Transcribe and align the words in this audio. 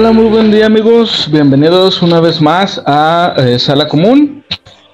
Hola, 0.00 0.12
muy 0.12 0.30
buen 0.30 0.50
día 0.50 0.64
amigos, 0.64 1.28
bienvenidos 1.30 2.00
una 2.00 2.20
vez 2.20 2.40
más 2.40 2.82
a 2.86 3.34
eh, 3.36 3.58
Sala 3.58 3.86
Común, 3.86 4.42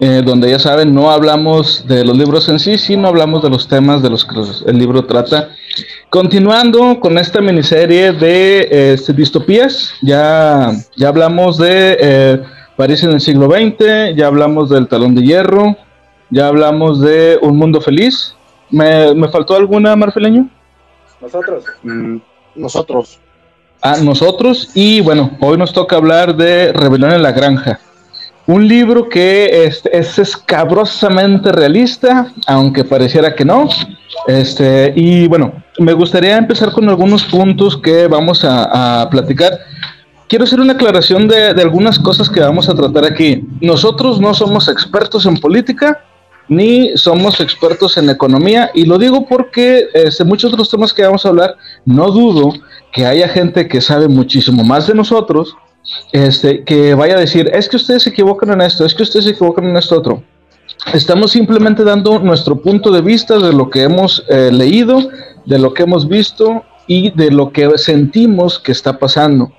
eh, 0.00 0.20
donde 0.26 0.50
ya 0.50 0.58
saben, 0.58 0.92
no 0.92 1.12
hablamos 1.12 1.86
de 1.86 2.04
los 2.04 2.18
libros 2.18 2.48
en 2.48 2.58
sí, 2.58 2.76
sino 2.76 3.06
hablamos 3.06 3.40
de 3.44 3.48
los 3.48 3.68
temas 3.68 4.02
de 4.02 4.10
los 4.10 4.24
que 4.24 4.34
el 4.68 4.76
libro 4.76 5.04
trata. 5.04 5.50
Continuando 6.10 6.98
con 6.98 7.18
esta 7.18 7.40
miniserie 7.40 8.14
de 8.14 8.94
este, 8.94 9.12
distopías, 9.12 9.94
ya, 10.02 10.72
ya 10.96 11.08
hablamos 11.08 11.56
de 11.58 11.96
eh, 12.00 12.42
París 12.76 13.04
en 13.04 13.12
el 13.12 13.20
siglo 13.20 13.46
XX, 13.46 14.16
ya 14.16 14.26
hablamos 14.26 14.70
del 14.70 14.88
Talón 14.88 15.14
de 15.14 15.22
Hierro, 15.22 15.76
ya 16.30 16.48
hablamos 16.48 17.00
de 17.00 17.38
Un 17.42 17.56
Mundo 17.56 17.80
Feliz. 17.80 18.34
¿Me, 18.70 19.14
me 19.14 19.28
faltó 19.28 19.54
alguna, 19.54 19.94
Marfileño? 19.94 20.50
Nosotros. 21.20 21.64
Mm, 21.84 22.16
nosotros 22.56 23.20
a 23.82 23.96
nosotros. 23.98 24.70
Y 24.74 25.00
bueno, 25.00 25.30
hoy 25.40 25.56
nos 25.56 25.72
toca 25.72 25.96
hablar 25.96 26.36
de 26.36 26.72
Rebelión 26.72 27.12
en 27.12 27.22
la 27.22 27.32
Granja. 27.32 27.80
Un 28.46 28.68
libro 28.68 29.08
que 29.08 29.64
es, 29.64 29.82
es 29.92 30.18
escabrosamente 30.20 31.50
realista, 31.50 32.32
aunque 32.46 32.84
pareciera 32.84 33.34
que 33.34 33.44
no. 33.44 33.68
Este, 34.28 34.92
y 34.94 35.26
bueno, 35.26 35.52
me 35.78 35.92
gustaría 35.92 36.36
empezar 36.36 36.70
con 36.70 36.88
algunos 36.88 37.24
puntos 37.24 37.76
que 37.76 38.06
vamos 38.06 38.44
a, 38.44 39.08
platicar. 39.10 39.58
Quiero 40.28 40.44
hacer 40.44 40.60
una 40.60 40.74
aclaración 40.74 41.26
de, 41.26 41.54
de, 41.54 41.62
algunas 41.62 41.98
cosas 41.98 42.30
que 42.30 42.40
vamos 42.40 42.68
a 42.68 42.74
tratar 42.74 43.04
aquí. 43.04 43.44
Nosotros 43.60 44.20
no 44.20 44.32
somos 44.32 44.68
expertos 44.68 45.26
en 45.26 45.36
política, 45.38 46.04
ni 46.48 46.96
somos 46.96 47.40
expertos 47.40 47.96
en 47.96 48.10
economía, 48.10 48.70
y 48.74 48.84
lo 48.84 48.98
digo 48.98 49.26
porque 49.26 49.88
este, 49.94 50.24
muchos 50.24 50.52
de 50.52 50.58
los 50.58 50.70
temas 50.70 50.92
que 50.92 51.02
vamos 51.02 51.26
a 51.26 51.30
hablar, 51.30 51.56
no 51.84 52.10
dudo 52.10 52.52
que 52.92 53.06
haya 53.06 53.28
gente 53.28 53.68
que 53.68 53.80
sabe 53.80 54.08
muchísimo 54.08 54.64
más 54.64 54.86
de 54.86 54.94
nosotros, 54.94 55.56
este, 56.12 56.64
que 56.64 56.94
vaya 56.94 57.16
a 57.16 57.20
decir, 57.20 57.50
es 57.52 57.68
que 57.68 57.76
ustedes 57.76 58.04
se 58.04 58.10
equivocan 58.10 58.50
en 58.50 58.60
esto, 58.60 58.84
es 58.84 58.94
que 58.94 59.02
ustedes 59.02 59.24
se 59.24 59.32
equivocan 59.32 59.66
en 59.68 59.76
esto 59.76 59.98
otro. 59.98 60.22
Estamos 60.92 61.32
simplemente 61.32 61.84
dando 61.84 62.18
nuestro 62.18 62.60
punto 62.60 62.90
de 62.90 63.00
vista 63.00 63.38
de 63.38 63.52
lo 63.52 63.70
que 63.70 63.82
hemos 63.82 64.24
eh, 64.28 64.50
leído, 64.52 65.08
de 65.44 65.58
lo 65.58 65.74
que 65.74 65.82
hemos 65.82 66.08
visto 66.08 66.62
y 66.86 67.10
de 67.10 67.30
lo 67.30 67.52
que 67.52 67.76
sentimos 67.76 68.58
que 68.58 68.72
está 68.72 68.98
pasando. 68.98 69.52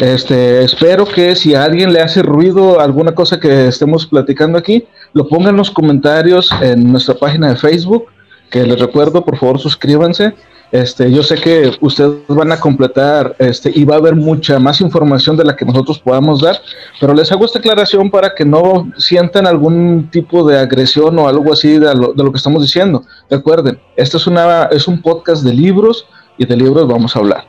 Este, 0.00 0.62
espero 0.62 1.06
que 1.06 1.36
si 1.36 1.54
a 1.54 1.64
alguien 1.64 1.92
le 1.92 2.00
hace 2.00 2.22
ruido 2.22 2.80
alguna 2.80 3.14
cosa 3.14 3.38
que 3.38 3.68
estemos 3.68 4.06
platicando 4.06 4.58
aquí, 4.58 4.86
lo 5.16 5.26
ponga 5.28 5.50
en 5.50 5.56
los 5.56 5.70
comentarios 5.70 6.50
en 6.60 6.92
nuestra 6.92 7.14
página 7.14 7.48
de 7.48 7.56
Facebook, 7.56 8.04
que 8.50 8.64
les 8.64 8.78
recuerdo, 8.78 9.24
por 9.24 9.36
favor 9.38 9.58
suscríbanse 9.58 10.34
este, 10.72 11.12
yo 11.12 11.22
sé 11.22 11.36
que 11.36 11.70
ustedes 11.80 12.16
van 12.26 12.50
a 12.50 12.58
completar 12.58 13.36
este, 13.38 13.70
y 13.72 13.84
va 13.84 13.94
a 13.94 13.98
haber 13.98 14.16
mucha 14.16 14.58
más 14.58 14.80
información 14.80 15.36
de 15.36 15.44
la 15.44 15.54
que 15.54 15.64
nosotros 15.64 15.98
podamos 16.00 16.40
dar, 16.40 16.60
pero 17.00 17.14
les 17.14 17.30
hago 17.30 17.44
esta 17.44 17.60
aclaración 17.60 18.10
para 18.10 18.34
que 18.34 18.44
no 18.44 18.90
sientan 18.96 19.46
algún 19.46 20.10
tipo 20.10 20.46
de 20.46 20.58
agresión 20.58 21.18
o 21.18 21.28
algo 21.28 21.52
así 21.52 21.78
de 21.78 21.94
lo, 21.94 22.12
de 22.12 22.24
lo 22.24 22.32
que 22.32 22.38
estamos 22.38 22.62
diciendo. 22.62 23.04
Recuerden, 23.30 23.78
este 23.96 24.16
es, 24.16 24.26
una, 24.26 24.64
es 24.64 24.88
un 24.88 25.00
podcast 25.00 25.44
de 25.44 25.54
libros 25.54 26.06
y 26.36 26.44
de 26.44 26.56
libros 26.56 26.86
vamos 26.88 27.14
a 27.14 27.20
hablar. 27.20 27.44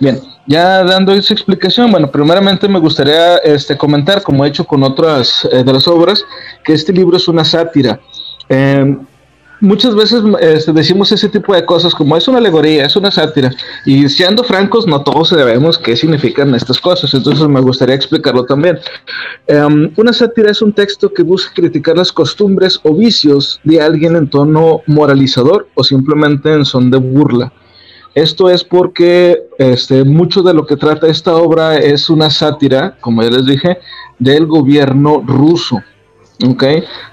Bien, 0.00 0.20
ya 0.46 0.82
dando 0.84 1.12
esa 1.12 1.34
explicación, 1.34 1.90
bueno, 1.90 2.10
primeramente 2.10 2.68
me 2.68 2.80
gustaría 2.80 3.36
este, 3.38 3.76
comentar, 3.76 4.22
como 4.22 4.44
he 4.44 4.48
hecho 4.48 4.64
con 4.64 4.82
otras 4.82 5.48
eh, 5.52 5.62
de 5.62 5.72
las 5.72 5.86
obras, 5.86 6.24
que 6.64 6.72
este 6.72 6.92
libro 6.92 7.16
es 7.16 7.28
una 7.28 7.44
sátira. 7.44 8.00
Eh, 8.48 8.96
muchas 9.60 9.94
veces 9.94 10.20
este, 10.40 10.72
decimos 10.72 11.12
ese 11.12 11.28
tipo 11.28 11.54
de 11.54 11.64
cosas 11.64 11.94
como 11.94 12.16
es 12.16 12.26
una 12.26 12.38
alegoría, 12.38 12.84
es 12.84 12.96
una 12.96 13.10
sátira. 13.10 13.52
Y 13.86 14.08
siendo 14.08 14.42
francos, 14.42 14.86
no 14.86 15.02
todos 15.02 15.28
sabemos 15.28 15.78
qué 15.78 15.96
significan 15.96 16.54
estas 16.54 16.80
cosas. 16.80 17.14
Entonces 17.14 17.46
me 17.46 17.60
gustaría 17.60 17.94
explicarlo 17.94 18.44
también. 18.44 18.78
Em, 19.46 19.92
una 19.96 20.12
sátira 20.12 20.50
es 20.50 20.60
un 20.60 20.72
texto 20.72 21.12
que 21.14 21.22
busca 21.22 21.52
criticar 21.54 21.96
las 21.96 22.10
costumbres 22.10 22.80
o 22.82 22.94
vicios 22.94 23.60
de 23.62 23.80
alguien 23.80 24.16
en 24.16 24.28
tono 24.28 24.82
moralizador 24.86 25.68
o 25.74 25.84
simplemente 25.84 26.52
en 26.52 26.64
son 26.64 26.90
de 26.90 26.98
burla. 26.98 27.52
Esto 28.14 28.50
es 28.50 28.62
porque 28.62 29.46
este, 29.58 30.04
mucho 30.04 30.42
de 30.42 30.52
lo 30.52 30.66
que 30.66 30.76
trata 30.76 31.06
esta 31.06 31.34
obra 31.34 31.78
es 31.78 32.10
una 32.10 32.28
sátira, 32.28 32.96
como 33.00 33.22
ya 33.22 33.30
les 33.30 33.46
dije, 33.46 33.78
del 34.18 34.46
gobierno 34.46 35.22
ruso. 35.26 35.82
Ok, 36.46 36.64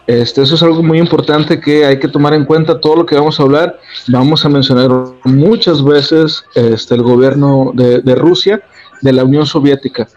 este, 0.07 0.41
eso 0.41 0.55
es 0.55 0.63
algo 0.63 0.81
muy 0.81 0.97
importante 0.97 1.59
que 1.59 1.85
hay 1.85 1.99
que 1.99 2.07
tomar 2.07 2.33
en 2.33 2.45
cuenta. 2.45 2.79
Todo 2.81 2.97
lo 2.97 3.05
que 3.05 3.15
vamos 3.15 3.39
a 3.39 3.43
hablar, 3.43 3.79
vamos 4.07 4.43
a 4.43 4.49
mencionar 4.49 4.89
muchas 5.23 5.83
veces 5.83 6.43
este, 6.55 6.95
el 6.95 7.03
gobierno 7.03 7.71
de, 7.75 8.15
Rusia, 8.15 8.61
de 9.01 9.13
la 9.13 9.23
Unión 9.23 9.45
Soviética. 9.45 10.07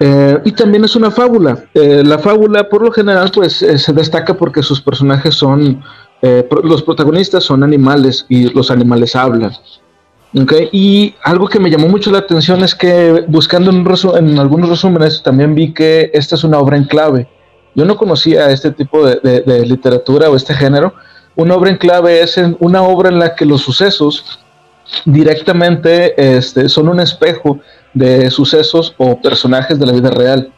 Eh, 0.00 0.38
y 0.44 0.52
también 0.52 0.84
es 0.84 0.96
una 0.96 1.10
fábula. 1.10 1.64
Eh, 1.72 2.02
la 2.04 2.18
fábula, 2.18 2.68
por 2.68 2.82
lo 2.82 2.90
general, 2.90 3.30
pues 3.32 3.62
eh, 3.62 3.78
se 3.78 3.92
destaca 3.92 4.34
porque 4.34 4.62
sus 4.62 4.80
personajes 4.80 5.34
son, 5.34 5.82
los 6.64 6.82
protagonistas 6.82 7.44
son 7.44 7.62
animales 7.62 8.26
y 8.28 8.48
los 8.52 8.72
animales 8.72 9.14
hablan. 9.14 9.52
Y 10.32 11.14
algo 11.22 11.48
que 11.48 11.58
me 11.58 11.70
llamó 11.70 11.88
mucho 11.88 12.10
la 12.10 12.18
atención 12.18 12.62
es 12.62 12.74
que 12.74 13.24
buscando 13.28 13.70
en, 13.70 13.86
en 14.16 14.38
algunos 14.38 14.68
resúmenes 14.68 15.22
también 15.22 15.54
vi 15.54 15.72
que 15.72 16.10
esta 16.12 16.34
es 16.34 16.44
una 16.44 16.58
obra 16.58 16.76
en 16.76 16.84
clave. 16.84 17.26
Yo 17.74 17.84
no 17.84 17.96
conocía 17.96 18.50
este 18.50 18.72
tipo 18.72 19.06
de, 19.06 19.64
literatura 19.66 20.28
o 20.28 20.36
este 20.36 20.52
género. 20.52 20.94
Una 21.36 21.54
obra 21.54 21.70
en 21.70 21.76
clave 21.76 22.20
es 22.20 22.38
una 22.58 22.82
obra 22.82 23.08
en 23.08 23.18
la 23.18 23.34
que 23.34 23.46
los 23.46 23.62
sucesos 23.62 24.40
directamente 25.04 26.36
este, 26.36 26.68
son 26.68 26.88
un 26.88 26.98
espejo 26.98 27.60
de 27.94 28.30
sucesos 28.30 28.94
o 28.98 29.20
personajes 29.20 29.78
de 29.78 29.86
la 29.86 29.92
vida 29.92 30.10
real, 30.10 30.52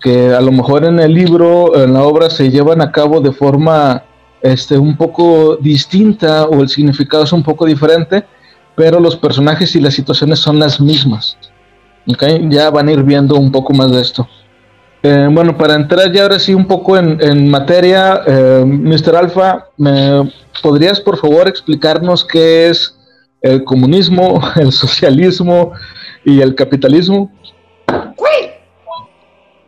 que 0.00 0.34
a 0.34 0.40
lo 0.40 0.50
mejor 0.50 0.84
en 0.84 0.98
el 0.98 1.14
libro, 1.14 1.76
en 1.76 1.92
la 1.92 2.02
obra, 2.02 2.30
se 2.30 2.50
llevan 2.50 2.80
a 2.80 2.90
cabo 2.90 3.20
de 3.20 3.32
forma 3.32 4.02
este, 4.42 4.76
un 4.76 4.96
poco 4.96 5.56
distinta 5.56 6.46
o 6.46 6.62
el 6.62 6.68
significado 6.68 7.24
es 7.24 7.32
un 7.32 7.42
poco 7.42 7.64
diferente, 7.64 8.24
pero 8.76 9.00
los 9.00 9.16
personajes 9.16 9.74
y 9.74 9.80
las 9.80 9.94
situaciones 9.94 10.38
son 10.38 10.58
las 10.58 10.80
mismas. 10.80 11.36
Ya 12.48 12.70
van 12.70 12.88
a 12.88 12.92
ir 12.92 13.02
viendo 13.02 13.34
un 13.34 13.50
poco 13.50 13.72
más 13.72 13.90
de 13.90 14.00
esto. 14.00 14.28
Eh, 15.02 15.28
bueno, 15.30 15.56
para 15.56 15.74
entrar 15.74 16.12
ya 16.12 16.22
ahora 16.22 16.38
sí 16.38 16.54
un 16.54 16.66
poco 16.66 16.96
en, 16.96 17.48
materia, 17.48 18.22
eh, 18.26 18.64
Mr. 18.64 19.16
Alfa, 19.16 19.66
¿me 19.76 20.32
podrías 20.62 21.00
por 21.00 21.16
favor 21.16 21.48
explicarnos 21.48 22.24
qué 22.24 22.68
es 22.68 22.96
el 23.40 23.64
comunismo, 23.64 24.40
el 24.56 24.72
socialismo 24.72 25.72
y 26.24 26.40
el 26.40 26.54
capitalismo? 26.54 27.30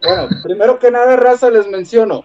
Bueno, 0.02 0.28
primero 0.42 0.78
que 0.78 0.90
nada, 0.90 1.16
raza, 1.16 1.50
les 1.50 1.66
menciono. 1.66 2.25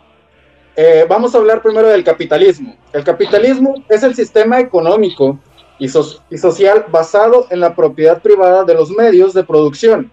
Eh, 0.76 1.06
vamos 1.08 1.36
a 1.36 1.38
hablar 1.38 1.62
primero 1.62 1.88
del 1.88 2.04
capitalismo. 2.04 2.76
El 2.94 3.04
capitalismo 3.04 3.76
es 3.90 4.04
el 4.04 4.16
sistema 4.16 4.60
económico 4.60 5.40
y 5.84 6.38
social 6.38 6.86
basado 6.90 7.48
en 7.50 7.60
la 7.60 7.76
propiedad 7.76 8.22
privada 8.22 8.64
de 8.64 8.74
los 8.74 8.90
medios 8.92 9.34
de 9.34 9.44
producción 9.44 10.12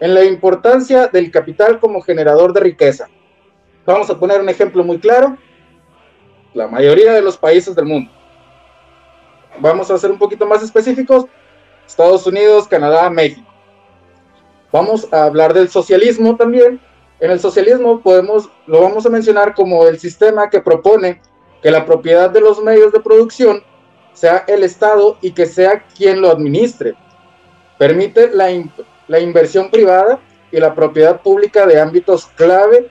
en 0.00 0.14
la 0.14 0.24
importancia 0.24 1.06
del 1.08 1.30
capital 1.30 1.78
como 1.78 2.00
generador 2.00 2.52
de 2.52 2.60
riqueza. 2.60 3.08
Vamos 3.86 4.10
a 4.10 4.18
poner 4.18 4.40
un 4.40 4.48
ejemplo 4.48 4.82
muy 4.82 4.98
claro. 4.98 5.36
La 6.54 6.66
mayoría 6.66 7.12
de 7.12 7.22
los 7.22 7.36
países 7.36 7.76
del 7.76 7.84
mundo. 7.84 8.10
Vamos 9.60 9.90
a 9.90 9.98
ser 9.98 10.10
un 10.10 10.18
poquito 10.18 10.46
más 10.46 10.62
específicos. 10.62 11.26
Estados 11.86 12.26
Unidos, 12.26 12.66
Canadá, 12.66 13.10
México. 13.10 13.46
Vamos 14.72 15.06
a 15.12 15.24
hablar 15.24 15.52
del 15.52 15.68
socialismo 15.68 16.36
también. 16.36 16.80
En 17.18 17.30
el 17.30 17.40
socialismo 17.40 18.00
podemos, 18.00 18.48
lo 18.66 18.80
vamos 18.80 19.04
a 19.04 19.10
mencionar 19.10 19.54
como 19.54 19.86
el 19.86 19.98
sistema 19.98 20.48
que 20.48 20.60
propone 20.60 21.20
que 21.62 21.70
la 21.70 21.84
propiedad 21.84 22.30
de 22.30 22.40
los 22.40 22.62
medios 22.62 22.92
de 22.92 23.00
producción 23.00 23.62
sea 24.12 24.44
el 24.48 24.62
Estado 24.62 25.18
y 25.20 25.32
que 25.32 25.46
sea 25.46 25.84
quien 25.96 26.20
lo 26.20 26.30
administre. 26.30 26.94
Permite 27.78 28.30
la, 28.30 28.48
la 29.08 29.20
inversión 29.20 29.70
privada 29.70 30.20
y 30.52 30.58
la 30.58 30.74
propiedad 30.74 31.20
pública 31.20 31.66
de 31.66 31.80
ámbitos 31.80 32.26
clave 32.26 32.90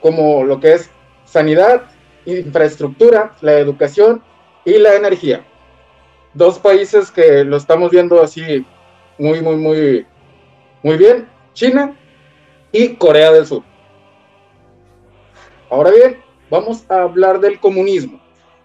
como 0.00 0.44
lo 0.44 0.60
que 0.60 0.74
es 0.74 0.90
sanidad, 1.24 1.82
infraestructura, 2.24 3.34
la 3.40 3.54
educación 3.54 4.22
y 4.64 4.78
la 4.78 4.94
energía. 4.94 5.44
Dos 6.32 6.58
países 6.58 7.10
que 7.10 7.44
lo 7.44 7.56
estamos 7.56 7.90
viendo 7.90 8.22
así 8.22 8.66
muy, 9.18 9.40
muy, 9.40 9.56
muy, 9.56 10.06
muy 10.82 10.96
bien, 10.96 11.28
China 11.52 11.96
y 12.72 12.96
Corea 12.96 13.32
del 13.32 13.46
Sur. 13.46 13.62
Ahora 15.70 15.90
bien, 15.90 16.22
vamos 16.50 16.84
a 16.88 17.02
hablar 17.02 17.40
del 17.40 17.58
comunismo. 17.58 18.20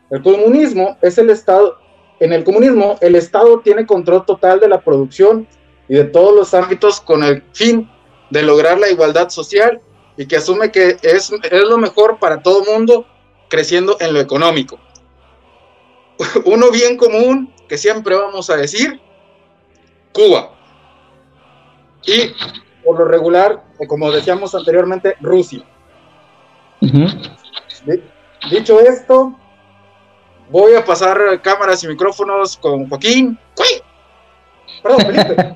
El 0.10 0.24
comunismo 0.24 0.98
es 1.02 1.18
el 1.18 1.30
Estado, 1.30 1.78
en 2.20 2.34
el 2.34 2.44
comunismo 2.44 2.98
el 3.02 3.16
Estado 3.16 3.60
tiene 3.60 3.86
control 3.86 4.26
total 4.26 4.60
de 4.60 4.68
la 4.68 4.82
producción 4.82 5.48
y 5.88 5.96
de 5.96 6.06
todos 6.06 6.36
los 6.36 6.54
ámbitos 6.54 7.00
con 7.02 7.24
el 7.24 7.44
fin 7.54 7.90
de 8.30 8.44
lograr 8.44 8.78
la 8.80 8.90
igualdad 8.90 9.30
social 9.30 9.82
y 10.18 10.26
que 10.26 10.38
asume 10.38 10.72
que 10.72 10.98
es, 11.02 11.32
es 11.32 11.64
lo 11.64 11.78
mejor 11.78 12.20
para 12.20 12.42
todo 12.42 12.64
mundo 12.66 13.06
creciendo 13.50 13.98
en 14.00 14.14
lo 14.14 14.20
económico. 14.20 14.80
Uno 16.46 16.72
bien 16.72 16.98
común 16.98 17.54
que 17.68 17.78
siempre 17.78 18.16
vamos 18.16 18.50
a 18.50 18.58
decir, 18.58 19.00
Cuba. 20.12 20.52
y 22.06 22.34
por 22.84 22.98
lo 22.98 23.06
regular, 23.06 23.64
como 23.88 24.12
decíamos 24.12 24.56
anteriormente, 24.56 25.16
Rusia. 25.22 25.64
Dicho 28.50 28.80
esto, 28.80 29.38
voy 30.50 30.74
a 30.76 30.84
pasar 30.84 31.18
cámaras 31.42 31.84
y 31.84 31.88
micrófonos 31.88 32.58
con 32.58 32.88
Joaquín. 32.90 33.38
Perdón, 34.84 35.02
Felipe. 35.02 35.56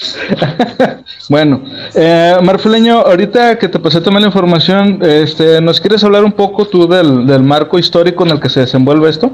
bueno, 1.28 1.62
eh, 1.94 2.36
Marfileño, 2.42 3.00
ahorita 3.00 3.58
que 3.58 3.68
te 3.68 3.78
pasé 3.78 4.00
también 4.00 4.22
la 4.22 4.28
información, 4.28 4.98
este, 5.02 5.60
¿nos 5.60 5.80
quieres 5.80 6.02
hablar 6.04 6.24
un 6.24 6.32
poco 6.32 6.66
tú 6.66 6.88
del, 6.88 7.26
del 7.26 7.42
marco 7.42 7.78
histórico 7.78 8.24
en 8.24 8.30
el 8.30 8.40
que 8.40 8.48
se 8.48 8.60
desenvuelve 8.60 9.10
esto? 9.10 9.30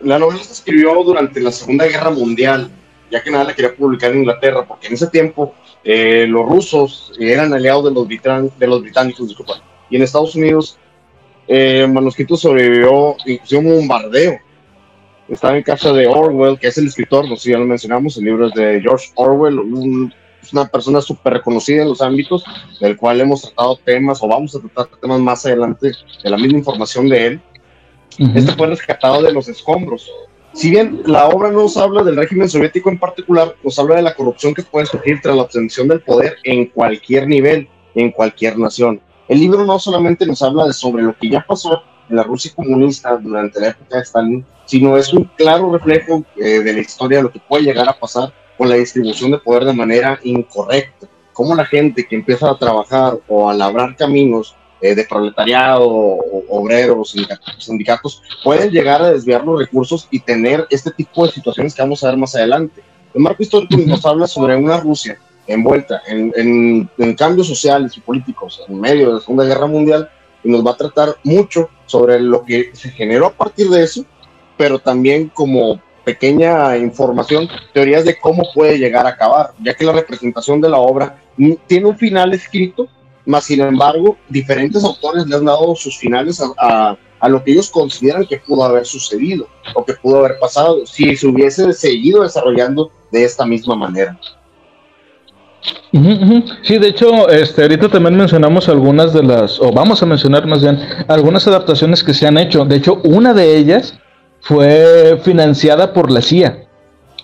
La 0.00 0.18
novela 0.18 0.42
se 0.42 0.52
escribió 0.52 0.94
durante 1.02 1.40
la 1.40 1.50
Segunda 1.50 1.86
Guerra 1.86 2.10
Mundial, 2.10 2.70
ya 3.10 3.22
que 3.22 3.30
nada 3.30 3.44
la 3.44 3.54
quería 3.54 3.74
publicar 3.74 4.12
en 4.12 4.18
Inglaterra, 4.18 4.64
porque 4.66 4.86
en 4.86 4.94
ese 4.94 5.08
tiempo 5.08 5.54
eh, 5.84 6.26
los 6.28 6.46
rusos 6.48 7.12
eran 7.18 7.52
aliados 7.52 7.84
de 7.84 7.90
los, 7.90 8.08
de 8.58 8.66
los 8.66 8.82
británicos, 8.82 9.28
disculpa, 9.28 9.54
y 9.90 9.96
en 9.96 10.02
Estados 10.02 10.34
Unidos 10.34 10.78
eh, 11.48 11.82
el 11.84 11.92
manuscrito 11.92 12.36
sobrevivió 12.36 13.16
incluso 13.26 13.58
un 13.58 13.76
bombardeo 13.76 14.38
estaba 15.28 15.56
en 15.56 15.62
casa 15.62 15.92
de 15.92 16.06
Orwell, 16.06 16.58
que 16.58 16.68
es 16.68 16.78
el 16.78 16.86
escritor, 16.86 17.28
no 17.28 17.36
sé 17.36 17.42
si 17.42 17.50
ya 17.50 17.58
lo 17.58 17.64
mencionamos, 17.64 18.16
el 18.16 18.24
libro 18.24 18.46
es 18.46 18.54
de 18.54 18.80
George 18.80 19.10
Orwell, 19.16 19.58
es 20.42 20.52
una 20.52 20.66
persona 20.66 21.00
súper 21.00 21.34
reconocida 21.34 21.82
en 21.82 21.88
los 21.88 22.00
ámbitos, 22.00 22.44
del 22.80 22.96
cual 22.96 23.20
hemos 23.20 23.42
tratado 23.42 23.76
temas 23.84 24.22
o 24.22 24.28
vamos 24.28 24.54
a 24.54 24.60
tratar 24.60 24.86
temas 25.00 25.20
más 25.20 25.44
adelante 25.44 25.92
de 26.22 26.30
la 26.30 26.36
misma 26.36 26.58
información 26.58 27.08
de 27.08 27.26
él. 27.26 27.40
Este 28.34 28.52
fue 28.52 28.68
rescatado 28.68 29.20
de 29.22 29.32
los 29.32 29.48
escombros. 29.48 30.10
Si 30.52 30.70
bien 30.70 31.02
la 31.04 31.28
obra 31.28 31.50
no 31.50 31.62
nos 31.62 31.76
habla 31.76 32.02
del 32.02 32.16
régimen 32.16 32.48
soviético 32.48 32.88
en 32.88 32.98
particular, 32.98 33.56
nos 33.62 33.78
habla 33.78 33.96
de 33.96 34.02
la 34.02 34.14
corrupción 34.14 34.54
que 34.54 34.62
puede 34.62 34.86
surgir 34.86 35.20
tras 35.20 35.36
la 35.36 35.42
obtención 35.42 35.88
del 35.88 36.00
poder 36.00 36.36
en 36.44 36.66
cualquier 36.66 37.26
nivel, 37.26 37.68
en 37.94 38.10
cualquier 38.12 38.58
nación. 38.58 39.00
El 39.28 39.40
libro 39.40 39.64
no 39.64 39.78
solamente 39.78 40.24
nos 40.24 40.40
habla 40.42 40.66
de 40.66 40.72
sobre 40.72 41.02
lo 41.02 41.16
que 41.16 41.28
ya 41.28 41.44
pasó 41.46 41.82
en 42.08 42.16
la 42.16 42.22
Rusia 42.22 42.52
comunista 42.54 43.16
durante 43.16 43.60
la 43.60 43.68
época 43.68 43.96
de 43.96 44.02
Stalin, 44.02 44.46
sino 44.66 44.96
es 44.96 45.12
un 45.12 45.24
claro 45.36 45.72
reflejo 45.72 46.24
eh, 46.36 46.60
de 46.60 46.72
la 46.72 46.80
historia 46.80 47.18
de 47.18 47.24
lo 47.24 47.32
que 47.32 47.40
puede 47.40 47.64
llegar 47.64 47.88
a 47.88 47.98
pasar 47.98 48.32
con 48.56 48.68
la 48.68 48.76
distribución 48.76 49.32
de 49.32 49.38
poder 49.38 49.64
de 49.64 49.72
manera 49.72 50.18
incorrecta. 50.22 51.08
Cómo 51.32 51.54
la 51.54 51.66
gente 51.66 52.06
que 52.06 52.14
empieza 52.14 52.50
a 52.50 52.58
trabajar 52.58 53.18
o 53.26 53.50
a 53.50 53.54
labrar 53.54 53.96
caminos 53.96 54.54
eh, 54.80 54.94
de 54.94 55.04
proletariado, 55.04 55.88
o, 55.88 56.44
obreros, 56.48 57.10
sindicatos, 57.10 57.64
sindicatos, 57.64 58.22
pueden 58.44 58.70
llegar 58.70 59.02
a 59.02 59.10
desviar 59.10 59.44
los 59.44 59.58
recursos 59.58 60.06
y 60.10 60.20
tener 60.20 60.66
este 60.70 60.92
tipo 60.92 61.26
de 61.26 61.32
situaciones 61.32 61.74
que 61.74 61.82
vamos 61.82 62.04
a 62.04 62.08
ver 62.08 62.16
más 62.16 62.34
adelante. 62.36 62.82
El 63.12 63.22
marco 63.22 63.42
histórico 63.42 63.76
nos 63.86 64.06
habla 64.06 64.26
sobre 64.28 64.54
una 64.56 64.78
Rusia 64.78 65.18
envuelta 65.46 66.02
en, 66.06 66.32
en, 66.36 66.90
en 66.98 67.14
cambios 67.14 67.46
sociales 67.46 67.96
y 67.96 68.00
políticos 68.00 68.62
en 68.68 68.80
medio 68.80 69.08
de 69.08 69.14
la 69.14 69.20
Segunda 69.20 69.44
Guerra 69.44 69.66
Mundial 69.66 70.10
y 70.42 70.50
nos 70.50 70.64
va 70.66 70.72
a 70.72 70.76
tratar 70.76 71.16
mucho 71.24 71.68
sobre 71.86 72.20
lo 72.20 72.44
que 72.44 72.70
se 72.74 72.90
generó 72.90 73.26
a 73.26 73.32
partir 73.32 73.68
de 73.68 73.82
eso 73.82 74.04
pero 74.56 74.78
también 74.78 75.28
como 75.28 75.80
pequeña 76.04 76.76
información, 76.76 77.48
teorías 77.72 78.04
de 78.04 78.18
cómo 78.18 78.44
puede 78.54 78.78
llegar 78.78 79.06
a 79.06 79.10
acabar, 79.10 79.50
ya 79.60 79.74
que 79.74 79.84
la 79.84 79.92
representación 79.92 80.60
de 80.60 80.68
la 80.68 80.78
obra 80.78 81.20
tiene 81.66 81.86
un 81.86 81.98
final 81.98 82.32
escrito, 82.32 82.88
más 83.24 83.44
sin 83.44 83.60
embargo, 83.60 84.16
diferentes 84.28 84.84
autores 84.84 85.26
le 85.26 85.34
han 85.34 85.44
dado 85.44 85.74
sus 85.74 85.98
finales 85.98 86.40
a, 86.58 86.96
a, 87.18 87.28
lo 87.28 87.42
que 87.42 87.50
ellos 87.50 87.70
consideran 87.70 88.24
que 88.24 88.38
pudo 88.38 88.62
haber 88.62 88.86
sucedido 88.86 89.48
o 89.74 89.84
que 89.84 89.94
pudo 89.94 90.18
haber 90.18 90.38
pasado 90.38 90.86
si 90.86 91.16
se 91.16 91.26
hubiese 91.26 91.72
seguido 91.72 92.22
desarrollando 92.22 92.92
de 93.10 93.24
esta 93.24 93.44
misma 93.44 93.74
manera. 93.74 94.16
Sí, 96.62 96.78
de 96.78 96.88
hecho, 96.88 97.28
este, 97.28 97.62
ahorita 97.62 97.88
también 97.88 98.16
mencionamos 98.16 98.68
algunas 98.68 99.12
de 99.12 99.22
las, 99.22 99.60
o 99.60 99.72
vamos 99.72 100.02
a 100.02 100.06
mencionar 100.06 100.46
más 100.46 100.62
bien, 100.62 100.78
algunas 101.08 101.46
adaptaciones 101.46 102.04
que 102.04 102.14
se 102.14 102.26
han 102.26 102.38
hecho. 102.38 102.64
De 102.64 102.76
hecho, 102.76 103.00
una 103.04 103.32
de 103.32 103.56
ellas 103.56 103.94
fue 104.40 105.18
financiada 105.22 105.92
por 105.92 106.10
la 106.10 106.20
CIA. 106.20 106.66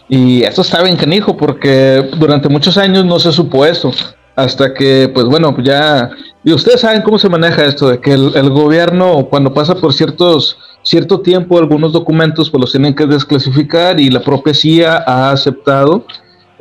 Y 0.08 0.42
eso 0.42 0.62
está 0.62 0.82
bien 0.82 0.96
canijo, 0.96 1.36
porque 1.36 2.10
durante 2.18 2.48
muchos 2.48 2.76
años 2.76 3.04
no 3.04 3.18
se 3.18 3.32
supo 3.32 3.64
eso. 3.64 3.90
Hasta 4.34 4.72
que, 4.72 5.10
pues 5.12 5.26
bueno, 5.26 5.54
ya. 5.62 6.10
Y 6.42 6.52
ustedes 6.52 6.80
saben 6.80 7.02
cómo 7.02 7.18
se 7.18 7.28
maneja 7.28 7.64
esto, 7.64 7.88
de 7.88 8.00
que 8.00 8.12
el, 8.12 8.50
gobierno, 8.50 9.26
cuando 9.30 9.52
pasa 9.52 9.74
por 9.74 9.92
ciertos 9.92 10.58
cierto 10.82 11.20
tiempo, 11.20 11.58
algunos 11.58 11.92
documentos, 11.92 12.50
pues 12.50 12.60
los 12.60 12.72
tienen 12.72 12.94
que 12.94 13.06
desclasificar, 13.06 14.00
y 14.00 14.10
la 14.10 14.20
propia 14.20 14.52
CIA 14.52 15.04
ha 15.06 15.30
aceptado 15.30 16.04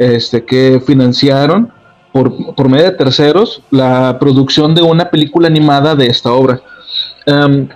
este, 0.02 0.44
que 0.44 0.82
financiaron 0.86 1.72
por, 2.12 2.56
por 2.56 2.68
medio 2.68 2.86
de 2.86 2.98
terceros 2.98 3.62
la 3.70 4.18
producción 4.20 4.74
de 4.74 4.82
una 4.82 5.10
película 5.10 5.48
animada 5.48 5.96
de 5.96 6.08
esta 6.08 6.32
obra. 6.32 6.60
Em, 7.28 7.70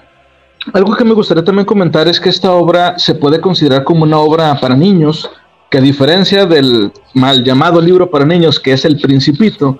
algo 0.73 0.95
que 0.95 1.03
me 1.03 1.13
gustaría 1.13 1.43
también 1.43 1.65
comentar 1.65 2.07
es 2.07 2.19
que 2.19 2.29
esta 2.29 2.51
obra 2.51 2.97
se 2.97 3.13
puede 3.13 3.39
considerar 3.39 3.83
como 3.83 4.03
una 4.03 4.17
obra 4.17 4.59
para 4.59 4.75
niños, 4.75 5.29
que 5.69 5.77
a 5.77 5.81
diferencia 5.81 6.47
del 6.47 6.91
mal 7.13 7.43
llamado 7.43 7.79
libro 7.79 8.09
para 8.09 8.25
niños, 8.25 8.59
que 8.59 8.73
es 8.73 8.85
El 8.85 8.99
Principito, 8.99 9.77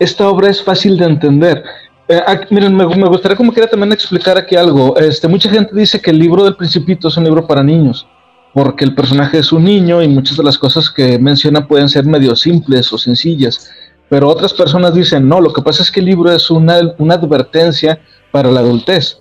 esta 0.00 0.28
obra 0.28 0.50
es 0.50 0.60
fácil 0.60 0.98
de 0.98 1.04
entender. 1.04 1.62
Eh, 2.08 2.20
miren, 2.50 2.76
me, 2.76 2.84
gustaría 2.84 3.36
como 3.36 3.52
quiera 3.52 3.70
también 3.70 3.92
explicar 3.92 4.36
aquí 4.36 4.56
algo. 4.56 4.96
Este, 4.96 5.28
mucha 5.28 5.48
gente 5.48 5.70
dice 5.72 6.00
que 6.00 6.10
el 6.10 6.18
libro 6.18 6.42
del 6.42 6.56
Principito 6.56 7.06
es 7.06 7.16
un 7.16 7.24
libro 7.24 7.46
para 7.46 7.62
niños, 7.62 8.08
porque 8.56 8.86
el 8.86 8.94
personaje 8.94 9.38
es 9.38 9.52
un 9.52 9.64
niño 9.64 10.02
y 10.02 10.08
muchas 10.08 10.38
de 10.38 10.42
las 10.42 10.56
cosas 10.56 10.88
que 10.88 11.18
menciona 11.18 11.68
pueden 11.68 11.90
ser 11.90 12.06
medio 12.06 12.34
simples 12.34 12.90
o 12.90 12.96
sencillas. 12.96 13.70
Pero 14.08 14.30
otras 14.30 14.54
personas 14.54 14.94
dicen, 14.94 15.28
no, 15.28 15.42
lo 15.42 15.52
que 15.52 15.60
pasa 15.60 15.82
es 15.82 15.90
que 15.90 16.00
el 16.00 16.06
libro 16.06 16.32
es 16.32 16.50
una, 16.50 16.78
una 16.96 17.16
advertencia 17.16 18.00
para 18.32 18.50
la 18.50 18.60
adultez. 18.60 19.18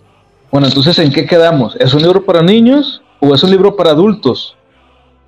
Bueno, 0.50 0.68
entonces, 0.68 0.98
¿en 1.00 1.12
qué 1.12 1.26
quedamos? 1.26 1.76
¿Es 1.82 1.94
un 1.94 2.02
libro 2.02 2.24
para 2.24 2.42
niños 2.42 3.02
o 3.20 3.36
es 3.36 3.44
un 3.44 3.52
libro 3.52 3.76
para 3.76 3.90
adultos? 3.90 4.56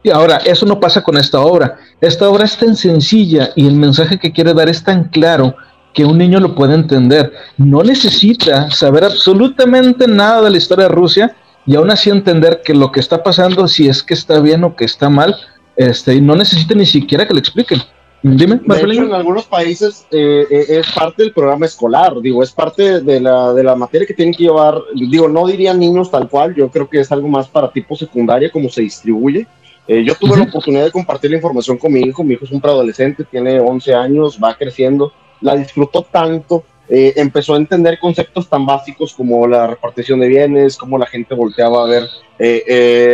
Y 0.03 0.09
ahora, 0.09 0.37
eso 0.37 0.65
no 0.65 0.79
pasa 0.79 1.03
con 1.03 1.17
esta 1.17 1.41
obra. 1.41 1.75
Esta 1.99 2.29
obra 2.29 2.45
es 2.45 2.55
tan 2.55 2.77
sencilla 2.77 3.49
y 3.57 3.67
el 3.67 3.75
mensaje 3.75 4.17
que 4.17 4.31
quiere 4.31 4.53
dar 4.53 4.69
es 4.69 4.81
tan 4.81 5.09
claro 5.09 5.53
que 5.93 6.05
un 6.05 6.17
niño 6.17 6.39
lo 6.39 6.55
puede 6.55 6.75
entender. 6.75 7.33
No 7.57 7.83
necesita 7.83 8.71
saber 8.71 9.03
absolutamente 9.03 10.07
nada 10.07 10.43
de 10.43 10.51
la 10.51 10.57
historia 10.57 10.87
de 10.87 10.95
Rusia 10.95 11.35
y 11.67 11.75
aún 11.75 11.91
así 11.91 12.09
entender 12.09 12.61
que 12.63 12.73
lo 12.73 12.91
que 12.91 13.01
está 13.01 13.21
pasando, 13.21 13.67
si 13.67 13.89
es 13.89 14.01
que 14.01 14.13
está 14.13 14.39
bien 14.39 14.63
o 14.63 14.75
que 14.75 14.85
está 14.85 15.09
mal, 15.09 15.35
este, 15.75 16.15
y 16.15 16.21
no 16.21 16.35
necesita 16.35 16.73
ni 16.73 16.85
siquiera 16.85 17.27
que 17.27 17.33
le 17.33 17.41
expliquen. 17.41 17.81
Dime, 18.23 18.59
de 18.65 18.81
hecho, 18.81 19.03
en 19.03 19.13
algunos 19.13 19.45
países 19.45 20.07
eh, 20.11 20.47
eh, 20.49 20.65
es 20.69 20.91
parte 20.91 21.21
del 21.21 21.33
programa 21.33 21.67
escolar, 21.67 22.19
digo, 22.19 22.41
es 22.41 22.51
parte 22.51 23.01
de 23.01 23.19
la, 23.19 23.53
de 23.53 23.63
la 23.63 23.75
materia 23.75 24.07
que 24.07 24.13
tienen 24.13 24.33
que 24.33 24.43
llevar, 24.43 24.81
digo, 24.95 25.27
no 25.27 25.45
diría 25.45 25.73
niños 25.73 26.09
tal 26.09 26.27
cual, 26.27 26.55
yo 26.55 26.69
creo 26.69 26.89
que 26.89 27.01
es 27.01 27.11
algo 27.11 27.27
más 27.27 27.47
para 27.47 27.71
tipo 27.71 27.95
secundaria, 27.95 28.49
como 28.49 28.69
se 28.69 28.81
distribuye. 28.81 29.45
Eh, 29.87 30.03
yo 30.03 30.15
tuve 30.15 30.35
la 30.35 30.43
oportunidad 30.43 30.85
de 30.85 30.91
compartir 30.91 31.29
la 31.29 31.37
información 31.37 31.77
con 31.77 31.93
mi 31.93 32.01
hijo, 32.01 32.23
mi 32.23 32.33
hijo 32.33 32.45
es 32.45 32.51
un 32.51 32.59
preadolescente, 32.59 33.23
tiene 33.23 33.59
11 33.59 33.93
años, 33.93 34.39
va 34.43 34.57
creciendo, 34.57 35.13
la 35.41 35.55
disfrutó 35.55 36.01
tanto, 36.03 36.63
empezó 36.89 37.53
a 37.53 37.57
entender 37.57 37.99
conceptos 37.99 38.49
tan 38.49 38.65
básicos 38.65 39.13
como 39.13 39.45
la 39.47 39.67
repartición 39.67 40.19
de 40.19 40.27
bienes, 40.27 40.77
cómo 40.77 40.97
la 40.97 41.05
gente 41.05 41.35
volteaba 41.35 41.83
a 41.83 41.87
ver 41.87 42.03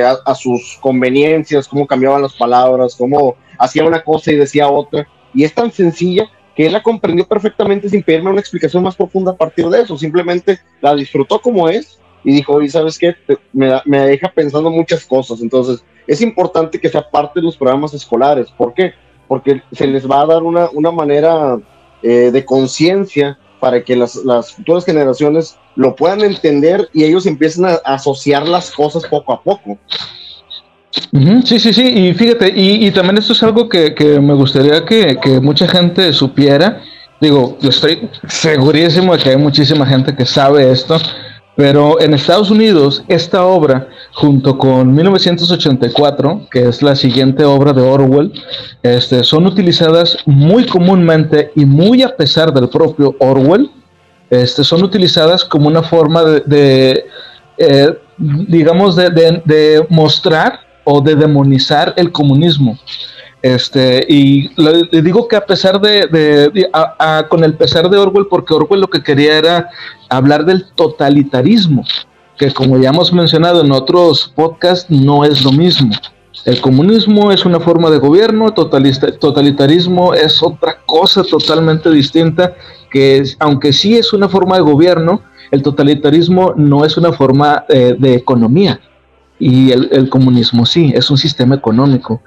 a, 0.04 0.32
a, 0.32 0.36
sus 0.36 0.78
conveniencias, 0.80 1.68
cómo 1.68 1.88
cambiaban 1.88 2.22
las 2.22 2.34
palabras, 2.34 2.96
cómo 2.96 3.36
hacía 3.58 3.84
una 3.84 4.04
cosa 4.04 4.32
y 4.32 4.36
decía 4.36 4.68
otra, 4.70 5.08
y 5.34 5.44
es 5.44 5.54
tan 5.54 5.72
sencilla 5.72 6.30
que 6.56 6.66
él 6.68 6.74
la 6.74 6.84
comprendió 6.84 7.28
perfectamente 7.28 7.90
sin 7.90 8.04
pedirme 8.04 8.30
una 8.30 8.40
explicación 8.40 8.84
más 8.84 8.96
profunda 8.96 9.32
a 9.32 9.36
partir 9.36 9.68
de 9.70 9.82
eso, 9.82 9.98
simplemente 9.98 10.60
la 10.82 10.94
disfrutó 10.96 11.40
como 11.40 11.68
es 11.68 12.00
y 12.24 12.34
dijo, 12.34 12.62
y 12.62 12.70
sabes 12.70 12.98
qué, 12.98 13.16
me, 13.52 13.82
me, 13.86 14.00
deja 14.02 14.32
pensando 14.32 14.70
muchas 14.70 15.06
cosas, 15.06 15.42
entonces 15.42 15.84
es 16.08 16.22
importante 16.22 16.80
que 16.80 16.90
sea 16.90 17.10
parte 17.10 17.40
de 17.40 17.46
los 17.46 17.58
programas 17.58 17.94
escolares, 17.94 18.50
¿por 18.52 18.74
qué? 18.74 18.94
Porque 19.28 19.62
se 19.72 19.88
les 19.88 20.10
va 20.10 20.22
a 20.22 20.26
dar 20.26 20.44
una, 20.44 20.70
una 20.74 20.92
manera 20.92 21.58
eh, 22.02 22.32
de 22.32 22.46
conciencia 22.46 23.38
para 23.64 23.82
que 23.82 23.96
las, 23.96 24.18
las, 24.26 24.52
futuras 24.52 24.84
generaciones 24.84 25.56
lo 25.78 25.96
puedan 25.96 26.20
entender 26.20 26.90
y 26.92 27.06
ellos 27.06 27.26
empiecen 27.26 27.64
a 27.64 27.76
asociar 27.86 28.46
las 28.46 28.70
cosas 28.70 29.06
poco 29.06 29.32
a 29.32 29.42
poco. 29.42 29.78
Sí, 31.46 31.60
sí, 31.62 31.72
sí, 31.72 31.82
y 31.82 32.14
fíjate, 32.14 32.52
y, 32.54 32.92
también 32.92 33.20
esto 33.20 33.32
es 33.32 33.42
algo 33.42 33.70
que, 33.70 33.96
me 34.22 34.34
gustaría 34.34 34.84
que, 34.84 35.40
mucha 35.42 35.66
gente 35.66 36.12
supiera. 36.12 36.82
Digo, 37.22 37.58
estoy 37.62 38.10
segurísimo 38.28 39.16
de 39.16 39.24
que 39.24 39.30
hay 39.30 39.38
muchísima 39.38 39.86
gente 39.86 40.14
que 40.14 40.26
sabe 40.26 40.70
esto, 40.70 40.98
pero 41.56 42.02
en 42.02 42.14
Estados 42.14 42.50
Unidos 42.50 43.04
esta 43.08 43.46
obra, 43.46 43.88
junto 44.14 44.58
con 44.58 44.94
1984, 44.94 46.48
que 46.50 46.68
es 46.68 46.82
la 46.82 46.96
siguiente 46.96 47.44
obra 47.44 47.74
de 47.74 47.82
Orwell, 47.82 48.32
este, 48.82 49.24
son 49.24 49.46
utilizadas 49.46 50.18
muy 50.26 50.66
comúnmente 50.66 51.52
y 51.56 51.66
muy 51.66 52.02
a 52.02 52.16
pesar 52.16 52.52
del 52.54 52.70
propio 52.70 53.16
Orwell, 53.20 53.70
este, 54.30 54.64
son 54.64 54.84
utilizadas 54.84 55.46
como 55.46 55.68
una 55.68 55.84
forma 55.84 56.24
de, 56.24 57.06
eh, 57.58 58.00
digamos, 58.18 58.96
de, 58.96 59.12
de 59.12 59.86
mostrar 59.90 60.60
o 60.84 61.02
de 61.02 61.16
demonizar 61.16 61.94
el 61.98 62.12
comunismo. 62.12 62.78
Este, 63.44 64.06
y 64.08 64.50
le, 64.56 65.02
digo 65.02 65.28
que 65.28 65.36
a 65.36 65.46
pesar 65.46 65.82
de, 65.82 66.10
con 67.30 67.44
el 67.44 67.56
pesar 67.56 67.90
de 67.90 67.98
Orwell, 67.98 68.28
porque 68.28 68.54
Orwell 68.54 68.80
lo 68.80 68.90
que 68.90 69.04
quería 69.04 69.38
era 69.38 69.70
hablar 70.10 70.46
del 70.46 70.66
totalitarismo, 70.76 71.84
que 72.38 72.54
como 72.54 72.78
ya 72.78 72.90
hemos 72.90 73.12
mencionado 73.12 73.60
en 73.60 73.74
otros 73.74 74.32
podcasts, 74.34 74.90
no 74.90 75.26
es 75.26 75.44
lo 75.44 75.52
mismo. 75.52 75.92
El 76.46 76.62
comunismo 76.62 77.34
es 77.34 77.44
una 77.46 77.60
forma 77.60 77.90
de 77.90 77.98
gobierno, 77.98 78.54
totalitarismo 78.54 80.14
es 80.14 80.42
otra 80.42 80.78
cosa 80.86 81.22
totalmente 81.24 81.90
distinta, 81.90 82.56
que 82.90 83.24
aunque 83.40 83.74
sí 83.74 83.98
es 83.98 84.14
una 84.14 84.30
forma 84.30 84.56
de 84.56 84.62
gobierno, 84.62 85.22
el 85.52 85.62
totalitarismo 85.62 86.54
no 86.56 86.86
es 86.86 86.96
una 86.96 87.12
forma 87.12 87.66
eh, 87.68 87.98
de 88.00 88.16
economía 88.16 88.80
y 89.44 89.72
el, 89.72 90.10
comunismo 90.10 90.66
sí, 90.66 90.94
es 90.96 91.10
un 91.12 91.18
sistema 91.18 91.56
económico. 91.56 92.22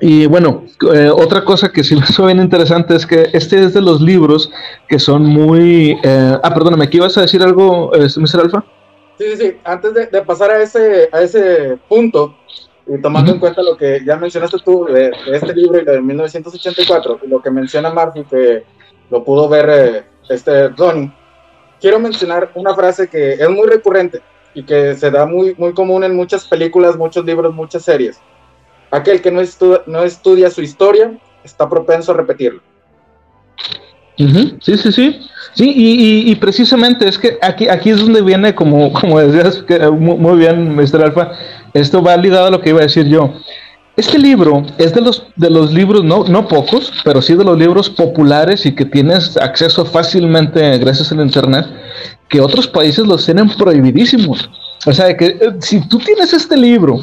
Y 0.00 0.26
bueno, 0.26 0.64
eh, 0.92 1.08
otra 1.08 1.44
cosa 1.44 1.70
que 1.70 1.84
sí 1.84 1.94
me 1.94 2.06
suena 2.06 2.32
bien 2.32 2.44
interesante 2.44 2.96
es 2.96 3.06
que 3.06 3.28
este 3.32 3.62
es 3.62 3.74
de 3.74 3.80
los 3.80 4.00
libros 4.00 4.50
que 4.88 4.98
son 4.98 5.24
muy... 5.24 5.98
Eh, 6.02 6.38
ah, 6.42 6.54
perdóname, 6.54 6.84
¿aquí 6.84 6.96
ibas 6.96 7.16
a 7.16 7.22
decir 7.22 7.42
algo, 7.42 7.92
Mr. 7.92 8.40
Alfa? 8.40 8.64
Sí, 9.18 9.24
sí, 9.30 9.36
sí. 9.36 9.56
Antes 9.64 9.94
de, 9.94 10.06
pasar 10.22 10.50
a 10.50 10.62
ese, 10.62 11.08
a 11.12 11.20
ese 11.20 11.78
punto, 11.88 12.36
y 12.86 13.00
tomando 13.00 13.32
en 13.32 13.38
cuenta 13.38 13.62
lo 13.62 13.76
que 13.76 14.02
ya 14.04 14.16
mencionaste 14.16 14.58
tú 14.64 14.84
de, 14.86 15.12
este 15.32 15.54
libro 15.54 15.80
y 15.80 15.84
de 15.84 16.00
1984, 16.00 17.20
y 17.22 17.28
lo 17.28 17.40
que 17.40 17.50
menciona 17.50 17.90
Marty, 17.90 18.24
que 18.24 18.64
lo 19.10 19.22
pudo 19.24 19.48
ver 19.48 19.70
eh, 19.70 20.04
este 20.28 20.70
Donnie, 20.70 21.12
quiero 21.80 22.00
mencionar 22.00 22.50
una 22.56 22.74
frase 22.74 23.08
que 23.08 23.34
es 23.34 23.48
muy 23.48 23.68
recurrente 23.68 24.20
y 24.54 24.62
que 24.62 24.94
se 24.94 25.10
da 25.10 25.26
muy, 25.26 25.54
muy 25.58 25.74
común 25.74 26.04
en 26.04 26.14
muchas 26.14 26.46
películas, 26.46 26.96
muchos 26.96 27.24
libros, 27.24 27.54
muchas 27.54 27.82
series. 27.82 28.20
Aquel 28.90 29.20
que 29.20 29.30
no, 29.30 29.42
no 29.86 30.02
estudia 30.02 30.50
su 30.50 30.62
historia 30.62 31.18
está 31.42 31.68
propenso 31.68 32.12
a 32.12 32.16
repetirlo. 32.16 32.62
Sí, 34.16 34.76
sí, 34.76 34.92
sí. 34.92 35.20
Sí, 35.54 35.72
y, 35.76 36.34
precisamente 36.36 37.06
es 37.06 37.16
que 37.16 37.38
aquí, 37.40 37.68
aquí 37.68 37.90
es 37.90 38.00
donde 38.00 38.22
viene, 38.22 38.54
como, 38.56 38.92
como 38.92 39.20
decías 39.20 39.62
que, 39.62 39.78
muy, 39.88 40.36
bien, 40.36 40.74
Mr. 40.74 41.04
Alfa, 41.04 41.32
esto 41.74 42.02
va 42.02 42.16
ligado 42.16 42.46
a 42.46 42.50
lo 42.50 42.60
que 42.60 42.70
iba 42.70 42.80
a 42.80 42.84
decir 42.84 43.06
yo. 43.06 43.34
Este 43.96 44.18
libro 44.18 44.64
es 44.78 44.92
de 44.92 45.00
los, 45.00 45.24
de 45.36 45.50
los 45.50 45.72
libros, 45.72 46.02
no, 46.02 46.24
no 46.24 46.48
pocos, 46.48 46.92
pero 47.04 47.22
sí 47.22 47.34
de 47.34 47.44
los 47.44 47.56
libros 47.56 47.88
populares 47.88 48.66
y 48.66 48.74
que 48.74 48.84
tienes 48.84 49.36
acceso 49.36 49.84
fácilmente 49.84 50.78
gracias 50.78 51.12
al 51.12 51.20
Internet, 51.20 51.66
que 52.28 52.40
otros 52.40 52.66
países 52.66 53.06
los 53.06 53.24
tienen 53.24 53.48
prohibidísimos. 53.50 54.50
O 54.86 54.92
sea, 54.92 55.16
que 55.16 55.26
eh, 55.26 55.38
si 55.60 55.86
tú 55.88 55.98
tienes 55.98 56.32
este 56.32 56.56
libro 56.56 57.02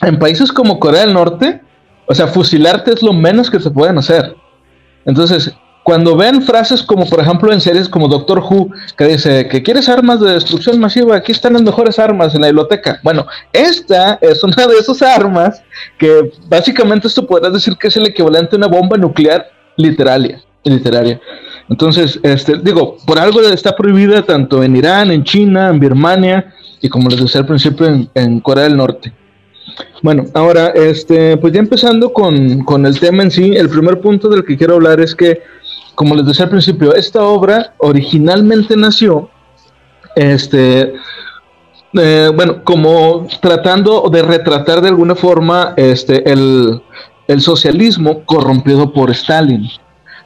en 0.00 0.18
países 0.18 0.50
como 0.50 0.80
Corea 0.80 1.02
del 1.02 1.12
Norte, 1.12 1.60
o 2.06 2.14
sea, 2.14 2.26
fusilarte 2.26 2.92
es 2.92 3.02
lo 3.02 3.12
menos 3.12 3.50
que 3.50 3.60
se 3.60 3.70
pueden 3.70 3.98
hacer. 3.98 4.34
Entonces, 5.04 5.52
cuando 5.82 6.16
ven 6.16 6.42
frases 6.42 6.82
como 6.82 7.06
por 7.06 7.20
ejemplo 7.20 7.52
en 7.52 7.60
series 7.60 7.88
como 7.88 8.08
Doctor 8.08 8.38
Who, 8.38 8.70
que 8.96 9.04
dice 9.04 9.48
que 9.48 9.62
quieres 9.62 9.88
armas 9.88 10.20
de 10.20 10.32
destrucción 10.32 10.78
masiva, 10.78 11.16
aquí 11.16 11.32
están 11.32 11.54
las 11.54 11.62
mejores 11.62 11.98
armas 11.98 12.34
en 12.34 12.42
la 12.42 12.48
biblioteca. 12.48 13.00
Bueno, 13.02 13.26
esta 13.52 14.18
es 14.20 14.42
una 14.44 14.66
de 14.66 14.76
esas 14.78 15.02
armas 15.02 15.62
que 15.98 16.32
básicamente 16.48 17.08
esto 17.08 17.26
podrás 17.26 17.52
decir 17.52 17.76
que 17.76 17.88
es 17.88 17.96
el 17.96 18.06
equivalente 18.06 18.56
a 18.56 18.58
una 18.58 18.68
bomba 18.68 18.96
nuclear 18.96 19.46
literaria. 19.76 20.40
literaria. 20.64 21.20
Entonces, 21.68 22.20
este, 22.22 22.58
digo, 22.58 22.98
por 23.06 23.18
algo 23.18 23.40
está 23.40 23.74
prohibida 23.74 24.22
tanto 24.22 24.62
en 24.62 24.76
Irán, 24.76 25.10
en 25.10 25.24
China, 25.24 25.68
en 25.68 25.80
Birmania 25.80 26.52
y 26.80 26.88
como 26.88 27.08
les 27.08 27.20
decía 27.20 27.40
al 27.40 27.46
principio 27.46 27.86
en, 27.86 28.08
en 28.14 28.40
Corea 28.40 28.64
del 28.64 28.76
Norte. 28.76 29.12
Bueno, 30.02 30.24
ahora, 30.34 30.68
este, 30.68 31.36
pues 31.36 31.52
ya 31.52 31.60
empezando 31.60 32.12
con, 32.12 32.64
con, 32.64 32.84
el 32.86 32.98
tema 32.98 33.22
en 33.22 33.30
sí, 33.30 33.54
el 33.54 33.68
primer 33.68 34.00
punto 34.00 34.28
del 34.28 34.44
que 34.44 34.56
quiero 34.56 34.74
hablar 34.74 35.00
es 35.00 35.14
que 35.14 35.40
como 35.94 36.14
les 36.14 36.26
decía 36.26 36.44
al 36.44 36.50
principio, 36.50 36.94
esta 36.94 37.22
obra 37.22 37.74
originalmente 37.78 38.76
nació, 38.76 39.30
este, 40.16 40.94
eh, 41.94 42.30
bueno, 42.34 42.64
como 42.64 43.26
tratando 43.40 44.08
de 44.10 44.22
retratar 44.22 44.80
de 44.80 44.88
alguna 44.88 45.14
forma 45.14 45.74
este, 45.76 46.30
el, 46.30 46.80
socialismo 47.40 48.24
corrompido 48.24 48.92
por 48.92 49.10
Stalin. 49.10 49.68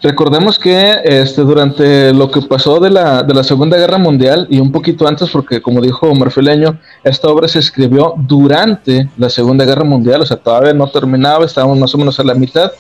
Recordemos 0.03 0.59
que 0.59 0.97
este, 1.05 1.43
durante 1.43 2.13
lo 2.13 2.31
que 2.31 2.43
pasó 2.43 2.81
de 2.81 2.91
la, 2.91 3.23
de 3.23 3.33
la, 3.33 3.45
Segunda 3.45 3.77
Guerra 3.77 3.97
Mundial 3.97 4.47
y 4.51 4.59
un 4.59 4.73
poquito 4.73 5.07
antes, 5.07 5.31
porque 5.31 5.63
como 5.63 5.81
dijo 5.81 6.13
Marfileño, 6.15 6.79
esta 7.05 7.29
obra 7.29 7.47
se 7.49 7.61
escribió 7.61 8.15
durante 8.19 9.09
la 9.17 9.31
Segunda 9.31 9.65
Guerra 9.65 9.85
Mundial, 9.85 10.21
o 10.23 10.27
sea, 10.27 10.37
todavía 10.37 10.75
no 10.75 10.89
terminaba, 10.89 11.45
estábamos 11.45 11.79
más 11.79 11.95
o 11.95 11.99
menos 11.99 12.19
a 12.19 12.25
la 12.25 12.35
mitad. 12.35 12.73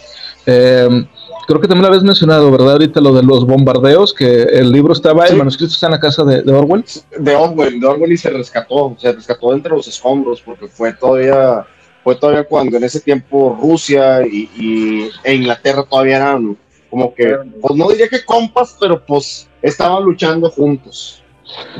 Eh, 0.44 1.06
creo 1.46 1.60
que 1.60 1.68
también 1.68 1.82
lo 1.82 1.88
habías 1.88 2.02
mencionado, 2.02 2.50
¿verdad? 2.50 2.72
Ahorita 2.72 3.00
lo 3.00 3.14
de 3.14 3.22
los 3.22 3.46
bombardeos, 3.46 4.12
que 4.12 4.42
el 4.42 4.72
libro 4.72 4.92
estaba, 4.92 5.26
el 5.26 5.36
manuscrito 5.36 5.72
está 5.72 5.86
en 5.86 5.92
la 5.92 6.00
casa 6.00 6.24
de, 6.24 6.52
Orwell. 6.52 6.84
De 7.18 7.34
Orwell, 7.34 7.80
de 7.80 7.86
Orwell 7.86 8.12
y 8.12 8.16
se 8.16 8.30
rescató, 8.30 8.96
se 8.98 9.12
rescató 9.12 9.54
entre 9.54 9.72
los 9.72 9.86
escombros, 9.86 10.42
porque 10.42 10.66
fue 10.66 10.92
todavía, 10.92 11.64
fue 12.02 12.16
todavía 12.16 12.44
cuando 12.44 12.76
en 12.76 12.84
ese 12.84 13.00
tiempo 13.00 13.56
Rusia 13.60 14.26
y, 14.26 15.10
e 15.22 15.34
Inglaterra 15.34 15.84
todavía 15.88 16.16
eran 16.16 16.56
como 16.90 17.14
que, 17.14 17.36
pues 17.60 17.74
no 17.74 17.88
diría 17.88 18.08
que 18.08 18.24
compas, 18.24 18.76
pero 18.80 19.04
pues 19.04 19.48
estaban 19.62 20.04
luchando 20.04 20.50
juntos. 20.50 21.22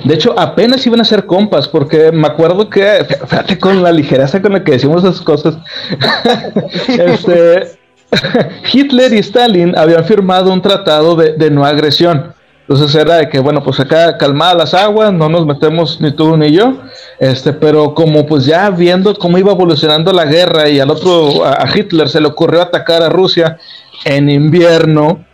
De 0.05 0.15
hecho, 0.15 0.39
apenas 0.39 0.87
iban 0.87 1.01
a 1.01 1.05
ser 1.05 1.27
compas, 1.27 1.67
porque 1.67 2.13
me 2.13 2.29
acuerdo 2.29 2.71
que, 2.71 3.05
fíjate 3.27 3.59
con 3.59 3.83
la 3.83 3.91
ligereza 3.91 4.41
con 4.41 4.53
la 4.53 4.63
que 4.63 4.73
decimos 4.73 5.03
esas 5.03 5.21
cosas, 5.21 5.59
este, 6.89 7.76
Hitler 8.73 9.13
y 9.13 9.19
Stalin 9.19 9.77
habían 9.77 10.05
firmado 10.05 10.53
un 10.53 10.63
tratado 10.63 11.17
de, 11.17 11.51
no 11.51 11.65
agresión. 11.65 12.35
Entonces 12.69 12.95
era 12.97 13.17
de 13.17 13.29
que, 13.29 13.39
bueno, 13.39 13.63
pues 13.63 13.79
acá 13.79 14.19
calmadas 14.19 14.57
las 14.57 14.75
aguas, 14.75 15.13
no 15.13 15.29
nos 15.29 15.47
metemos 15.47 16.01
ni 16.01 16.11
tú 16.11 16.37
ni 16.37 16.51
yo. 16.51 16.79
Este, 17.21 17.53
pero 17.53 17.95
como 17.95 18.27
pues 18.27 18.45
ya 18.45 18.71
viendo 18.71 19.15
cómo 19.15 19.39
iba 19.39 19.53
evolucionando 19.53 20.13
la 20.13 20.25
guerra 20.25 20.69
y 20.69 20.81
al 20.81 20.91
otro, 20.91 21.45
a, 21.45 21.65
Hitler 21.73 22.09
se 22.09 22.21
le 22.21 22.27
ocurrió 22.27 22.63
atacar 22.63 23.03
a 23.03 23.09
Rusia 23.09 23.59
en 24.05 24.29
invierno. 24.29 25.25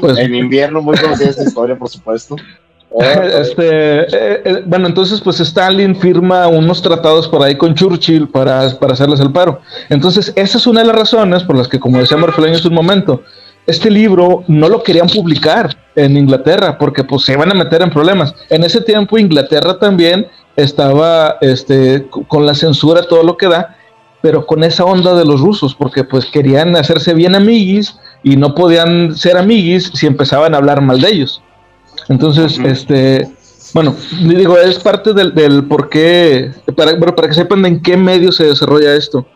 pues, 0.00 0.18
en 0.18 0.34
invierno, 0.34 0.82
muy 0.82 0.96
conocida 0.98 1.30
esta 1.30 1.44
historia, 1.44 1.76
por 1.76 1.88
supuesto. 1.88 2.36
este, 3.40 4.00
eh, 4.00 4.42
eh, 4.44 4.62
bueno, 4.64 4.86
entonces 4.86 5.20
pues 5.20 5.40
Stalin 5.40 5.94
firma 5.96 6.46
unos 6.46 6.80
tratados 6.80 7.28
por 7.28 7.42
ahí 7.42 7.56
con 7.56 7.74
Churchill 7.74 8.28
para, 8.28 8.70
para, 8.78 8.92
hacerles 8.92 9.20
el 9.20 9.32
paro. 9.32 9.60
Entonces, 9.88 10.32
esa 10.36 10.58
es 10.58 10.66
una 10.66 10.80
de 10.80 10.86
las 10.86 10.96
razones 10.96 11.42
por 11.42 11.56
las 11.56 11.68
que, 11.68 11.80
como 11.80 11.98
decía 11.98 12.16
Marfeleño 12.16 12.56
en 12.56 12.66
un 12.68 12.74
momento, 12.74 13.22
este 13.66 13.90
libro 13.90 14.44
no 14.46 14.68
lo 14.68 14.82
querían 14.82 15.08
publicar 15.08 15.76
en 15.96 16.16
Inglaterra 16.16 16.78
porque 16.78 17.02
pues 17.02 17.24
se 17.24 17.32
iban 17.32 17.50
a 17.50 17.54
meter 17.54 17.82
en 17.82 17.90
problemas. 17.90 18.34
En 18.48 18.62
ese 18.62 18.80
tiempo 18.80 19.18
Inglaterra 19.18 19.78
también 19.78 20.28
estaba 20.54 21.36
este, 21.40 22.06
con 22.28 22.46
la 22.46 22.54
censura, 22.54 23.02
todo 23.02 23.24
lo 23.24 23.36
que 23.36 23.48
da, 23.48 23.76
pero 24.22 24.46
con 24.46 24.64
esa 24.64 24.84
onda 24.84 25.14
de 25.14 25.24
los 25.24 25.40
rusos, 25.40 25.74
porque 25.74 26.04
pues 26.04 26.26
querían 26.26 26.76
hacerse 26.76 27.12
bien 27.12 27.34
amiguis 27.34 27.98
y 28.22 28.36
no 28.36 28.54
podían 28.54 29.16
ser 29.16 29.36
amiguis 29.36 29.90
si 29.94 30.06
empezaban 30.06 30.54
a 30.54 30.58
hablar 30.58 30.80
mal 30.80 31.00
de 31.00 31.08
ellos. 31.08 31.42
Entonces, 32.08 32.58
este, 32.64 33.28
bueno, 33.74 33.96
digo, 34.20 34.56
es 34.58 34.78
parte 34.78 35.12
del, 35.12 35.64
por 35.64 35.88
qué, 35.88 36.52
para, 36.76 36.98
para 36.98 37.28
que 37.28 37.34
sepan 37.34 37.64
en 37.66 37.82
qué 37.82 37.96
medio 37.96 38.32
se 38.32 38.44
desarrolla 38.44 38.94
esto. 38.94 39.26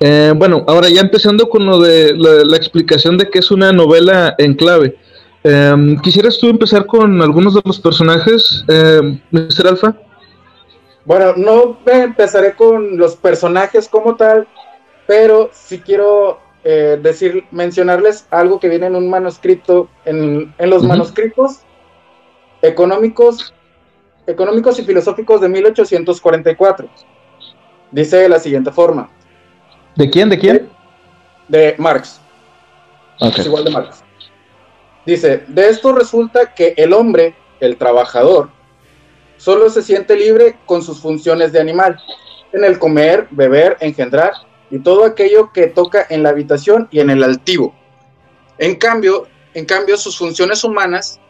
Eh, 0.00 0.32
bueno, 0.34 0.64
ahora 0.66 0.88
ya 0.88 1.00
empezando 1.00 1.48
con 1.48 1.64
lo 1.64 1.78
de 1.78 2.14
la, 2.16 2.56
explicación 2.56 3.16
de 3.18 3.30
que 3.30 3.38
es 3.38 3.50
una 3.50 3.72
novela 3.72 4.34
en 4.38 4.54
clave. 4.54 4.96
Em, 5.44 5.96
¿Quisieras 6.00 6.38
tú 6.38 6.48
empezar 6.48 6.86
con 6.86 7.22
algunos 7.22 7.54
de 7.54 7.60
los 7.64 7.78
personajes, 7.78 8.64
eh, 8.68 9.20
Mr. 9.30 9.68
Alfa? 9.68 9.94
Bueno, 11.04 11.34
no 11.36 11.78
empezaré 11.86 12.54
con 12.54 12.96
los 12.96 13.16
personajes 13.16 13.88
como 13.88 14.16
tal, 14.16 14.48
pero 15.06 15.50
sí 15.52 15.78
quiero 15.78 16.40
eh, 16.64 16.98
decir, 17.00 17.44
mencionarles 17.50 18.26
algo 18.30 18.60
que 18.60 18.68
viene 18.68 18.86
en 18.86 18.96
un 18.96 19.10
manuscrito, 19.10 19.88
en, 20.04 20.54
los 20.58 20.84
manuscritos 20.84 21.60
económicos, 22.62 23.52
económicos 24.26 24.78
y 24.78 24.84
filosóficos 24.84 25.40
de 25.40 25.48
1844. 25.48 26.88
Dice 27.90 28.16
de 28.16 28.28
la 28.28 28.38
siguiente 28.38 28.70
forma. 28.70 29.10
¿De 29.96 30.08
quién? 30.08 30.28
¿De 30.28 30.38
quién? 30.38 30.70
De, 31.48 31.74
Marx. 31.76 32.20
Es 33.20 33.46
igual 33.46 33.64
de 33.64 33.70
Marx. 33.70 34.02
Dice, 35.04 35.44
de 35.48 35.68
esto 35.68 35.92
resulta 35.92 36.54
que 36.54 36.74
el 36.76 36.92
hombre, 36.92 37.34
el 37.60 37.76
trabajador, 37.76 38.50
solo 39.36 39.68
se 39.68 39.82
siente 39.82 40.16
libre 40.16 40.56
con 40.64 40.82
sus 40.82 41.00
funciones 41.00 41.52
de 41.52 41.60
animal, 41.60 42.00
en 42.52 42.64
el 42.64 42.78
comer, 42.78 43.26
beber, 43.30 43.76
engendrar 43.80 44.32
y 44.70 44.78
todo 44.78 45.04
aquello 45.04 45.52
que 45.52 45.66
toca 45.66 46.06
en 46.08 46.22
la 46.22 46.30
habitación 46.30 46.88
y 46.90 47.00
en 47.00 47.10
el 47.10 47.22
altivo. 47.22 47.74
En 48.58 48.76
cambio, 48.76 49.26
en 49.54 49.64
cambio 49.64 49.96
sus 49.96 50.16
funciones 50.16 50.64
humanas 50.64 51.20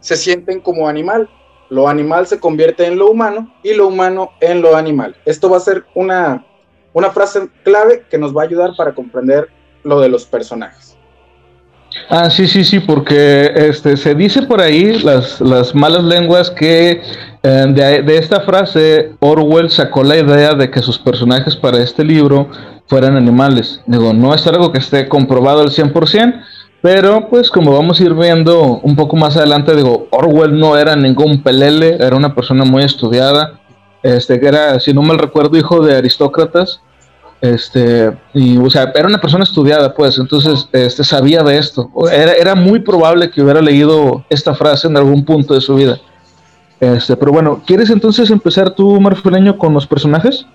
se 0.00 0.16
sienten 0.16 0.60
como 0.60 0.88
animal, 0.88 1.28
lo 1.70 1.88
animal 1.88 2.26
se 2.26 2.40
convierte 2.40 2.86
en 2.86 2.98
lo 2.98 3.10
humano 3.10 3.52
y 3.62 3.74
lo 3.74 3.88
humano 3.88 4.32
en 4.40 4.62
lo 4.62 4.76
animal. 4.76 5.16
Esto 5.24 5.50
va 5.50 5.58
a 5.58 5.60
ser 5.60 5.84
una, 5.94 6.44
una 6.92 7.10
frase 7.10 7.48
clave 7.62 8.04
que 8.10 8.18
nos 8.18 8.36
va 8.36 8.42
a 8.42 8.44
ayudar 8.46 8.70
para 8.76 8.94
comprender 8.94 9.48
lo 9.84 10.00
de 10.00 10.08
los 10.08 10.24
personajes. 10.24 10.96
Ah, 12.10 12.30
sí, 12.30 12.46
sí, 12.46 12.64
sí, 12.64 12.80
porque 12.80 13.50
este, 13.54 13.96
se 13.96 14.14
dice 14.14 14.42
por 14.42 14.60
ahí 14.60 14.98
las, 15.00 15.40
las 15.40 15.74
malas 15.74 16.04
lenguas 16.04 16.50
que 16.50 17.02
eh, 17.42 17.66
de, 17.68 18.02
de, 18.02 18.18
esta 18.18 18.40
frase 18.40 19.12
Orwell 19.20 19.70
sacó 19.70 20.04
la 20.04 20.18
idea 20.18 20.54
de 20.54 20.70
que 20.70 20.80
sus 20.80 20.98
personajes 20.98 21.56
para 21.56 21.78
este 21.82 22.04
libro 22.04 22.48
fueran 22.86 23.16
animales. 23.16 23.80
Digo, 23.86 24.12
no 24.12 24.34
es 24.34 24.46
algo 24.46 24.70
que 24.72 24.78
esté 24.78 25.08
comprobado 25.08 25.62
al 25.62 25.70
100%, 25.70 26.42
pero 26.80 27.28
pues 27.28 27.50
como 27.50 27.72
vamos 27.72 28.00
a 28.00 28.04
ir 28.04 28.14
viendo 28.14 28.80
un 28.82 28.94
poco 28.94 29.16
más 29.16 29.36
adelante, 29.36 29.74
digo, 29.74 30.06
Orwell 30.10 30.58
no 30.58 30.76
era 30.76 30.94
ningún 30.94 31.42
pelele, 31.42 31.96
era 31.96 32.14
una 32.14 32.34
persona 32.34 32.64
muy 32.64 32.84
estudiada, 32.84 33.58
este, 34.02 34.38
que 34.38 34.46
era, 34.46 34.78
si 34.78 34.92
no 34.92 35.02
mal 35.02 35.18
recuerdo, 35.18 35.56
hijo 35.56 35.84
de 35.84 35.96
aristócratas, 35.96 36.80
este, 37.40 38.12
y 38.32 38.58
o 38.58 38.70
sea, 38.70 38.92
era 38.94 39.08
una 39.08 39.20
persona 39.20 39.42
estudiada, 39.42 39.92
pues, 39.92 40.18
entonces, 40.18 40.68
este, 40.72 41.02
sabía 41.02 41.42
de 41.42 41.58
esto. 41.58 41.90
Era, 42.12 42.32
era 42.32 42.54
muy 42.54 42.80
probable 42.80 43.30
que 43.30 43.42
hubiera 43.42 43.60
leído 43.60 44.24
esta 44.30 44.54
frase 44.54 44.86
en 44.86 44.96
algún 44.96 45.24
punto 45.24 45.54
de 45.54 45.60
su 45.60 45.74
vida. 45.74 46.00
Este, 46.80 47.16
pero 47.16 47.32
bueno, 47.32 47.60
¿quieres 47.66 47.90
entonces 47.90 48.30
empezar 48.30 48.70
tú, 48.70 49.00
Marfileño, 49.00 49.58
con 49.58 49.74
los 49.74 49.86
personajes? 49.86 50.46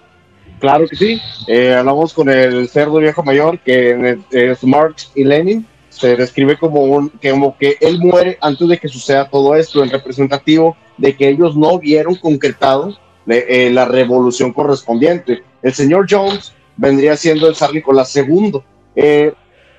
Claro 0.60 0.88
que 0.88 0.96
sí. 0.96 1.22
Eh, 1.48 1.74
hablamos 1.74 2.14
con 2.14 2.30
el 2.30 2.70
cerdo 2.70 3.00
viejo 3.00 3.24
mayor, 3.24 3.60
que 3.60 4.18
es 4.32 4.64
Marx 4.64 5.12
y 5.16 5.26
Lenin 5.26 5.68
se 5.94 6.16
describe 6.16 6.58
como, 6.58 6.84
un, 6.84 7.10
como 7.10 7.58
que 7.58 7.78
él 7.80 8.00
muere 8.00 8.38
antes 8.42 8.68
de 8.68 8.78
que 8.78 8.88
suceda 8.88 9.30
todo 9.30 9.56
esto, 9.56 9.84
el 9.84 9.92
representativo 9.92 10.76
de 10.98 11.16
que 11.16 11.30
ellos 11.30 11.56
no 11.56 11.80
vieron 11.80 12.16
concretado 12.16 12.98
eh, 13.28 13.70
la 13.72 13.86
revolución 13.86 14.52
correspondiente. 14.54 15.44
El 15.62 15.74
señor 15.74 16.08
Jones 16.10 16.54
vendría 16.76 17.16
siendo 17.16 17.48
el 17.48 17.56
zar 17.56 17.74
Nicolás 17.74 18.16
II. 18.16 18.60
Eh, 18.96 19.34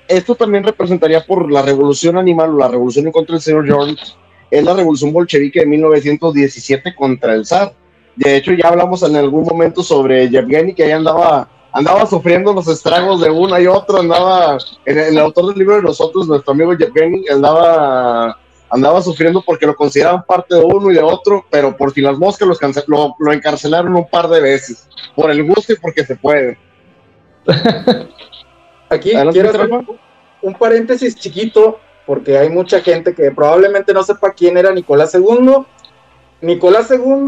esto 0.07 0.35
también 0.35 0.63
representaría 0.63 1.25
por 1.25 1.51
la 1.51 1.61
revolución 1.61 2.17
animal 2.17 2.51
o 2.51 2.57
la 2.57 2.67
revolución 2.67 3.07
en 3.07 3.11
contra 3.11 3.33
del 3.33 3.41
señor 3.41 3.69
Jones, 3.69 4.15
es 4.49 4.63
la 4.63 4.73
revolución 4.73 5.11
bolchevique 5.11 5.59
de 5.59 5.65
1917 5.65 6.95
contra 6.95 7.33
el 7.33 7.45
zar. 7.45 7.73
De 8.15 8.37
hecho, 8.37 8.53
ya 8.53 8.69
hablamos 8.69 9.03
en 9.03 9.15
algún 9.15 9.43
momento 9.43 9.83
sobre 9.83 10.29
Yevgeny, 10.29 10.73
que 10.73 10.83
ahí 10.83 10.91
andaba 10.91 11.49
andaba 11.75 12.05
sufriendo 12.05 12.53
los 12.53 12.69
estragos 12.69 13.19
de 13.19 13.29
uno 13.29 13.59
y 13.59 13.67
otro, 13.67 13.99
andaba, 13.99 14.57
el, 14.85 15.17
autor 15.17 15.47
del 15.47 15.59
libro 15.59 15.75
de 15.75 15.81
nosotros, 15.81 16.25
nuestro 16.25 16.53
amigo 16.53 16.73
Yevgeny, 16.73 17.27
andaba, 17.27 18.39
andaba 18.69 19.01
sufriendo 19.01 19.43
porque 19.45 19.65
lo 19.65 19.75
consideraban 19.75 20.23
parte 20.23 20.55
de 20.55 20.63
uno 20.63 20.89
y 20.89 20.93
de 20.93 21.01
otro, 21.01 21.45
pero 21.51 21.75
por 21.75 21.91
si 21.91 21.99
las 21.99 22.17
moscas 22.17 22.47
los 22.47 22.59
lo, 22.87 23.15
lo, 23.19 23.33
encarcelaron 23.33 23.93
un 23.93 24.09
par 24.09 24.29
de 24.29 24.39
veces, 24.39 24.87
por 25.17 25.29
el 25.29 25.43
gusto 25.43 25.73
y 25.73 25.75
porque 25.75 26.05
se 26.05 26.15
puede. 26.15 26.57
Aquí 28.89 29.11
quiero 29.11 29.49
hacer 29.49 29.69
un 30.41 30.53
paréntesis 30.53 31.13
chiquito, 31.17 31.77
porque 32.05 32.37
hay 32.37 32.47
mucha 32.47 32.79
gente 32.79 33.13
que 33.13 33.31
probablemente 33.31 33.93
no 33.93 34.01
sepa 34.01 34.31
quién 34.31 34.57
era 34.57 34.71
Nicolás 34.71 35.13
II. 35.13 35.65
Nicolás 36.39 36.89
II 36.89 37.25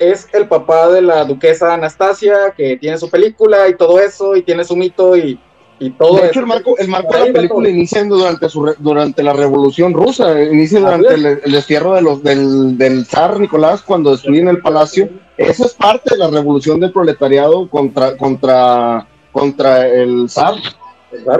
es 0.00 0.26
el 0.32 0.48
papá 0.48 0.88
de 0.88 1.02
la 1.02 1.24
duquesa 1.24 1.74
Anastasia, 1.74 2.54
que 2.56 2.76
tiene 2.78 2.98
su 2.98 3.08
película 3.10 3.68
y 3.68 3.76
todo 3.76 4.00
eso, 4.00 4.34
y 4.34 4.42
tiene 4.42 4.64
su 4.64 4.74
mito 4.74 5.16
y, 5.16 5.38
y 5.78 5.90
todo 5.90 6.16
de 6.16 6.28
hecho, 6.28 6.40
el 6.40 6.46
marco, 6.46 6.76
el 6.78 6.88
marco 6.88 7.12
de 7.14 7.26
la 7.26 7.32
película 7.32 7.68
inicia 7.68 8.02
durante, 8.04 8.48
su, 8.48 8.74
durante 8.78 9.22
la 9.22 9.32
Revolución 9.32 9.94
Rusa, 9.94 10.42
inicia 10.42 10.80
durante 10.80 11.14
el, 11.14 11.52
destierro 11.52 11.94
de 11.94 12.02
los, 12.02 12.22
del, 12.22 12.76
del 12.76 13.06
zar 13.06 13.38
Nicolás 13.38 13.82
cuando 13.82 14.10
destruyen 14.10 14.48
el 14.48 14.60
palacio. 14.60 15.08
Eso 15.36 15.64
es 15.64 15.74
parte 15.74 16.14
de 16.14 16.18
la 16.18 16.28
revolución 16.28 16.80
del 16.80 16.92
proletariado 16.92 17.68
contra, 17.68 18.16
contra, 18.16 19.06
contra 19.32 19.88
el 19.88 20.28
zar. 20.28 20.54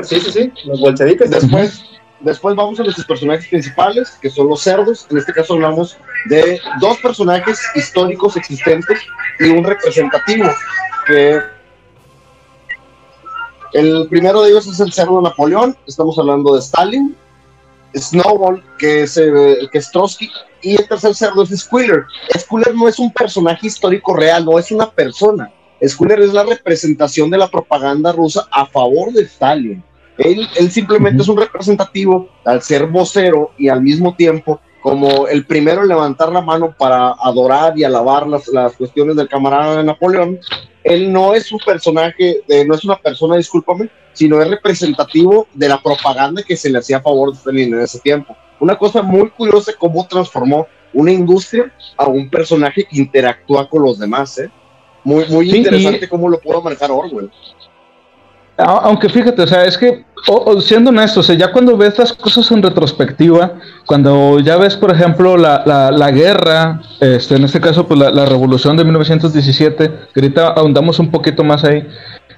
Sí, 0.02 0.20
sí, 0.20 0.32
sí, 0.32 0.52
los 0.64 0.80
bolcheviques. 0.80 1.30
Después, 1.30 1.82
Después 2.20 2.54
vamos 2.54 2.78
a 2.78 2.82
nuestros 2.82 3.06
personajes 3.06 3.48
principales, 3.48 4.10
que 4.20 4.28
son 4.28 4.48
los 4.48 4.60
cerdos. 4.60 5.06
En 5.10 5.16
este 5.16 5.32
caso 5.32 5.54
hablamos 5.54 5.96
de 6.26 6.60
dos 6.78 6.98
personajes 6.98 7.58
históricos 7.74 8.36
existentes 8.36 8.98
y 9.38 9.48
un 9.48 9.64
representativo. 9.64 10.50
El 13.72 14.06
primero 14.08 14.42
de 14.42 14.50
ellos 14.50 14.66
es 14.66 14.80
el 14.80 14.92
cerdo 14.92 15.20
Napoleón. 15.22 15.76
Estamos 15.86 16.18
hablando 16.18 16.54
de 16.54 16.60
Stalin. 16.60 17.16
Snowball, 17.94 18.62
que 18.78 19.02
es, 19.02 19.16
eh, 19.16 19.56
que 19.72 19.78
es 19.78 19.90
Trotsky. 19.90 20.30
Y 20.62 20.76
el 20.76 20.86
tercer 20.86 21.14
cerdo 21.14 21.42
es 21.42 21.58
Squiller. 21.58 22.04
Squiller 22.38 22.74
no 22.74 22.86
es 22.86 22.98
un 22.98 23.10
personaje 23.12 23.66
histórico 23.66 24.14
real, 24.14 24.44
no 24.44 24.58
es 24.58 24.70
una 24.70 24.90
persona. 24.90 25.50
Squiller 25.82 26.20
es 26.20 26.34
la 26.34 26.44
representación 26.44 27.30
de 27.30 27.38
la 27.38 27.48
propaganda 27.48 28.12
rusa 28.12 28.46
a 28.50 28.66
favor 28.66 29.10
de 29.12 29.22
Stalin 29.22 29.82
él, 30.20 30.48
simplemente 30.70 31.22
es 31.22 31.28
un 31.28 31.38
representativo 31.38 32.28
al 32.44 32.62
ser 32.62 32.86
vocero 32.86 33.52
y 33.56 33.68
al 33.68 33.82
mismo 33.82 34.14
tiempo 34.14 34.60
como 34.82 35.26
el 35.28 35.46
primero 35.46 35.82
en 35.82 35.88
levantar 35.88 36.30
la 36.32 36.40
mano 36.40 36.74
para 36.76 37.14
adorar 37.20 37.78
y 37.78 37.84
alabar 37.84 38.26
las, 38.26 38.48
las 38.48 38.74
cuestiones 38.76 39.16
del 39.16 39.28
camarada 39.28 39.78
de 39.78 39.84
Napoleón. 39.84 40.38
Él 40.84 41.12
no 41.12 41.34
es 41.34 41.52
un 41.52 41.58
personaje, 41.58 42.42
no 42.66 42.74
es 42.74 42.84
una 42.84 42.96
persona, 42.96 43.36
discúlpame, 43.36 43.90
sino 44.12 44.40
es 44.40 44.48
representativo 44.48 45.46
de 45.54 45.68
la 45.68 45.82
propaganda 45.82 46.42
que 46.42 46.56
se 46.56 46.70
le 46.70 46.78
hacía 46.78 46.98
a 46.98 47.02
favor 47.02 47.30
de 47.30 47.38
Stalin 47.38 47.74
en 47.74 47.80
ese 47.80 48.00
tiempo. 48.00 48.36
Una 48.58 48.76
cosa 48.76 49.02
muy 49.02 49.30
curiosa 49.30 49.72
cómo 49.78 50.06
transformó 50.06 50.66
una 50.92 51.12
industria 51.12 51.72
a 51.96 52.06
un 52.06 52.28
personaje 52.28 52.84
que 52.84 52.98
interactúa 52.98 53.68
con 53.68 53.82
los 53.82 53.98
demás. 53.98 54.38
¿eh? 54.38 54.50
Muy, 55.04 55.26
muy 55.28 55.50
interesante 55.50 56.08
cómo 56.08 56.28
lo 56.28 56.40
pudo 56.40 56.60
manejar 56.62 56.90
Orwell. 56.90 57.30
Aunque 58.64 59.08
fíjate, 59.08 59.42
o 59.42 59.46
sea, 59.46 59.64
es 59.64 59.76
que, 59.78 60.04
siendo 60.60 60.90
honesto, 60.90 61.20
o 61.20 61.22
sea, 61.22 61.34
ya 61.34 61.50
cuando 61.50 61.76
ves 61.76 61.98
las 61.98 62.12
cosas 62.12 62.50
en 62.50 62.62
retrospectiva, 62.62 63.54
cuando 63.86 64.38
ya 64.40 64.56
ves, 64.56 64.76
por 64.76 64.90
ejemplo, 64.90 65.36
la, 65.36 65.62
la, 65.64 65.90
la 65.90 66.10
guerra, 66.10 66.80
este, 67.00 67.36
en 67.36 67.44
este 67.44 67.60
caso, 67.60 67.86
pues 67.86 67.98
la, 67.98 68.10
la, 68.10 68.26
revolución 68.26 68.76
de 68.76 68.84
1917, 68.84 69.90
que 70.12 70.20
ahorita 70.20 70.48
ahondamos 70.48 70.98
un 70.98 71.10
poquito 71.10 71.42
más 71.44 71.64
ahí, 71.64 71.86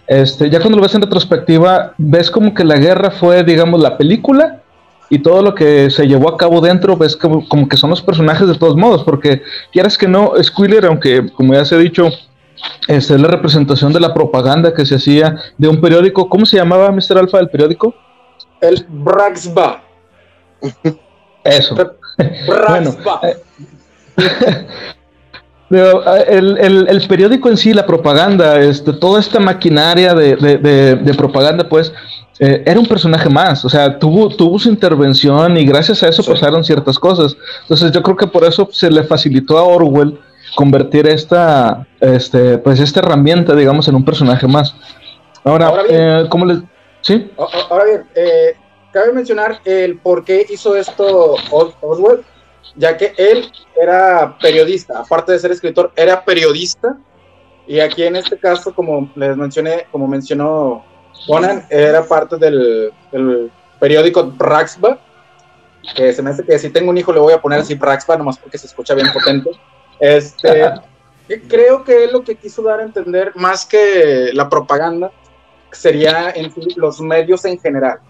este, 0.07 0.51
ya 0.51 0.61
cuando 0.61 0.77
lo 0.77 0.83
ves 0.83 0.95
en 0.95 1.03
retrospectiva, 1.03 1.95
ves 1.99 2.31
como 2.31 2.55
que 2.55 2.65
la 2.65 2.77
guerra 2.77 3.11
fue, 3.11 3.43
digamos, 3.45 3.81
la 3.81 3.97
película 3.97 4.61
y 5.09 5.19
todo 5.19 5.43
lo 5.43 5.55
que 5.55 5.91
se 5.91 6.07
llevó 6.07 6.31
a 6.31 6.37
cabo 6.37 6.61
dentro, 6.61 6.97
ves 6.97 7.17
como, 7.17 7.47
como 7.49 7.69
que 7.69 7.77
son 7.77 7.91
los 7.91 8.03
personajes 8.03 8.49
de 8.49 8.55
todos 8.55 8.77
modos, 8.77 9.05
porque 9.05 9.43
quieras 9.73 9.99
que 9.99 10.09
no, 10.09 10.33
Squiller, 10.43 10.87
aunque 10.87 11.31
como 11.33 11.55
ya 11.55 11.65
se 11.65 11.75
ha 11.75 11.79
dicho, 11.79 12.09
es 12.89 13.11
la 13.11 13.29
representación 13.29 13.93
de 13.93 14.01
la 14.01 14.13
propaganda 14.13 14.75
que 14.75 14.85
se 14.85 14.97
hacía 14.97 15.37
de 15.59 15.69
un 15.69 15.81
periódico. 15.81 16.29
¿Cómo 16.29 16.47
se 16.47 16.57
llamaba, 16.57 16.91
Mr. 16.91 17.19
Alfa, 17.19 17.39
el 17.39 17.49
periódico? 17.49 17.95
El 18.61 18.85
Braxba. 18.89 19.83
Eso. 21.45 21.75
Braxba. 22.47 23.21
Eh, 23.23 23.37
eh, 25.71 26.87
el, 26.89 27.07
periódico 27.09 27.49
en 27.49 27.57
sí, 27.57 27.73
la 27.73 27.87
propaganda, 27.87 28.61
este, 28.61 28.93
toda 28.93 29.21
esta 29.21 29.41
maquinaria 29.41 30.15
de, 30.15 31.15
propaganda, 31.17 31.69
pues, 31.69 31.93
eh, 32.39 32.63
era 32.67 32.79
un 32.79 32.87
personaje 32.87 33.29
más. 33.29 33.65
O 33.65 33.69
sea, 33.69 33.99
tuvo, 33.99 34.29
tuvo 34.29 34.59
su 34.59 34.69
intervención 34.69 35.57
y 35.57 35.65
gracias 35.65 36.03
a 36.03 36.09
eso 36.09 36.23
pasaron 36.23 36.65
ciertas 36.65 36.99
cosas. 36.99 37.37
Entonces, 37.63 37.93
yo 37.93 38.03
creo 38.03 38.17
que 38.17 38.27
por 38.27 38.45
eso 38.45 38.69
se 38.73 38.91
le 38.91 39.05
facilitó 39.05 39.59
a 39.59 39.63
Orwell 39.63 40.19
convertir 40.55 41.07
esta, 41.07 41.87
este, 42.01 42.59
pues 42.59 42.81
esta 42.81 43.01
herramienta, 43.01 43.55
digamos, 43.55 43.89
en 43.89 43.95
un 43.95 44.05
personaje 44.05 44.47
más. 44.47 44.75
Ahora, 45.45 45.73
eh, 45.89 46.27
¿cómo 46.29 46.45
le...? 46.45 46.63
¿Sí? 47.01 47.31
Ahora 47.69 47.85
bien, 47.85 48.05
eh, 48.15 48.55
cabe 48.93 49.13
mencionar 49.13 49.61
el 49.65 49.99
por 49.99 50.25
qué 50.25 50.47
hizo 50.49 50.77
esto 50.77 51.35
Oswald, 51.51 52.23
ya 52.77 52.97
que 52.97 53.13
él 53.19 53.51
era 53.81 54.37
periodista, 54.41 55.01
aparte 55.01 55.33
de 55.33 55.39
ser 55.39 55.51
escritor, 55.51 55.93
era 55.97 56.25
periodista, 56.25 56.97
y 57.67 57.81
aquí 57.81 58.05
en 58.05 58.17
este 58.17 58.39
caso, 58.39 58.75
como 58.75 59.11
les 59.17 59.37
mencioné, 59.37 59.87
como 59.91 60.07
mencionó 60.07 60.85
Conan, 61.27 61.67
era 61.71 62.05
parte 62.05 62.37
del, 62.37 62.93
del 63.11 63.51
periódico 63.81 64.25
Braxba, 64.25 64.99
que 65.97 66.13
se 66.13 66.23
me 66.23 66.31
hace 66.31 66.45
que 66.45 66.59
si 66.59 66.71
tengo 66.71 66.91
un 66.91 66.99
hijo 66.99 67.13
le 67.13 67.21
voy 67.21 67.33
a 67.33 67.41
poner 67.41 67.61
así 67.61 67.75
Braxba, 67.75 68.17
nomás 68.17 68.39
porque 68.39 68.59
se 68.59 68.67
escucha 68.67 68.95
bien 68.95 69.13
potente. 69.13 69.51
Este, 70.03 70.73
creo 71.49 71.85
que 71.85 72.05
es 72.05 72.13
lo 72.13 72.25
que 72.25 72.35
quiso 72.35 72.63
dar 72.63 72.81
a 72.81 72.83
entender, 72.83 73.33
más 73.37 73.65
que 73.65 74.31
la 74.33 74.49
propaganda, 74.49 75.13
sería 75.71 76.31
en 76.35 76.53
los 76.77 77.01
medios 77.01 77.45
en 77.45 77.59
general. 77.59 78.01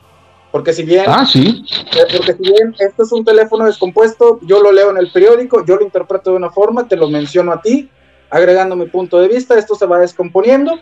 Porque 0.50 0.72
si 0.72 0.85
bien, 0.85 1.05
ah, 1.07 1.24
sí. 1.24 1.64
Eh, 1.70 2.16
porque 2.16 2.33
si 2.33 2.42
bien 2.42 2.74
esto 2.78 3.02
es 3.02 3.12
un 3.12 3.24
teléfono 3.24 3.66
descompuesto, 3.66 4.38
yo 4.42 4.62
lo 4.62 4.72
leo 4.72 4.90
en 4.90 4.96
el 4.96 5.12
periódico, 5.12 5.64
yo 5.66 5.76
lo 5.76 5.83
interpreto 5.83 6.31
de 6.31 6.37
una 6.37 6.50
forma, 6.50 6.88
te 6.88 6.96
lo 6.96 7.09
menciono 7.09 7.52
a 7.52 7.61
ti, 7.61 7.90
agregando 8.31 8.74
mi 8.74 8.87
punto 8.87 9.18
de 9.20 9.28
vista, 9.28 9.59
esto 9.59 9.74
se 9.74 9.87
va 9.87 9.98
descomponiendo 9.98 10.72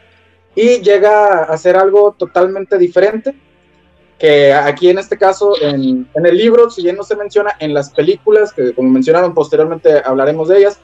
y 0.55 0.81
llega 0.81 1.43
a 1.43 1.57
ser 1.59 1.77
algo 1.77 2.15
totalmente 2.17 2.79
diferente. 2.79 3.35
que 4.19 4.53
aquí 4.53 4.91
en 4.91 4.99
este 4.99 5.17
caso, 5.17 5.55
en, 5.61 6.07
en, 6.15 6.27
el 6.27 6.37
libro, 6.37 6.71
si 6.71 6.83
bien 6.83 6.97
no 6.97 7.03
se 7.03 7.17
menciona, 7.17 7.57
en 7.59 7.73
las 7.73 7.91
películas, 7.91 8.53
que 8.53 8.75
como 8.75 8.91
mencionaron 8.91 9.35
posteriormente 9.35 10.03
hablaremos 10.05 10.49
de 10.49 10.59
ellas, 10.59 10.81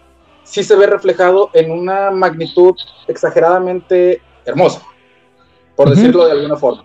sí 0.46 0.62
se 0.62 0.76
ve 0.76 0.86
reflejado 0.86 1.50
en 1.52 1.70
una 1.70 2.10
magnitud 2.10 2.74
exageradamente 3.06 4.22
hermosa, 4.46 4.80
por 5.74 5.90
decirlo 5.90 6.24
de 6.24 6.32
alguna 6.32 6.56
forma. 6.56 6.82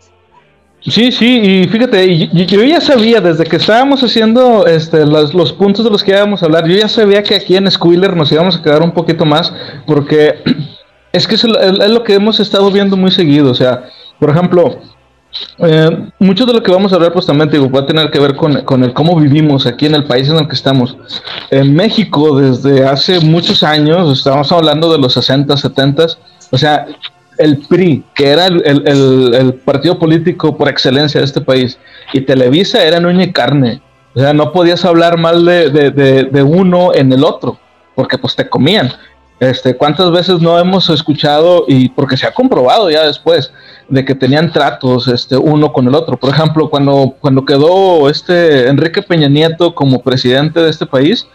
Sí, 0.83 1.11
sí, 1.11 1.39
y 1.43 1.67
fíjate, 1.67 2.27
yo 2.47 2.63
ya 2.63 2.81
sabía 2.81 3.21
desde 3.21 3.43
que 3.43 3.57
estábamos 3.57 4.03
haciendo 4.03 4.65
este, 4.65 5.05
los, 5.05 5.31
los, 5.35 5.53
puntos 5.53 5.85
de 5.85 5.91
los 5.91 6.03
que 6.03 6.09
íbamos 6.09 6.41
a 6.41 6.47
hablar, 6.47 6.67
yo 6.67 6.75
ya 6.75 6.87
sabía 6.87 7.21
que 7.21 7.35
aquí 7.35 7.55
en 7.55 7.69
Squiller 7.69 8.15
nos 8.15 8.31
íbamos 8.31 8.57
a 8.57 8.63
quedar 8.63 8.81
un 8.81 8.91
poquito 8.91 9.23
más, 9.23 9.53
porque 9.85 10.41
es 11.13 11.27
que 11.27 11.35
es, 11.35 11.43
lo 11.43 12.03
que 12.03 12.15
hemos 12.15 12.39
estado 12.39 12.71
viendo 12.71 12.97
muy 12.97 13.11
seguido, 13.11 13.51
o 13.51 13.53
sea, 13.53 13.83
por 14.19 14.31
ejemplo, 14.31 14.79
eh, 15.59 16.09
mucho 16.19 16.45
de 16.45 16.53
lo 16.53 16.63
que 16.63 16.71
vamos 16.71 16.91
a 16.91 16.95
hablar 16.95 17.13
pues 17.13 17.25
también 17.25 17.49
digo, 17.49 17.69
va 17.69 17.81
a 17.81 17.85
tener 17.85 18.11
que 18.11 18.19
ver 18.19 18.35
con, 18.35 18.61
con, 18.63 18.83
el 18.83 18.93
cómo 18.93 19.15
vivimos 19.19 19.65
aquí 19.65 19.85
en 19.85 19.95
el 19.95 20.05
país 20.05 20.29
en 20.29 20.37
el 20.37 20.47
que 20.47 20.55
estamos. 20.55 20.97
En 21.49 21.73
México 21.73 22.39
desde 22.39 22.85
hace 22.85 23.19
muchos 23.19 23.63
años, 23.63 24.17
estamos 24.17 24.51
hablando 24.51 24.91
de 24.91 24.97
los 24.97 25.13
60, 25.13 25.55
70, 25.55 26.07
o 26.51 26.57
sea, 26.57 26.85
el 27.37 27.57
PRI, 27.57 28.03
que 28.13 28.29
era 28.29 28.47
el, 28.47 29.61
partido 29.65 29.97
político 29.97 30.55
por 30.55 30.69
excelencia 30.69 31.19
de 31.19 31.25
este 31.25 31.41
país, 31.41 31.77
y 32.13 32.21
Televisa 32.21 32.83
era 32.83 32.99
nuña 32.99 33.23
y 33.23 33.31
carne. 33.31 33.81
O 34.13 34.19
sea, 34.19 34.33
no 34.33 34.51
podías 34.51 34.83
hablar 34.85 35.17
mal 35.17 35.45
de, 35.45 36.43
uno 36.45 36.93
en 36.93 37.11
el 37.11 37.23
otro, 37.23 37.57
porque 37.95 38.17
pues 38.17 38.35
te 38.35 38.47
comían. 38.47 38.91
Este, 39.41 39.75
¿Cuántas 39.75 40.11
veces 40.11 40.39
no 40.39 40.59
hemos 40.59 40.87
escuchado, 40.91 41.65
y 41.67 41.89
porque 41.89 42.15
se 42.15 42.27
ha 42.27 42.31
comprobado 42.31 42.91
ya 42.91 43.07
después, 43.07 43.51
de 43.89 44.05
que 44.05 44.13
tenían 44.13 44.51
tratos 44.51 45.07
este, 45.07 45.35
uno 45.35 45.73
con 45.73 45.87
el 45.87 45.95
otro? 45.95 46.15
Por 46.15 46.29
ejemplo, 46.29 46.69
cuando, 46.69 47.15
cuando 47.19 47.43
quedó 47.43 48.07
este 48.07 48.67
Enrique 48.67 49.01
Peña 49.01 49.27
Nieto 49.27 49.73
como 49.73 50.03
presidente 50.03 50.59
de 50.59 50.69
este 50.69 50.85
país, 50.85 51.27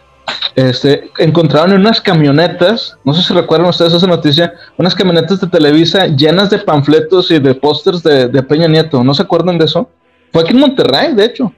este, 0.55 1.11
encontraron 1.19 1.73
en 1.73 1.81
unas 1.81 2.01
camionetas, 2.01 2.97
no 3.03 3.13
sé 3.13 3.23
si 3.23 3.35
recuerdan 3.35 3.71
ustedes 3.71 3.93
esa 3.93 4.07
noticia, 4.07 4.55
unas 4.79 4.95
camionetas 4.95 5.41
de 5.41 5.49
Televisa 5.49 6.07
llenas 6.07 6.49
de 6.49 6.59
panfletos 6.59 7.33
y 7.33 7.41
de 7.41 7.57
pósters 7.57 8.05
de, 8.05 8.43
Peña 8.45 8.69
Nieto. 8.69 9.03
¿No 9.03 9.15
se 9.15 9.23
acuerdan 9.23 9.59
de 9.59 9.65
eso? 9.65 9.91
Fue 10.33 10.43
aquí 10.43 10.53
en 10.53 10.61
Monterrey, 10.61 11.13
de 11.13 11.25
hecho. 11.25 11.53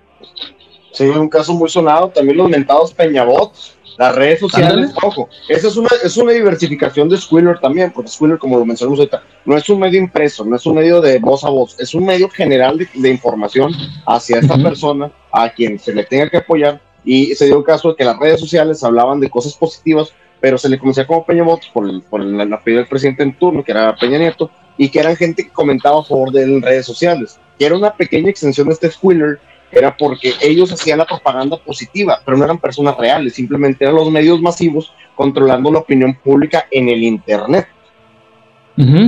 Sí, 0.92 1.04
un 1.04 1.28
caso 1.28 1.52
muy 1.52 1.68
sonado. 1.68 2.08
También 2.08 2.38
los 2.38 2.48
mentados 2.48 2.94
Peñabots, 2.94 3.76
las 3.96 4.14
redes 4.14 4.40
sociales. 4.40 4.90
Ojo, 5.02 5.28
esa 5.48 5.68
es 5.68 5.76
una, 5.76 5.88
es 6.02 6.16
una 6.16 6.32
diversificación 6.32 7.08
de 7.08 7.16
Squiller 7.16 7.58
también, 7.58 7.90
porque 7.92 8.10
Squiller, 8.10 8.38
como 8.38 8.58
lo 8.58 8.64
mencionamos 8.64 8.98
ahorita, 8.98 9.22
no 9.44 9.56
es 9.56 9.68
un 9.68 9.80
medio 9.80 9.98
impreso, 9.98 10.44
no 10.44 10.56
es 10.56 10.66
un 10.66 10.76
medio 10.76 11.00
de 11.00 11.18
voz 11.18 11.44
a 11.44 11.48
voz, 11.48 11.78
es 11.78 11.94
un 11.94 12.04
medio 12.04 12.28
general 12.28 12.78
de, 12.78 13.08
información 13.08 13.72
hacia 14.06 14.38
esta 14.38 14.56
persona 14.56 15.10
a 15.32 15.50
quien 15.50 15.78
se 15.78 15.94
le 15.94 16.04
tenga 16.04 16.28
que 16.28 16.38
apoyar 16.38 16.80
y 17.04 17.34
se 17.34 17.46
dio 17.46 17.58
un 17.58 17.64
caso 17.64 17.90
de 17.90 17.96
que 17.96 18.04
las 18.04 18.18
redes 18.18 18.40
sociales 18.40 18.84
hablaban 18.84 19.20
de 19.20 19.30
cosas 19.30 19.54
positivas, 19.54 20.12
pero 20.40 20.58
se 20.58 20.68
le 20.68 20.78
conocía 20.78 21.06
como 21.06 21.24
Peña 21.24 21.42
Bots 21.42 21.68
por 21.72 21.88
el, 21.88 22.02
por 22.02 22.20
el, 22.20 22.40
apellido 22.52 22.80
del 22.80 22.88
presidente 22.88 23.22
en 23.22 23.38
turno, 23.38 23.64
que 23.64 23.72
era 23.72 23.96
Peña 23.96 24.18
Nieto, 24.18 24.50
y 24.76 24.88
que 24.90 25.00
eran 25.00 25.16
gente 25.16 25.44
que 25.44 25.50
comentaba 25.50 26.00
a 26.00 26.04
favor 26.04 26.30
de 26.30 26.44
él 26.44 26.50
en 26.54 26.62
redes 26.62 26.86
sociales. 26.86 27.38
Y 27.58 27.64
era 27.64 27.76
una 27.76 27.94
pequeña 27.94 28.30
extensión 28.30 28.68
de 28.68 28.74
este 28.74 28.90
Squiller, 28.90 29.40
era 29.70 29.96
porque 29.96 30.34
ellos 30.40 30.72
hacían 30.72 30.98
la 30.98 31.06
propaganda 31.06 31.56
positiva, 31.58 32.20
pero 32.24 32.36
no 32.36 32.44
eran 32.44 32.58
personas 32.58 32.96
reales, 32.96 33.34
simplemente 33.34 33.84
eran 33.84 33.96
los 33.96 34.10
medios 34.10 34.40
masivos 34.40 34.92
controlando 35.14 35.70
la 35.70 35.80
opinión 35.80 36.14
pública 36.14 36.66
en 36.70 36.88
el 36.88 37.02
Internet 37.02 37.68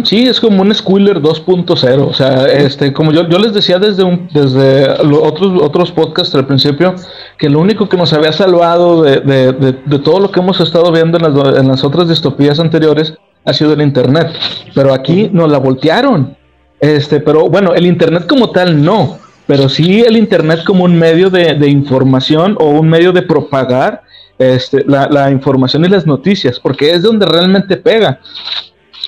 sí, 0.05 0.27
es 0.27 0.40
como 0.40 0.62
un 0.62 0.75
Squiller 0.75 1.20
2.0. 1.20 2.09
O 2.09 2.12
sea, 2.12 2.46
este, 2.46 2.92
como 2.92 3.12
yo, 3.12 3.29
yo 3.29 3.38
les 3.38 3.55
decía 3.55 3.79
desde 3.79 4.03
un, 4.03 4.29
desde 4.33 4.90
otros, 4.90 5.62
otros 5.62 5.92
podcasts 5.92 6.35
al 6.35 6.46
principio, 6.46 6.94
que 7.38 7.49
lo 7.49 7.61
único 7.61 7.88
que 7.88 7.96
nos 7.96 8.12
había 8.12 8.33
salvado 8.33 9.03
de, 9.03 9.20
de, 9.20 9.53
de, 9.53 9.99
todo 10.01 10.20
lo 10.20 10.31
que 10.31 10.40
hemos 10.40 10.61
estado 10.61 10.90
viendo 10.90 11.18
en 11.18 11.23
las, 11.23 11.59
en 11.59 11.68
las, 11.68 11.85
otras 11.85 12.09
distopías 12.09 12.59
anteriores 12.59 13.14
ha 13.44 13.53
sido 13.53 13.73
el 13.73 13.83
Internet. 13.83 14.29
Pero 14.75 14.92
aquí 14.92 15.31
nos 15.33 15.51
la 15.51 15.59
voltearon. 15.59 16.37
Este, 16.81 17.20
pero 17.20 17.49
bueno, 17.49 17.75
el 17.75 17.87
Internet 17.87 18.27
como 18.29 18.51
tal 18.51 18.83
no. 18.83 19.18
Pero 19.51 19.69
sí 19.69 20.03
el 20.03 20.17
Internet 20.17 20.61
como 20.65 20.85
un 20.85 20.97
medio 20.97 21.29
de, 21.29 21.69
información 21.69 22.57
o 22.61 22.67
un 22.67 22.89
medio 22.89 23.11
de 23.11 23.23
propagar 23.23 24.01
este, 24.39 24.85
la, 24.87 25.09
la 25.09 25.29
información 25.29 25.85
y 25.85 25.89
las 25.89 26.07
noticias, 26.07 26.61
porque 26.61 26.93
es 26.93 27.03
donde 27.03 27.27
realmente 27.27 27.77
pega. 27.77 28.21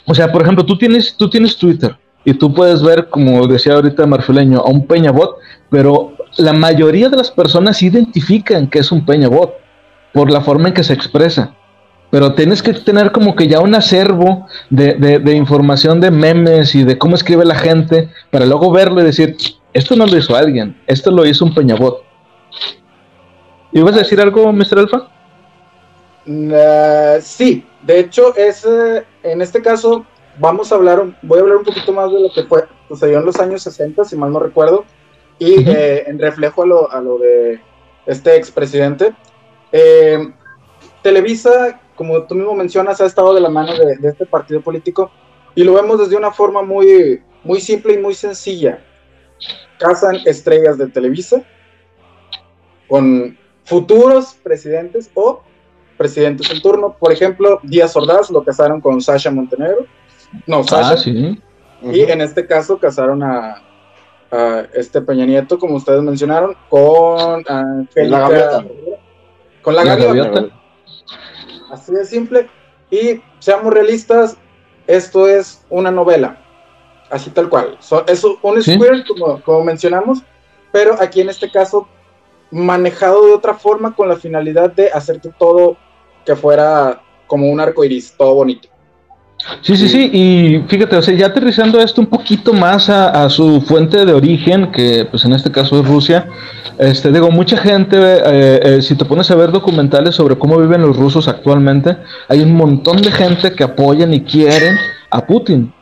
O 0.05 0.13
sea, 0.13 0.33
por 0.33 0.43
ejemplo, 0.43 0.67
tú 0.67 0.77
tienes, 0.77 1.17
tú 1.17 1.31
tienes 1.31 1.57
Twitter 1.57 1.97
y 2.25 2.35
tú 2.35 2.53
puedes 2.53 2.83
ver, 2.83 3.09
como 3.09 3.47
decía 3.47 3.75
ahorita 3.75 4.05
Marfileño, 4.05 4.59
a 4.59 4.69
un 4.69 4.85
Peñabot, 4.85 5.37
pero 5.71 6.17
la 6.39 6.53
mayoría 6.53 7.09
de 7.09 7.19
las 7.19 7.31
personas 7.31 7.81
identifican 7.81 8.67
que 8.67 8.81
es 8.81 8.91
un 8.91 9.07
Peñabot 9.07 9.53
por 10.13 10.29
la 10.29 10.41
forma 10.41 10.67
en 10.67 10.75
que 10.75 10.83
se 10.83 10.93
expresa. 10.93 11.55
Pero 12.11 12.35
tienes 12.35 12.65
que 12.65 12.75
tener 12.75 13.13
como 13.13 13.37
que 13.37 13.47
ya 13.47 13.61
un 13.61 13.77
acervo 13.77 14.49
de, 14.71 14.95
de, 14.95 15.37
información 15.37 16.01
de 16.01 16.11
memes 16.11 16.75
y 16.75 16.83
de 16.83 16.99
cómo 16.99 17.15
escribe 17.15 17.45
la 17.45 17.55
gente 17.55 18.11
para 18.33 18.45
luego 18.45 18.73
verlo 18.73 19.01
y 19.01 19.05
decir, 19.05 19.37
esto 19.73 19.97
no 19.97 20.07
lo 20.07 20.17
hizo 20.17 20.37
alguien, 20.37 20.81
esto 20.87 21.11
lo 21.11 21.25
hizo 21.27 21.45
un 21.45 21.55
Peñabot. 21.55 22.03
¿Ibas 23.73 23.95
a 23.95 23.99
decir 23.99 24.21
algo, 24.21 24.53
Mr. 24.53 24.79
Alfa? 24.79 25.09
Uh, 26.27 27.21
sí, 27.21 27.65
de 27.83 28.01
hecho, 28.01 28.35
es, 28.37 28.67
en 29.23 29.43
este 29.43 29.61
caso 29.63 30.07
vamos 30.39 30.73
a 30.73 30.77
hablar, 30.77 31.03
voy 31.23 31.39
a 31.39 31.43
hablar 31.43 31.59
un 31.59 31.65
poquito 31.65 31.93
más 31.93 32.11
de 32.13 32.21
lo 32.21 32.33
que 32.33 32.45
fue, 32.45 32.65
sucedió 32.89 33.19
en 33.19 33.27
los 33.27 33.39
años 33.39 33.63
60, 33.63 34.05
si 34.05 34.17
mal 34.17 34.33
no 34.33 34.39
recuerdo, 34.39 34.85
y 35.39 35.69
eh, 35.69 36.05
en 36.07 36.19
reflejo 36.19 36.63
a 36.63 36.67
lo, 36.67 36.93
a 36.93 37.01
lo 37.01 37.19
de 37.19 37.61
este 38.07 38.37
expresidente. 38.37 39.13
Eh, 39.73 40.33
Televisa, 41.03 41.81
como 41.97 42.23
tú 42.25 42.35
mismo 42.35 42.55
mencionas, 42.55 43.01
ha 43.01 43.07
estado 43.07 43.35
de 43.35 43.41
la 43.41 43.49
mano 43.49 43.75
de, 43.77 43.97
de, 43.97 44.09
este 44.09 44.27
partido 44.27 44.61
político 44.61 45.11
y 45.55 45.65
lo 45.65 45.75
vemos 45.75 45.99
desde 45.99 46.17
una 46.17 46.31
forma 46.31 46.63
muy, 46.63 47.23
muy 47.43 47.61
simple 47.61 47.95
y 47.95 47.99
muy 47.99 48.15
sencilla. 48.15 48.85
Cazan 49.83 50.17
estrellas 50.25 50.79
de 50.79 50.87
Televisa 50.89 51.43
con 52.89 53.37
futuros 53.65 54.37
presidentes 54.43 55.11
o 55.15 55.43
presidentes 55.97 56.51
en 56.51 56.61
turno. 56.63 56.97
Por 56.99 57.13
ejemplo, 57.13 57.61
Díaz 57.63 57.97
Ordaz 57.97 58.31
lo 58.31 58.45
casaron 58.45 58.81
con 58.81 59.01
Sasha 59.01 59.31
Montenegro. 59.31 59.87
No, 60.47 60.61
ah, 60.61 60.65
Sasha. 60.65 60.97
sí. 60.97 61.41
Y 61.83 62.01
en 62.03 62.21
este 62.21 62.47
caso 62.47 62.79
casaron 62.79 63.23
a, 63.23 63.61
este 64.73 65.03
Peña 65.03 65.27
Nieto, 65.27 65.59
como 65.59 65.77
ustedes 65.77 66.01
mencionaron, 66.03 66.57
con 66.71 67.45
la 67.95 68.19
gaviota. 68.19 68.65
Con 69.61 69.77
la, 69.77 69.85
gaviota. 69.85 70.47
Así 71.71 71.93
de 71.93 72.05
simple. 72.07 72.49
Y 72.91 73.21
seamos 73.41 73.75
realistas, 73.75 74.39
esto 74.87 75.29
es 75.29 75.65
una 75.69 75.91
novela. 75.91 76.41
Así 77.13 77.29
tal 77.29 77.51
cual. 77.51 77.77
es 78.07 78.25
un 78.25 78.63
square, 78.63 79.05
como, 79.07 79.43
como 79.43 79.65
mencionamos, 79.65 80.23
pero 80.73 80.97
aquí 80.99 81.21
en 81.21 81.29
este 81.29 81.51
caso 81.51 81.87
manejado 82.51 83.27
de 83.27 83.35
otra 83.35 83.53
forma 83.53 83.95
con 83.95 84.09
la 84.09 84.17
finalidad 84.17 84.73
de 84.73 84.91
hacerte 84.91 85.31
todo 85.39 85.77
que 86.25 86.35
fuera 86.35 87.03
como 87.27 87.51
un 87.51 87.61
arco 87.61 87.85
iris, 87.85 88.15
todo 88.17 88.35
bonito. 88.35 88.69
Sí, 89.61 89.77
sí, 89.77 89.89
sí, 89.89 90.11
y 90.11 90.65
fíjate, 90.69 90.97
o 90.97 91.03
sea, 91.03 91.15
ya 91.15 91.27
aterrizando 91.27 91.81
esto 91.81 92.01
un 92.01 92.07
poquito 92.07 92.55
más 92.55 92.89
a, 92.89 93.29
su 93.29 93.61
fuente 93.61 94.07
de 94.07 94.15
origen, 94.15 94.71
que 94.73 95.07
pues 95.11 95.25
en 95.27 95.33
este 95.33 95.51
caso 95.51 95.81
es 95.81 95.87
Rusia, 95.87 96.29
este, 96.79 97.11
digo, 97.13 97.31
mucha 97.31 97.59
gente, 97.59 97.97
eh, 97.99 98.61
eh, 98.63 98.83
si 98.83 98.95
te 98.95 99.05
pones 99.05 99.31
a 99.31 99.35
ver 99.35 99.51
documentales 99.51 100.15
sobre 100.15 100.39
cómo 100.39 100.59
viven 100.59 100.83
los 100.83 100.97
rusos 100.97 101.29
actualmente, 101.29 101.97
hay 102.29 102.41
un 102.41 102.55
montón 102.55 103.03
de 103.03 103.11
gente 103.11 103.53
que 103.53 103.65
apoyan 103.65 104.15
y 104.15 104.23
quieren 104.23 104.77
a 105.11 105.27
Putin 105.27 105.73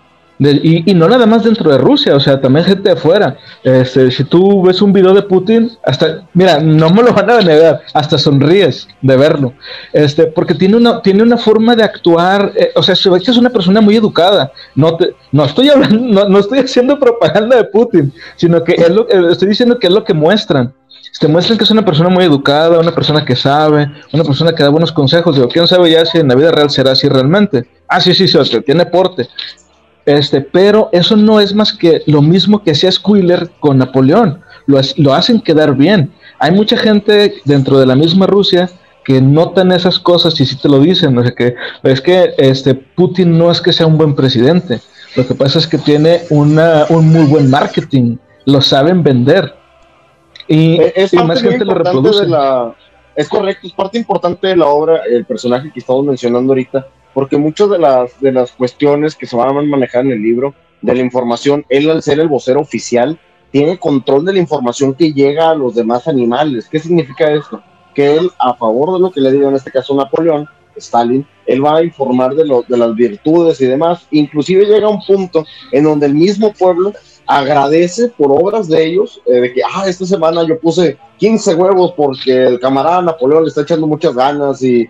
y, 0.40 0.94
no 0.94 1.06
nada 1.06 1.26
más 1.26 1.44
dentro 1.44 1.70
de 1.70 1.76
Rusia, 1.76 2.16
o 2.16 2.20
sea, 2.20 2.40
también 2.40 2.64
gente 2.64 2.84
de 2.84 2.92
afuera. 2.92 3.36
Este, 3.62 4.10
si 4.10 4.24
tú 4.24 4.62
ves 4.62 4.80
un 4.80 4.92
video 4.92 5.12
de 5.12 5.22
Putin, 5.22 5.70
hasta, 5.84 6.22
mira, 6.32 6.58
no 6.60 6.88
me 6.90 7.02
lo 7.02 7.12
van 7.12 7.28
a 7.30 7.40
negar, 7.40 7.82
hasta 7.92 8.16
sonríes 8.16 8.88
de 9.02 9.16
verlo. 9.16 9.52
Este, 9.92 10.26
porque 10.26 10.54
tiene 10.54 10.76
una, 10.76 11.02
tiene 11.02 11.22
una 11.22 11.36
forma 11.36 11.76
de 11.76 11.82
actuar, 11.82 12.52
eh, 12.56 12.70
o 12.74 12.82
sea, 12.82 12.96
se 12.96 13.10
ve 13.10 13.20
que 13.20 13.30
es 13.30 13.36
una 13.36 13.50
persona 13.50 13.82
muy 13.82 13.96
educada. 13.96 14.50
No, 14.74 14.96
te, 14.96 15.14
no, 15.30 15.44
estoy 15.44 15.68
hablando, 15.68 16.26
no, 16.28 16.38
estoy 16.38 16.60
haciendo 16.60 16.98
propaganda 16.98 17.56
de 17.56 17.64
Putin, 17.64 18.12
sino 18.36 18.64
que 18.64 18.72
es 18.72 18.88
lo, 18.88 19.08
eh, 19.10 19.32
estoy 19.32 19.48
diciendo 19.48 19.78
que 19.78 19.88
es 19.88 19.92
lo 19.92 20.04
que 20.04 20.14
muestran. 20.14 20.72
Te 21.18 21.28
muestran 21.28 21.58
que 21.58 21.64
es 21.64 21.70
una 21.70 21.84
persona 21.84 22.08
muy 22.08 22.24
educada, 22.24 22.78
una 22.78 22.94
persona 22.94 23.26
que 23.26 23.36
sabe, 23.36 23.90
una 24.10 24.24
persona 24.24 24.54
que 24.54 24.62
da 24.62 24.70
buenos 24.70 24.90
consejos. 24.90 25.34
Digo, 25.36 25.48
quién 25.48 25.66
sabe 25.66 25.90
ya 25.90 26.06
si 26.06 26.16
en 26.16 26.28
la 26.28 26.34
vida 26.34 26.50
real 26.50 26.70
será 26.70 26.92
así 26.92 27.08
realmente. 27.10 27.66
Ah, 27.88 28.00
sí, 28.00 28.14
sí, 28.14 28.26
sí, 28.26 28.60
tiene 28.62 28.86
porte. 28.86 29.28
Este, 30.18 30.40
pero 30.40 30.88
eso 30.90 31.16
no 31.16 31.38
es 31.38 31.54
más 31.54 31.72
que 31.72 32.02
lo 32.06 32.20
mismo 32.20 32.64
que 32.64 32.72
hacía 32.72 32.90
Squiller 32.90 33.48
con 33.60 33.78
Napoleón. 33.78 34.40
Lo, 34.66 34.80
lo 34.96 35.14
hacen 35.14 35.40
quedar 35.40 35.76
bien. 35.76 36.12
Hay 36.40 36.50
mucha 36.50 36.76
gente 36.76 37.34
dentro 37.44 37.78
de 37.78 37.86
la 37.86 37.94
misma 37.94 38.26
Rusia 38.26 38.68
que 39.04 39.20
notan 39.20 39.70
esas 39.70 40.00
cosas 40.00 40.40
y 40.40 40.46
sí 40.46 40.56
te 40.56 40.68
lo 40.68 40.80
dicen. 40.80 41.16
O 41.16 41.22
sea 41.22 41.32
que 41.32 41.54
es 41.84 42.00
que 42.00 42.34
este, 42.38 42.74
Putin 42.74 43.38
no 43.38 43.52
es 43.52 43.60
que 43.60 43.72
sea 43.72 43.86
un 43.86 43.98
buen 43.98 44.16
presidente. 44.16 44.80
Lo 45.14 45.24
que 45.26 45.34
pasa 45.34 45.60
es 45.60 45.68
que 45.68 45.78
tiene 45.78 46.22
una, 46.30 46.86
un 46.88 47.12
muy 47.12 47.26
buen 47.26 47.48
marketing. 47.48 48.16
lo 48.46 48.60
saben 48.60 49.04
vender. 49.04 49.54
Y, 50.48 50.80
eh, 50.80 50.92
es, 50.96 51.14
más 51.14 51.40
gente 51.40 51.64
lo 51.64 51.74
reproduce. 51.74 52.26
es 53.14 53.28
correcto, 53.28 53.68
es 53.68 53.72
parte 53.74 53.98
importante 53.98 54.48
de 54.48 54.56
la 54.56 54.66
obra, 54.66 55.02
el 55.08 55.24
personaje 55.24 55.70
que 55.72 55.78
estamos 55.78 56.04
mencionando 56.04 56.52
ahorita, 56.52 56.88
porque 57.14 57.36
muchas 57.36 57.70
de 57.70 57.78
las, 57.78 58.20
de 58.20 58.32
las 58.32 58.52
cuestiones 58.52 59.14
que 59.14 59.26
se 59.26 59.36
van 59.36 59.48
a 59.48 59.62
manejar 59.62 60.04
en 60.04 60.12
el 60.12 60.22
libro, 60.22 60.54
de 60.82 60.94
la 60.94 61.00
información, 61.00 61.64
él 61.68 61.90
al 61.90 62.02
ser 62.02 62.20
el 62.20 62.28
vocero 62.28 62.60
oficial, 62.60 63.18
tiene 63.50 63.78
control 63.78 64.24
de 64.24 64.34
la 64.34 64.38
información 64.38 64.94
que 64.94 65.12
llega 65.12 65.50
a 65.50 65.54
los 65.54 65.74
demás 65.74 66.08
animales. 66.08 66.68
¿Qué 66.70 66.78
significa 66.78 67.30
esto? 67.32 67.62
Que 67.94 68.16
él, 68.16 68.30
a 68.38 68.54
favor 68.54 68.94
de 68.94 69.00
lo 69.00 69.10
que 69.10 69.20
le 69.20 69.32
digo 69.32 69.48
en 69.48 69.56
este 69.56 69.70
caso 69.70 69.94
Napoleón, 69.94 70.48
Stalin, 70.76 71.26
él 71.46 71.64
va 71.64 71.78
a 71.78 71.84
informar 71.84 72.34
de, 72.34 72.46
lo, 72.46 72.62
de 72.62 72.76
las 72.76 72.94
virtudes 72.94 73.60
y 73.60 73.66
demás. 73.66 74.06
Inclusive 74.12 74.66
llega 74.66 74.88
un 74.88 75.04
punto 75.04 75.44
en 75.72 75.84
donde 75.84 76.06
el 76.06 76.14
mismo 76.14 76.52
pueblo 76.52 76.92
agradece 77.30 78.08
por 78.08 78.32
obras 78.32 78.66
de 78.66 78.84
ellos, 78.84 79.22
eh, 79.24 79.34
de 79.34 79.52
que, 79.52 79.62
ah, 79.62 79.84
esta 79.86 80.04
semana 80.04 80.44
yo 80.44 80.58
puse 80.58 80.98
15 81.18 81.54
huevos 81.54 81.94
porque 81.96 82.44
el 82.44 82.58
camarada 82.58 83.02
Napoleón 83.02 83.44
le 83.44 83.50
está 83.50 83.60
echando 83.62 83.86
muchas 83.86 84.16
ganas 84.16 84.60
y 84.64 84.88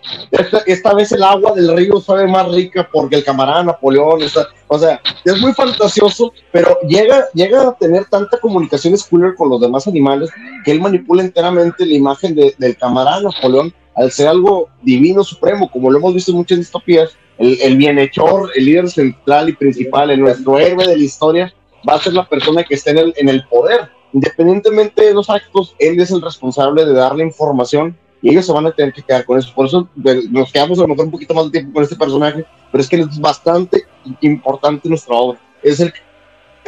esta, 0.66 0.94
vez 0.94 1.12
el 1.12 1.22
agua 1.22 1.52
del 1.52 1.76
río 1.76 2.00
sabe 2.00 2.26
más 2.26 2.50
rica 2.50 2.88
porque 2.90 3.16
el 3.16 3.24
camarada 3.24 3.64
Napoleón 3.64 4.22
está, 4.22 4.48
o 4.68 4.78
sea, 4.78 5.02
es 5.22 5.38
muy 5.38 5.52
fantasioso, 5.52 6.32
pero 6.50 6.78
llega, 6.88 7.26
llega 7.34 7.68
a 7.68 7.74
tener 7.74 8.06
tanta 8.06 8.38
comunicación 8.38 8.96
Squiller 8.96 9.34
con 9.34 9.50
los 9.50 9.60
demás 9.60 9.86
animales 9.86 10.30
que 10.64 10.70
él 10.70 10.80
manipula 10.80 11.22
enteramente 11.22 11.84
la 11.84 11.92
imagen 11.92 12.34
del 12.34 12.76
camarada 12.78 13.20
Napoleón 13.20 13.74
al 13.96 14.10
ser 14.10 14.28
algo 14.28 14.70
divino 14.80 15.22
supremo, 15.24 15.70
como 15.70 15.90
lo 15.90 15.98
hemos 15.98 16.14
visto 16.14 16.30
en 16.30 16.38
muchas 16.38 16.56
distopías, 16.56 17.10
el, 17.36 17.60
el 17.60 17.76
bienhechor, 17.76 18.50
el 18.54 18.64
líder 18.64 18.88
central 18.88 19.50
y 19.50 19.52
principal, 19.52 20.10
el 20.10 20.20
nuestro 20.20 20.58
héroe 20.58 20.86
de 20.86 20.96
la 20.96 21.04
historia, 21.04 21.54
va 21.88 21.94
a 21.94 22.00
ser 22.00 22.12
la 22.12 22.28
persona 22.28 22.62
que 22.64 22.74
esté 22.74 22.90
en 22.90 22.98
el, 22.98 23.14
en 23.16 23.28
el 23.28 23.44
poder. 23.44 23.88
Independientemente 24.12 25.06
de 25.06 25.14
los 25.14 25.30
actos, 25.30 25.74
él 25.78 26.00
es 26.00 26.10
el 26.10 26.20
responsable 26.20 26.84
de 26.84 26.92
darle 26.92 27.24
información 27.24 27.96
y 28.22 28.30
ellos 28.30 28.46
se 28.46 28.52
van 28.52 28.66
a 28.66 28.72
tener 28.72 28.92
que 28.92 29.02
quedar 29.02 29.24
con 29.24 29.38
eso. 29.38 29.52
Por 29.54 29.66
eso 29.66 29.88
nos 30.30 30.52
quedamos 30.52 30.78
a 30.78 30.82
lo 30.82 30.88
mejor 30.88 31.06
un 31.06 31.10
poquito 31.12 31.34
más 31.34 31.46
de 31.46 31.52
tiempo 31.52 31.74
con 31.74 31.82
este 31.82 31.96
personaje, 31.96 32.44
pero 32.70 32.82
es 32.82 32.88
que 32.88 32.96
es 32.96 33.20
bastante 33.20 33.84
importante 34.20 34.88
nuestra 34.88 35.14
obra. 35.14 35.38
Es 35.62 35.80
el, 35.80 35.92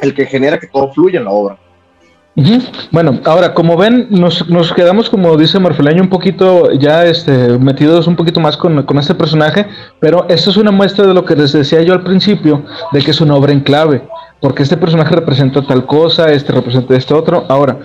el 0.01 0.15
que 0.15 0.27
genera 0.27 0.59
que 0.59 0.69
todo 0.69 0.93
fluya 0.93 1.19
en 1.19 1.25
la 1.25 1.31
obra. 1.31 1.59
Bueno, 2.91 3.21
ahora, 3.27 3.53
como 3.53 3.77
ven, 3.77 4.07
nos, 4.09 4.49
nos, 4.49 4.73
quedamos, 4.73 5.11
como 5.11 5.37
dice 5.37 5.59
Morfeleño, 5.59 6.03
un 6.03 6.09
poquito 6.09 6.73
ya 6.73 7.05
este, 7.05 7.59
metidos 7.59 8.07
un 8.07 8.17
poquito 8.17 8.41
más 8.41 8.57
con, 8.57 8.83
con, 8.85 8.99
este 8.99 9.15
personaje, 9.15 9.67
pero 10.01 10.27
esto 10.31 10.49
es 10.49 10.57
una 10.57 10.71
muestra 10.71 11.07
de 11.07 11.13
lo 11.13 11.27
que 11.27 11.37
les 11.37 11.53
decía 11.53 11.83
yo 11.83 11.93
al 11.93 12.03
principio, 12.03 12.65
de 12.93 13.03
que 13.03 13.11
es 13.11 13.21
una 13.21 13.35
obra 13.35 13.53
en 13.53 13.61
clave 13.61 14.03
porque 14.43 14.65
este 14.65 14.77
personaje 14.77 15.15
representa 15.15 15.63
tal 15.63 15.87
cosa, 15.87 16.33
este 16.33 16.53
representa 16.53 16.97
este 16.97 17.15
otro. 17.15 17.47
Ahora, 17.49 17.79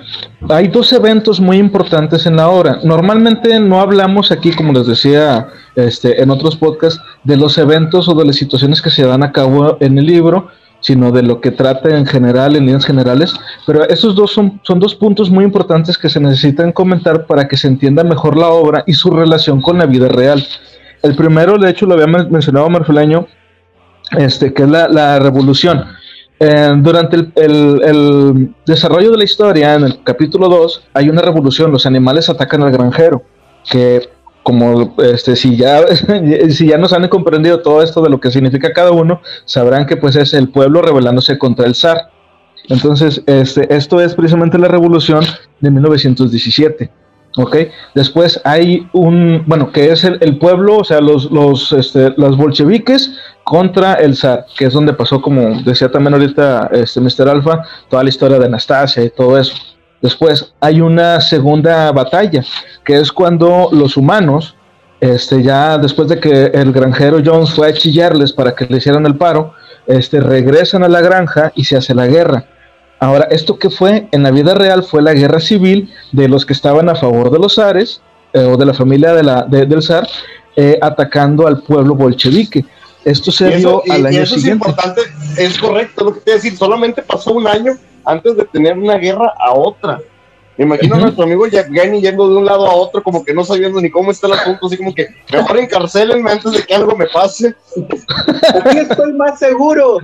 hay 0.49 0.67
dos 0.67 0.91
eventos 0.91 1.39
muy 1.39 1.57
importantes 1.57 2.25
en 2.25 2.35
la 2.35 2.49
obra. 2.49 2.79
Normalmente 2.83 3.59
no 3.59 3.79
hablamos 3.79 4.31
aquí, 4.31 4.51
como 4.51 4.73
les 4.73 4.87
decía 4.87 5.49
este, 5.75 6.19
en 6.19 6.31
otros 6.31 6.57
podcasts, 6.57 6.99
de 7.23 7.37
los 7.37 7.59
eventos 7.59 8.09
o 8.09 8.15
de 8.15 8.25
las 8.25 8.37
situaciones 8.37 8.81
que 8.81 8.89
se 8.89 9.05
dan 9.05 9.21
a 9.21 9.31
cabo 9.31 9.77
en 9.81 9.99
el 9.99 10.07
libro, 10.07 10.47
sino 10.79 11.11
de 11.11 11.21
lo 11.21 11.41
que 11.41 11.51
trata 11.51 11.95
en 11.95 12.07
general, 12.07 12.55
en 12.55 12.65
líneas 12.65 12.85
generales. 12.85 13.35
Pero 13.67 13.87
esos 13.87 14.15
dos 14.15 14.31
son, 14.31 14.59
son 14.63 14.79
dos 14.79 14.95
puntos 14.95 15.29
muy 15.29 15.45
importantes 15.45 15.95
que 15.95 16.09
se 16.09 16.19
necesitan 16.19 16.71
comentar 16.71 17.27
para 17.27 17.47
que 17.47 17.55
se 17.55 17.67
entienda 17.67 18.03
mejor 18.03 18.35
la 18.35 18.47
obra 18.47 18.83
y 18.87 18.93
su 18.93 19.11
relación 19.11 19.61
con 19.61 19.77
la 19.77 19.85
vida 19.85 20.07
real. 20.07 20.43
El 21.03 21.15
primero, 21.15 21.59
de 21.59 21.69
hecho, 21.69 21.85
lo 21.85 21.93
había 21.93 22.07
mencionado 22.07 22.67
Marfulaño, 22.67 23.27
este, 24.17 24.51
que 24.51 24.63
es 24.63 24.69
la, 24.69 24.87
la 24.87 25.19
revolución 25.19 25.85
eh, 26.39 26.73
durante 26.77 27.15
el, 27.35 28.53
desarrollo 28.65 29.11
de 29.11 29.17
la 29.17 29.23
historia, 29.23 29.75
en 29.75 29.83
el 29.83 30.03
capítulo 30.03 30.49
2, 30.49 30.87
hay 30.93 31.09
una 31.09 31.21
revolución, 31.21 31.71
los 31.71 31.85
animales 31.85 32.29
atacan 32.29 32.61
al 32.63 32.71
granjero, 32.71 33.23
que 33.69 34.09
como 34.43 34.95
este, 34.99 35.35
si, 35.35 35.57
ya, 35.57 35.85
si 36.49 36.67
ya 36.67 36.77
nos 36.77 36.93
han 36.93 37.07
comprendido 37.09 37.61
todo 37.61 37.81
esto 37.81 38.01
de 38.01 38.09
lo 38.09 38.19
que 38.19 38.31
significa 38.31 38.71
cada 38.71 38.91
uno, 38.91 39.21
sabrán 39.45 39.85
que 39.85 39.97
pues 39.97 40.15
es 40.15 40.33
el 40.33 40.49
pueblo 40.49 40.81
rebelándose 40.81 41.37
contra 41.37 41.65
el 41.65 41.75
zar. 41.75 42.11
Entonces, 42.69 43.21
este, 43.25 43.73
esto 43.75 43.99
es 43.99 44.13
precisamente 44.13 44.57
la 44.57 44.67
revolución 44.67 45.23
de 45.59 45.71
1917. 45.71 46.91
¿Ok? 47.37 47.55
Después 47.95 48.41
hay 48.43 48.87
un, 48.93 49.43
bueno, 49.45 49.71
que 49.71 49.91
es 49.91 50.03
el, 50.03 50.37
pueblo, 50.37 50.77
o 50.77 50.83
sea, 50.83 50.99
los, 50.99 51.31
los, 51.31 51.71
este, 51.71 52.13
los 52.17 52.35
bolcheviques 52.35 53.11
contra 53.43 53.93
el 53.93 54.15
zar, 54.15 54.45
que 54.57 54.65
es 54.65 54.73
donde 54.73 54.93
pasó, 54.93 55.21
como 55.21 55.61
decía 55.63 55.89
también 55.89 56.13
ahorita 56.13 56.69
este 56.73 56.99
Mr. 56.99 57.29
Alpha, 57.29 57.63
toda 57.89 58.03
la 58.03 58.09
historia 58.09 58.39
de 58.39 58.45
Anastasia 58.45 59.03
y 59.03 59.09
todo 59.09 59.37
eso. 59.37 59.55
Después 60.01 60.53
hay 60.59 60.81
una 60.81 61.21
segunda 61.21 61.91
batalla, 61.91 62.43
que 62.83 62.97
es 62.97 63.11
cuando 63.11 63.69
los 63.71 63.97
humanos, 63.97 64.55
este, 64.99 65.41
ya 65.41 65.77
después 65.77 66.07
de 66.07 66.19
que 66.19 66.45
el 66.53 66.71
granjero 66.71 67.21
Jones 67.23 67.51
fue 67.51 67.69
a 67.69 67.73
chillarles 67.73 68.33
para 68.33 68.53
que 68.53 68.65
le 68.65 68.77
hicieran 68.77 69.05
el 69.05 69.15
paro, 69.15 69.53
este, 69.87 70.19
regresan 70.19 70.83
a 70.83 70.89
la 70.89 71.01
granja 71.01 71.51
y 71.55 71.63
se 71.63 71.77
hace 71.77 71.95
la 71.95 72.07
guerra. 72.07 72.45
Ahora, 72.99 73.27
esto 73.29 73.59
que 73.59 73.69
fue 73.69 74.07
en 74.11 74.23
la 74.23 74.31
vida 74.31 74.55
real 74.55 74.83
fue 74.83 75.01
la 75.01 75.13
guerra 75.13 75.39
civil 75.39 75.93
de 76.11 76.27
los 76.27 76.45
que 76.45 76.53
estaban 76.53 76.89
a 76.89 76.95
favor 76.95 77.29
de 77.29 77.39
los 77.39 77.55
zares 77.55 78.01
eh, 78.33 78.39
o 78.39 78.57
de 78.57 78.65
la 78.65 78.73
familia 78.73 79.13
de 79.13 79.23
la, 79.23 79.43
del 79.43 79.81
zar 79.83 80.07
eh, 80.55 80.79
atacando 80.81 81.45
al 81.45 81.61
pueblo 81.61 81.93
bolchevique. 81.93 82.65
Esto 83.05 83.31
se 83.31 83.57
dio 83.57 83.83
al 83.89 84.07
año 84.07 84.23
eso 84.23 84.35
siguiente. 84.35 84.67
Es 84.67 84.75
importante, 84.75 85.01
es 85.37 85.57
correcto 85.59 86.05
lo 86.05 86.13
que 86.15 86.21
te 86.21 86.31
decir, 86.31 86.57
solamente 86.57 87.01
pasó 87.03 87.33
un 87.33 87.47
año 87.47 87.73
antes 88.03 88.35
de 88.35 88.45
tener 88.45 88.77
una 88.77 88.97
guerra 88.97 89.33
a 89.39 89.53
otra. 89.53 90.01
Me 90.57 90.65
imagino 90.65 90.95
a 90.95 90.99
nuestro 90.99 91.23
amigo 91.23 91.45
Jack 91.45 91.69
Gani 91.69 92.01
yendo 92.01 92.27
de 92.27 92.35
un 92.35 92.45
lado 92.45 92.65
a 92.65 92.73
otro, 92.73 93.03
como 93.03 93.23
que 93.23 93.33
no 93.33 93.43
sabiendo 93.45 93.79
ni 93.79 93.91
cómo 93.91 94.09
está 94.09 94.25
el 94.25 94.33
asunto, 94.33 94.65
así 94.65 94.77
como 94.77 94.93
que 94.93 95.07
mejor 95.31 95.59
encarcelenme 95.59 96.31
antes 96.31 96.51
de 96.51 96.63
que 96.63 96.73
algo 96.73 96.95
me 96.95 97.05
pase. 97.05 97.55
Aquí 98.65 98.77
estoy 98.79 99.13
más 99.13 99.37
seguro. 99.37 99.99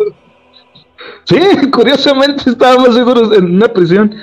Sí, 1.26 1.38
curiosamente 1.72 2.50
estábamos 2.50 2.96
seguros 2.96 3.36
en 3.38 3.56
una 3.56 3.68
prisión. 3.68 4.14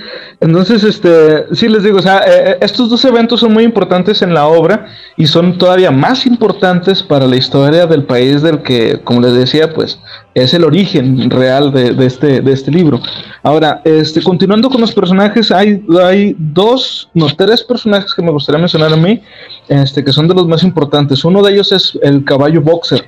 Entonces, 0.41 0.85
este, 0.85 1.55
sí 1.55 1.69
les 1.69 1.83
digo, 1.83 1.99
o 1.99 2.03
sea, 2.03 2.19
eh, 2.19 2.51
eh, 2.51 2.59
estos 2.61 2.91
dos 2.91 3.05
eventos 3.05 3.41
son 3.41 3.53
muy 3.53 3.65
importantes 3.65 4.23
en 4.23 4.35
la 4.35 4.47
obra 4.47 4.87
y 5.17 5.27
son 5.27 5.57
todavía 5.59 5.91
más 5.91 6.27
importantes 6.27 7.03
para 7.03 7.27
la 7.27 7.37
historia 7.37 7.87
del 7.87 8.05
país 8.05 8.43
del 8.43 8.63
que, 8.63 9.01
como 9.03 9.21
les 9.21 9.35
decía, 9.35 9.73
pues 9.73 9.99
es 10.35 10.55
el 10.55 10.65
origen 10.65 11.31
real 11.31 11.73
de, 11.73 11.95
este, 12.05 12.41
de 12.41 12.53
este 12.53 12.71
libro. 12.71 13.01
Ahora, 13.43 13.81
este, 13.85 14.23
continuando 14.23 14.69
con 14.69 14.81
los 14.81 14.93
personajes, 14.93 15.51
hay, 15.51 15.83
hay 16.03 16.37
dos, 16.39 17.11
no, 17.15 17.27
tres 17.35 17.63
personajes 17.63 18.15
que 18.15 18.23
me 18.23 18.31
gustaría 18.31 18.59
mencionar 18.59 18.93
a 18.93 18.97
mí, 18.97 19.23
este, 19.69 20.05
que 20.05 20.13
son 20.13 20.29
de 20.29 20.35
los 20.35 20.47
más 20.47 20.63
importantes. 20.63 21.25
Uno 21.25 21.43
de 21.43 21.53
ellos 21.53 21.73
es 21.73 21.99
el 22.03 22.25
caballo 22.25 22.61
boxer. 22.61 23.07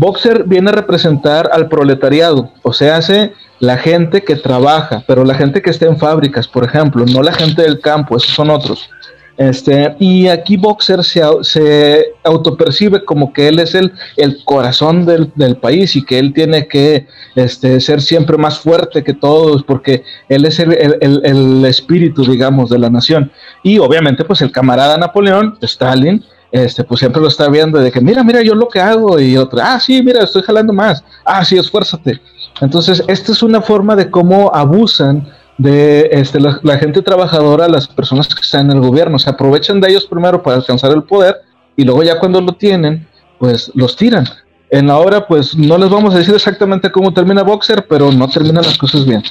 Boxer 0.00 0.44
viene 0.44 0.70
a 0.70 0.72
representar 0.72 1.50
al 1.52 1.68
proletariado, 1.68 2.50
o 2.62 2.72
sea, 2.72 2.96
hace 2.96 3.34
la 3.58 3.76
gente 3.76 4.22
que 4.22 4.34
trabaja, 4.34 5.04
pero 5.06 5.24
la 5.24 5.34
gente 5.34 5.60
que 5.60 5.68
está 5.68 5.84
en 5.84 5.98
fábricas, 5.98 6.48
por 6.48 6.64
ejemplo, 6.64 7.04
no 7.04 7.22
la 7.22 7.34
gente 7.34 7.60
del 7.60 7.80
campo, 7.80 8.16
esos 8.16 8.30
son 8.34 8.48
otros. 8.48 8.88
Este, 9.36 9.94
y 9.98 10.28
aquí 10.28 10.56
Boxer 10.56 11.04
se, 11.04 11.22
se 11.42 12.14
autopercibe 12.24 13.04
como 13.04 13.34
que 13.34 13.48
él 13.48 13.58
es 13.58 13.74
el, 13.74 13.92
el 14.16 14.42
corazón 14.44 15.04
del, 15.04 15.30
del, 15.34 15.56
país 15.56 15.94
y 15.96 16.04
que 16.04 16.18
él 16.18 16.32
tiene 16.32 16.66
que 16.66 17.06
este, 17.34 17.78
ser 17.80 18.00
siempre 18.00 18.38
más 18.38 18.58
fuerte 18.58 19.04
que 19.04 19.14
todos 19.14 19.62
porque 19.62 20.02
él 20.30 20.46
es 20.46 20.58
el, 20.60 20.72
el, 20.72 21.20
el 21.24 21.64
espíritu, 21.66 22.24
digamos, 22.24 22.70
de 22.70 22.78
la 22.78 22.88
nación. 22.88 23.30
Y 23.62 23.78
obviamente, 23.78 24.24
pues 24.24 24.40
el 24.40 24.50
camarada 24.50 24.96
Napoleón, 24.96 25.58
Stalin, 25.60 26.24
este, 26.52 26.84
pues 26.84 27.00
siempre 27.00 27.20
lo 27.20 27.28
está 27.28 27.48
viendo 27.48 27.78
de 27.78 27.92
que, 27.92 28.00
mira, 28.00 28.24
mira, 28.24 28.42
yo 28.42 28.54
lo 28.54 28.68
que 28.68 28.80
hago, 28.80 29.20
y 29.20 29.36
otra, 29.36 29.74
ah, 29.74 29.80
sí, 29.80 30.02
mira, 30.02 30.24
estoy 30.24 30.42
jalando 30.42 30.72
más, 30.72 31.04
ah, 31.24 31.44
sí, 31.44 31.56
esfuérzate. 31.56 32.20
Entonces, 32.60 33.02
esta 33.06 33.32
es 33.32 33.42
una 33.42 33.62
forma 33.62 33.96
de 33.96 34.10
cómo 34.10 34.50
abusan 34.52 35.26
de 35.58 36.08
este, 36.10 36.40
la, 36.40 36.78
gente 36.78 37.02
trabajadora, 37.02 37.68
las 37.68 37.86
personas 37.86 38.34
que 38.34 38.40
están 38.40 38.70
en 38.70 38.78
el 38.78 38.82
gobierno, 38.82 39.18
se 39.18 39.28
aprovechan 39.28 39.80
de 39.80 39.90
ellos 39.90 40.06
primero 40.06 40.42
para 40.42 40.56
alcanzar 40.56 40.90
el 40.92 41.02
poder 41.02 41.36
y 41.76 41.84
luego 41.84 42.02
ya 42.02 42.18
cuando 42.18 42.40
lo 42.40 42.52
tienen, 42.52 43.06
pues 43.38 43.70
los 43.74 43.94
tiran. 43.94 44.26
En 44.70 44.86
la 44.86 44.96
obra, 44.96 45.26
pues 45.26 45.56
no 45.56 45.76
les 45.76 45.90
vamos 45.90 46.14
a 46.14 46.18
decir 46.18 46.34
exactamente 46.34 46.90
cómo 46.90 47.12
termina 47.12 47.42
Boxer, 47.42 47.86
pero 47.88 48.10
no 48.10 48.28
terminan 48.28 48.64
las 48.64 48.78
cosas 48.78 49.04
bien. 49.04 49.22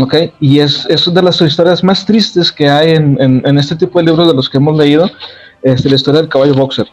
¿Ok? 0.00 0.14
Y 0.40 0.58
es, 0.58 0.86
es 0.88 1.06
una 1.06 1.20
de 1.20 1.26
las 1.26 1.40
historias 1.40 1.84
más 1.84 2.04
tristes 2.04 2.50
que 2.50 2.68
hay 2.68 2.92
en, 2.92 3.16
en, 3.20 3.42
en 3.44 3.58
este 3.58 3.76
tipo 3.76 3.98
de 3.98 4.06
libros 4.06 4.26
de 4.26 4.34
los 4.34 4.48
que 4.48 4.56
hemos 4.56 4.76
leído, 4.76 5.08
este, 5.62 5.88
la 5.88 5.96
historia 5.96 6.20
del 6.20 6.30
caballo 6.30 6.54
boxer. 6.54 6.86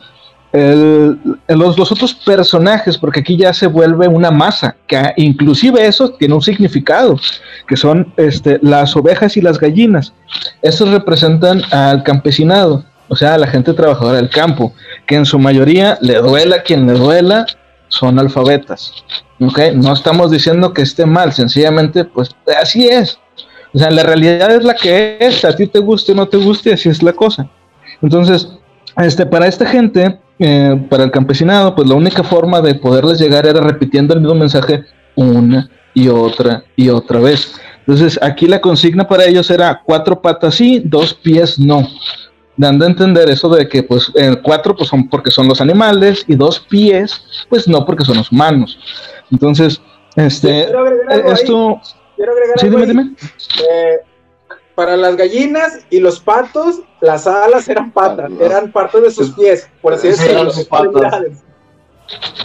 los, 0.53 1.77
los, 1.77 1.91
otros 1.91 2.13
personajes, 2.13 2.97
porque 2.97 3.19
aquí 3.19 3.37
ya 3.37 3.53
se 3.53 3.67
vuelve 3.67 4.07
una 4.07 4.31
masa, 4.31 4.75
que 4.87 5.13
inclusive 5.17 5.85
eso 5.85 6.09
tiene 6.11 6.33
un 6.33 6.41
significado, 6.41 7.19
que 7.67 7.77
son 7.77 8.13
este, 8.17 8.59
las 8.61 8.95
ovejas 8.95 9.37
y 9.37 9.41
las 9.41 9.59
gallinas. 9.59 10.13
Estos 10.61 10.89
representan 10.89 11.61
al 11.71 12.03
campesinado, 12.03 12.83
o 13.09 13.15
sea, 13.15 13.35
a 13.35 13.37
la 13.37 13.47
gente 13.47 13.73
trabajadora 13.73 14.17
del 14.17 14.29
campo, 14.29 14.73
que 15.05 15.15
en 15.15 15.25
su 15.25 15.39
mayoría 15.39 15.97
le 16.01 16.15
duela 16.15 16.63
quien 16.63 16.87
le 16.87 16.93
duela, 16.93 17.45
son 17.89 18.19
alfabetas. 18.19 18.93
¿okay? 19.39 19.75
No 19.75 19.93
estamos 19.93 20.31
diciendo 20.31 20.73
que 20.73 20.81
esté 20.81 21.05
mal, 21.05 21.33
sencillamente, 21.33 22.05
pues 22.05 22.29
así 22.61 22.87
es. 22.87 23.19
O 23.73 23.79
sea, 23.79 23.91
la 23.91 24.03
realidad 24.03 24.51
es 24.51 24.63
la 24.63 24.73
que 24.73 25.17
es, 25.19 25.43
a 25.45 25.55
ti 25.55 25.67
te 25.67 25.79
guste 25.79 26.11
o 26.11 26.15
no 26.15 26.27
te 26.27 26.37
guste, 26.37 26.73
así 26.73 26.89
es 26.89 27.03
la 27.03 27.13
cosa. 27.13 27.47
Entonces, 28.01 28.49
este, 28.97 29.25
para 29.25 29.47
esta 29.47 29.65
gente, 29.65 30.19
eh, 30.39 30.85
para 30.89 31.03
el 31.03 31.11
campesinado, 31.11 31.75
pues 31.75 31.87
la 31.87 31.95
única 31.95 32.23
forma 32.23 32.61
de 32.61 32.75
poderles 32.75 33.19
llegar 33.19 33.45
era 33.45 33.61
repitiendo 33.61 34.13
el 34.13 34.21
mismo 34.21 34.35
mensaje 34.35 34.83
una 35.15 35.69
y 35.93 36.07
otra 36.09 36.63
y 36.75 36.89
otra 36.89 37.19
vez. 37.19 37.59
Entonces, 37.79 38.19
aquí 38.21 38.47
la 38.47 38.59
consigna 38.59 39.07
para 39.07 39.25
ellos 39.25 39.49
era 39.49 39.81
cuatro 39.83 40.21
patas 40.21 40.55
sí, 40.55 40.81
dos 40.83 41.13
pies 41.13 41.57
no. 41.57 41.87
Dando 42.57 42.85
a 42.85 42.89
entender 42.89 43.29
eso 43.29 43.49
de 43.49 43.69
que, 43.69 43.83
pues, 43.83 44.11
cuatro 44.43 44.75
pues 44.75 44.89
son 44.89 45.07
porque 45.07 45.31
son 45.31 45.47
los 45.47 45.61
animales 45.61 46.25
y 46.27 46.35
dos 46.35 46.59
pies, 46.59 47.45
pues 47.49 47.67
no 47.67 47.85
porque 47.85 48.03
son 48.03 48.17
los 48.17 48.31
humanos. 48.31 48.77
Entonces, 49.31 49.79
este, 50.15 50.61
eh, 50.61 50.71
esto... 51.31 51.79
Quiero 52.15 52.31
agregar 52.31 52.59
sí, 52.59 52.69
dime, 52.69 52.85
dime. 52.87 53.11
Eh, 53.59 53.97
para 54.77 54.95
las 54.95 55.15
gallinas 55.15 55.79
y 55.89 55.99
los 55.99 56.19
patos, 56.19 56.81
las 57.01 57.25
alas 57.25 57.67
eran 57.67 57.91
patas, 57.91 58.29
eran 58.39 58.71
parte 58.71 59.01
de 59.01 59.09
sus 59.09 59.31
pies, 59.31 59.67
por 59.81 59.95
así 59.95 60.09
decirlo. 60.09 60.51
Sus 60.51 60.65
patas. 60.65 61.15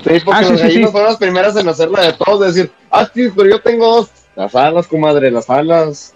Sí, 0.02 0.14
porque 0.24 0.40
ah, 0.40 0.44
sí, 0.44 0.52
las 0.52 0.62
gallinas 0.62 0.92
fueron 0.92 1.10
las 1.10 1.18
primeras 1.18 1.56
en 1.56 1.68
hacerla 1.68 2.00
de 2.00 2.14
todos, 2.14 2.54
decir, 2.54 2.72
ah, 2.90 3.06
sí, 3.12 3.28
pero 3.36 3.50
yo 3.50 3.60
tengo 3.60 3.96
dos. 3.96 4.08
Las 4.34 4.54
alas, 4.54 4.88
comadre, 4.88 5.30
las 5.30 5.50
alas. 5.50 6.14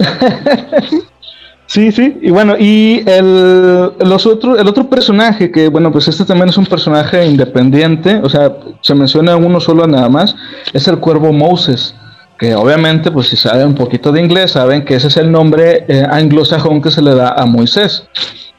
Sí, 1.68 1.90
sí, 1.90 2.16
y 2.22 2.30
bueno, 2.30 2.54
y 2.56 3.02
el, 3.06 3.92
los 3.98 4.24
otro, 4.24 4.56
el 4.56 4.68
otro 4.68 4.88
personaje, 4.88 5.50
que 5.50 5.68
bueno, 5.68 5.90
pues 5.90 6.06
este 6.06 6.24
también 6.24 6.48
es 6.48 6.56
un 6.56 6.66
personaje 6.66 7.26
independiente, 7.26 8.20
o 8.22 8.28
sea, 8.28 8.56
se 8.82 8.94
menciona 8.94 9.34
uno 9.34 9.58
solo 9.58 9.84
nada 9.84 10.08
más, 10.08 10.36
es 10.72 10.86
el 10.86 10.98
cuervo 10.98 11.32
Moses, 11.32 11.92
que 12.38 12.54
obviamente, 12.54 13.10
pues 13.10 13.28
si 13.28 13.36
saben 13.36 13.68
un 13.68 13.74
poquito 13.74 14.12
de 14.12 14.20
inglés, 14.20 14.52
saben 14.52 14.84
que 14.84 14.94
ese 14.94 15.08
es 15.08 15.16
el 15.16 15.30
nombre 15.30 15.84
eh, 15.88 16.04
anglosajón 16.08 16.82
que 16.82 16.90
se 16.90 17.02
le 17.02 17.14
da 17.14 17.30
a 17.30 17.46
Moisés. 17.46 18.08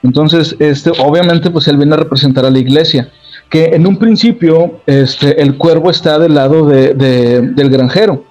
Entonces, 0.03 0.55
este, 0.59 0.91
obviamente, 0.99 1.49
pues 1.49 1.67
él 1.67 1.77
viene 1.77 1.93
a 1.93 1.97
representar 1.97 2.45
a 2.45 2.49
la 2.49 2.59
iglesia, 2.59 3.09
que 3.49 3.65
en 3.65 3.85
un 3.85 3.97
principio, 3.97 4.81
este, 4.85 5.41
el 5.41 5.57
cuervo 5.57 5.89
está 5.89 6.17
del 6.19 6.35
lado 6.35 6.65
de, 6.65 6.93
del 6.93 7.69
granjero 7.69 8.25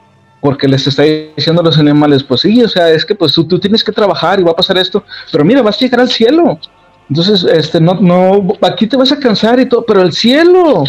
porque 0.46 0.68
les 0.68 0.86
está 0.86 1.02
diciendo 1.02 1.60
a 1.60 1.64
los 1.64 1.76
animales, 1.76 2.22
pues 2.22 2.42
sí, 2.42 2.62
o 2.62 2.68
sea, 2.68 2.90
es 2.90 3.04
que 3.04 3.16
pues 3.16 3.32
tú, 3.32 3.58
tienes 3.58 3.82
que 3.82 3.90
trabajar 3.90 4.38
y 4.38 4.44
va 4.44 4.52
a 4.52 4.56
pasar 4.56 4.78
esto, 4.78 5.02
pero 5.32 5.44
mira, 5.44 5.60
vas 5.60 5.74
a 5.74 5.80
llegar 5.80 5.98
al 5.98 6.08
cielo. 6.08 6.60
Entonces, 7.08 7.44
este, 7.52 7.80
no, 7.80 7.94
no, 7.94 8.46
aquí 8.62 8.86
te 8.86 8.96
vas 8.96 9.10
a 9.10 9.18
cansar 9.18 9.58
y 9.58 9.66
todo, 9.66 9.84
pero 9.84 10.02
el 10.02 10.12
cielo. 10.12 10.84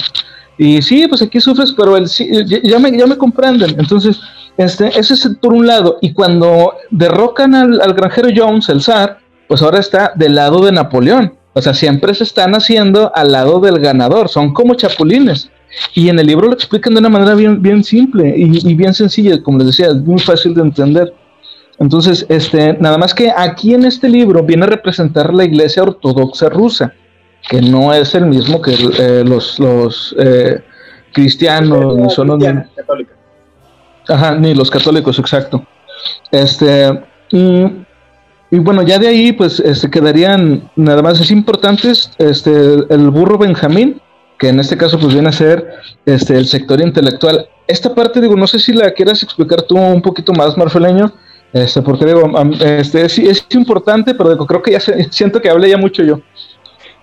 Y 0.58 0.82
sí, 0.82 1.08
pues 1.08 1.22
aquí 1.22 1.40
sufres, 1.40 1.72
pero 1.72 1.98
el 1.98 2.08
ya 2.08 2.80
me, 2.80 2.98
ya 2.98 3.06
me 3.06 3.18
comprenden. 3.18 3.76
Entonces, 3.80 4.20
este, 4.58 4.88
ese 5.00 5.14
es 5.14 5.30
por 5.42 5.54
un 5.54 5.68
lado. 5.68 5.98
Y 6.02 6.14
cuando 6.14 6.74
derrocan 6.90 7.54
al, 7.54 7.80
al 7.80 7.94
granjero 7.94 8.30
Jones, 8.36 8.70
el 8.70 8.82
zar, 8.82 9.20
pues 9.48 9.62
ahora 9.62 9.80
está 9.80 10.12
del 10.16 10.36
lado 10.36 10.66
de 10.66 10.72
Napoleón. 10.72 11.34
O 11.54 11.62
sea, 11.62 11.74
siempre 11.74 12.14
se 12.14 12.24
están 12.24 12.54
haciendo 12.54 13.12
al 13.16 13.32
lado 13.32 13.60
del 13.60 13.80
ganador, 13.80 14.30
son 14.30 14.54
como 14.54 14.76
chapulines. 14.76 15.50
Y 15.96 16.10
en 16.10 16.20
el 16.20 16.28
libro 16.28 16.48
lo 16.48 16.54
explican 16.54 16.94
de 16.94 17.00
una 17.00 17.10
manera 17.10 17.34
bien, 17.34 17.62
bien 17.62 17.84
simple 17.84 18.34
y, 18.38 18.76
bien 18.76 18.94
sencilla, 18.94 19.42
como 19.42 19.58
les 19.58 19.68
decía, 19.68 19.88
es 19.88 19.96
muy 19.96 20.20
fácil 20.20 20.54
de 20.54 20.62
entender. 20.62 21.14
Entonces, 21.80 22.26
este, 22.30 22.74
nada 22.74 22.98
más 22.98 23.14
que 23.14 23.32
aquí 23.36 23.74
en 23.74 23.86
este 23.86 24.10
libro 24.10 24.44
viene 24.44 24.66
a 24.66 24.70
representar 24.70 25.34
la 25.34 25.46
iglesia 25.46 25.84
ortodoxa 25.84 26.50
rusa, 26.50 26.94
que 27.48 27.62
no 27.62 27.94
es 27.94 28.14
el 28.16 28.26
mismo 28.26 28.62
que 28.62 28.74
eh, 28.74 29.24
los, 29.26 29.60
los 29.60 30.16
eh, 30.20 30.62
cristianos, 31.14 31.98
ni 31.98 32.10
son 32.10 32.28
los 32.28 32.44
Ajá, 34.10 34.36
ni 34.36 34.54
los 34.54 34.70
católicos, 34.70 35.20
exacto. 35.20 35.66
Este, 36.32 37.04
y, 37.30 37.66
y, 38.52 38.60
bueno, 38.60 38.82
ya 38.84 39.00
de 39.00 39.08
ahí, 39.08 39.34
pues, 39.34 39.60
este, 39.60 39.90
quedarían, 39.90 40.70
nada 40.78 41.02
más 41.02 41.20
es 41.20 41.30
importante, 41.30 41.92
este, 42.18 42.52
el 42.90 43.10
burro 43.10 43.38
Benjamín, 43.38 44.02
que 44.40 44.50
en 44.50 44.60
este 44.60 44.78
caso 44.78 45.00
pues 45.00 45.14
viene 45.14 45.30
a 45.30 45.34
ser 45.34 45.68
este, 46.06 46.38
el 46.38 46.46
sector 46.46 46.80
intelectual. 46.80 47.50
Esta 47.68 47.94
parte, 47.94 48.22
digo, 48.22 48.36
no 48.36 48.48
sé 48.48 48.60
si 48.60 48.72
la 48.72 48.92
quieras 48.92 49.24
explicar 49.24 49.64
tú 49.64 49.78
un 49.78 50.02
poquito 50.02 50.32
más, 50.32 50.58
Marfeleño, 50.58 51.12
este, 51.52 51.82
porque 51.82 52.06
digo, 52.06 52.32
este, 52.62 53.06
es, 53.06 53.18
es 53.18 53.46
importante, 53.50 54.14
pero 54.14 54.38
creo 54.38 54.62
que 54.62 54.72
ya 54.72 54.80
siento 54.80 55.42
que 55.42 55.50
hablé 55.50 55.70
ya 55.70 55.78
mucho 55.78 56.04
yo. 56.04 56.22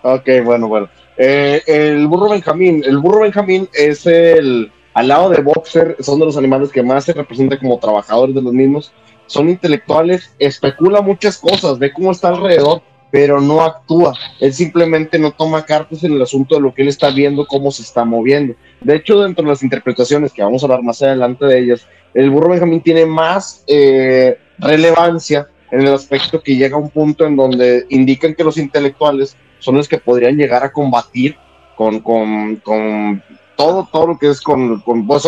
Ok, 0.07 0.29
bueno, 0.45 0.69
bueno. 0.69 0.91
Eh, 1.17 1.63
el 1.67 2.07
burro 2.07 2.29
Benjamín, 2.29 2.83
el 2.85 2.99
burro 2.99 3.21
Benjamín 3.21 3.71
es 3.73 4.05
el, 4.05 4.71
al 4.93 5.09
lado 5.09 5.31
de 5.31 5.41
Boxer, 5.41 5.97
son 6.01 6.19
de 6.19 6.27
los 6.27 6.37
animales 6.37 6.71
que 6.71 6.83
más 6.83 7.07
se 7.07 7.15
representan 7.15 7.59
como 7.59 7.79
trabajadores 7.79 8.35
de 8.35 8.43
los 8.43 8.53
mismos, 8.53 8.93
son 9.25 9.49
intelectuales, 9.49 10.35
especula 10.39 11.01
muchas 11.01 11.39
cosas, 11.39 11.79
ve 11.79 11.91
cómo 11.91 12.11
está 12.11 12.29
alrededor, 12.29 12.83
pero 13.11 13.41
no 13.41 13.63
actúa. 13.63 14.13
Él 14.41 14.53
simplemente 14.53 15.19
no 15.19 15.31
toma 15.31 15.65
cartas 15.65 16.05
en 16.05 16.13
el 16.13 16.21
asunto 16.21 16.57
de 16.57 16.61
lo 16.61 16.75
que 16.75 16.83
él 16.83 16.89
está 16.89 17.09
viendo, 17.09 17.47
cómo 17.47 17.71
se 17.71 17.81
está 17.81 18.05
moviendo. 18.05 18.55
De 18.83 18.97
hecho, 18.97 19.23
dentro 19.23 19.43
de 19.43 19.53
las 19.53 19.63
interpretaciones, 19.63 20.35
que 20.35 20.43
vamos 20.43 20.63
a 20.63 20.67
hablar 20.67 20.83
más 20.83 21.01
adelante 21.01 21.47
de 21.47 21.61
ellas, 21.61 21.87
el 22.13 22.29
burro 22.29 22.51
Benjamín 22.51 22.83
tiene 22.83 23.07
más 23.07 23.65
eh, 23.69 24.37
relevancia 24.59 25.49
en 25.71 25.81
el 25.81 25.95
aspecto 25.95 26.43
que 26.43 26.57
llega 26.57 26.77
a 26.77 26.81
un 26.81 26.91
punto 26.91 27.25
en 27.25 27.37
donde 27.37 27.87
indican 27.89 28.35
que 28.35 28.45
los 28.45 28.59
intelectuales 28.59 29.35
son 29.65 29.77
los 29.77 29.89
que 29.89 29.99
podrían 29.99 30.37
llegar 30.37 30.63
a 30.63 30.73
combatir 30.73 31.37
con, 31.77 32.01
con, 32.01 32.57
con 32.57 33.23
todo, 33.57 33.89
todo 33.91 34.07
lo 34.09 34.19
que 34.19 34.29
es 34.29 34.41
con, 34.41 34.81
con, 34.81 35.07
pues, 35.07 35.27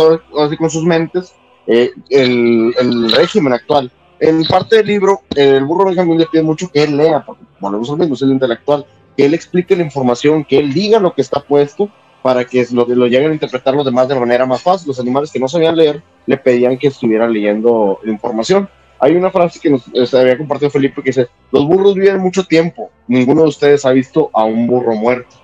con 0.58 0.70
sus 0.70 0.84
mentes 0.84 1.34
eh, 1.66 1.90
el, 2.10 2.74
el 2.78 3.10
régimen 3.12 3.52
actual 3.52 3.90
en 4.20 4.44
parte 4.44 4.76
del 4.76 4.86
libro, 4.86 5.22
el 5.34 5.64
burro 5.64 5.86
Benjamín 5.86 6.18
le 6.18 6.26
pide 6.26 6.42
mucho 6.42 6.70
que 6.70 6.84
él 6.84 6.96
lea, 6.96 7.24
porque 7.24 7.44
volvemos 7.60 7.90
al 7.90 7.98
mismo, 7.98 8.14
es 8.14 8.22
el 8.22 8.30
intelectual, 8.30 8.86
que 9.16 9.26
él 9.26 9.34
explique 9.34 9.76
la 9.76 9.82
información, 9.82 10.44
que 10.44 10.58
él 10.58 10.72
diga 10.72 10.98
lo 10.98 11.14
que 11.14 11.22
está 11.22 11.40
puesto 11.40 11.90
para 12.22 12.44
que 12.44 12.66
lo, 12.72 12.86
lo 12.86 13.06
lleguen 13.06 13.30
a 13.30 13.34
interpretar 13.34 13.74
los 13.74 13.84
demás 13.84 14.08
de 14.08 14.18
manera 14.18 14.46
más 14.46 14.62
fácil. 14.62 14.88
Los 14.88 14.98
animales 14.98 15.30
que 15.30 15.38
no 15.38 15.48
sabían 15.48 15.76
leer 15.76 16.02
le 16.26 16.36
pedían 16.36 16.76
que 16.76 16.88
estuvieran 16.88 17.32
leyendo 17.32 18.00
información. 18.04 18.68
Hay 18.98 19.14
una 19.16 19.30
frase 19.30 19.60
que 19.60 19.70
nos 19.70 20.14
había 20.14 20.38
compartido 20.38 20.70
Felipe 20.70 21.02
que 21.02 21.10
dice, 21.10 21.28
los 21.52 21.66
burros 21.66 21.94
viven 21.94 22.18
mucho 22.18 22.44
tiempo, 22.44 22.90
ninguno 23.06 23.42
de 23.42 23.48
ustedes 23.48 23.84
ha 23.84 23.90
visto 23.90 24.30
a 24.32 24.44
un 24.44 24.66
burro 24.66 24.94
muerto. 24.94 25.36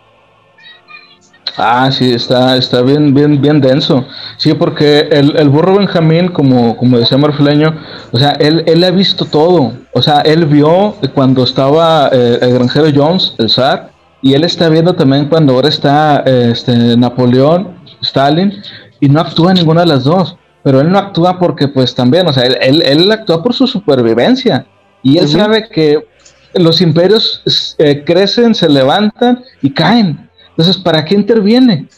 Ah, 1.56 1.90
sí, 1.92 2.12
está, 2.12 2.56
está 2.56 2.80
bien, 2.80 3.12
bien, 3.12 3.40
bien 3.40 3.60
denso. 3.60 4.06
Sí, 4.38 4.54
porque 4.54 5.00
el, 5.10 5.36
el 5.36 5.48
burro 5.50 5.76
Benjamín, 5.76 6.28
como, 6.28 6.76
como 6.76 6.98
decía 6.98 7.18
Marfileño, 7.18 7.78
o 8.10 8.18
sea, 8.18 8.30
él, 8.40 8.64
él 8.66 8.82
ha 8.84 8.90
visto 8.90 9.26
todo. 9.26 9.72
O 9.92 10.00
sea, 10.00 10.20
él 10.22 10.46
vio 10.46 10.94
cuando 11.14 11.44
estaba 11.44 12.08
eh, 12.10 12.38
el 12.40 12.54
granjero 12.54 12.86
Jones, 12.94 13.34
el 13.38 13.50
zar, 13.50 13.90
y 14.22 14.32
él 14.32 14.44
está 14.44 14.68
viendo 14.68 14.94
también 14.94 15.28
cuando 15.28 15.54
ahora 15.54 15.68
está 15.68 16.20
este, 16.20 16.96
Napoleón, 16.96 17.76
Stalin, 18.00 18.62
y 19.00 19.08
no 19.08 19.20
actúa 19.20 19.52
ninguna 19.52 19.82
de 19.82 19.88
las 19.88 20.04
dos. 20.04 20.36
Pero 20.62 20.80
él 20.80 20.90
no 20.90 20.98
actúa 20.98 21.38
porque, 21.38 21.68
pues 21.68 21.94
también, 21.94 22.26
o 22.28 22.32
sea, 22.32 22.44
él, 22.44 22.82
él, 22.82 23.10
actúa 23.10 23.42
por 23.42 23.52
su 23.52 23.66
supervivencia. 23.66 24.66
Y 25.02 25.18
él 25.18 25.28
sabe 25.28 25.68
que 25.68 26.06
los 26.54 26.80
imperios 26.80 27.42
eh, 27.78 28.04
crecen, 28.04 28.54
se 28.54 28.68
levantan 28.68 29.42
y 29.60 29.70
caen. 29.70 30.30
Entonces, 30.50 30.76
¿para 30.76 31.04
qué 31.04 31.14
interviene? 31.14 31.88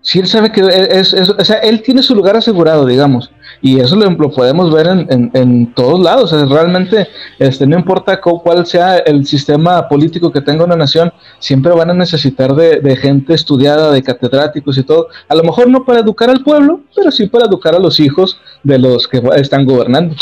Si 0.00 0.18
él 0.18 0.26
sabe 0.26 0.50
que 0.50 0.62
es, 0.90 1.12
o 1.12 1.44
sea, 1.44 1.58
él 1.58 1.82
tiene 1.82 2.02
su 2.02 2.14
lugar 2.14 2.36
asegurado, 2.36 2.86
digamos, 2.86 3.30
y 3.60 3.80
eso 3.80 3.96
lo, 3.96 4.30
podemos 4.30 4.72
ver 4.72 4.86
en, 4.86 5.72
todos 5.74 6.00
lados. 6.00 6.32
O 6.32 6.38
sea, 6.38 6.46
realmente, 6.46 7.08
este, 7.38 7.66
no 7.66 7.76
importa 7.76 8.20
cuál 8.20 8.66
sea 8.66 8.98
el 8.98 9.26
sistema 9.26 9.88
político 9.88 10.30
que 10.30 10.40
tenga 10.40 10.64
una 10.64 10.76
nación, 10.76 11.12
siempre 11.38 11.72
van 11.72 11.90
a 11.90 11.94
necesitar 11.94 12.54
de, 12.54 12.96
gente 12.96 13.34
estudiada, 13.34 13.90
de 13.90 14.02
catedráticos 14.02 14.78
y 14.78 14.82
todo. 14.82 15.08
A 15.28 15.34
lo 15.34 15.42
mejor 15.42 15.68
no 15.68 15.84
para 15.84 16.00
educar 16.00 16.30
al 16.30 16.42
pueblo, 16.42 16.80
pero 16.94 17.10
sí 17.10 17.26
para 17.26 17.46
educar 17.46 17.74
a 17.74 17.78
los 17.78 18.00
hijos 18.00 18.40
de 18.62 18.78
los 18.78 19.08
que 19.08 19.22
están 19.36 19.64
gobernando. 19.64 20.14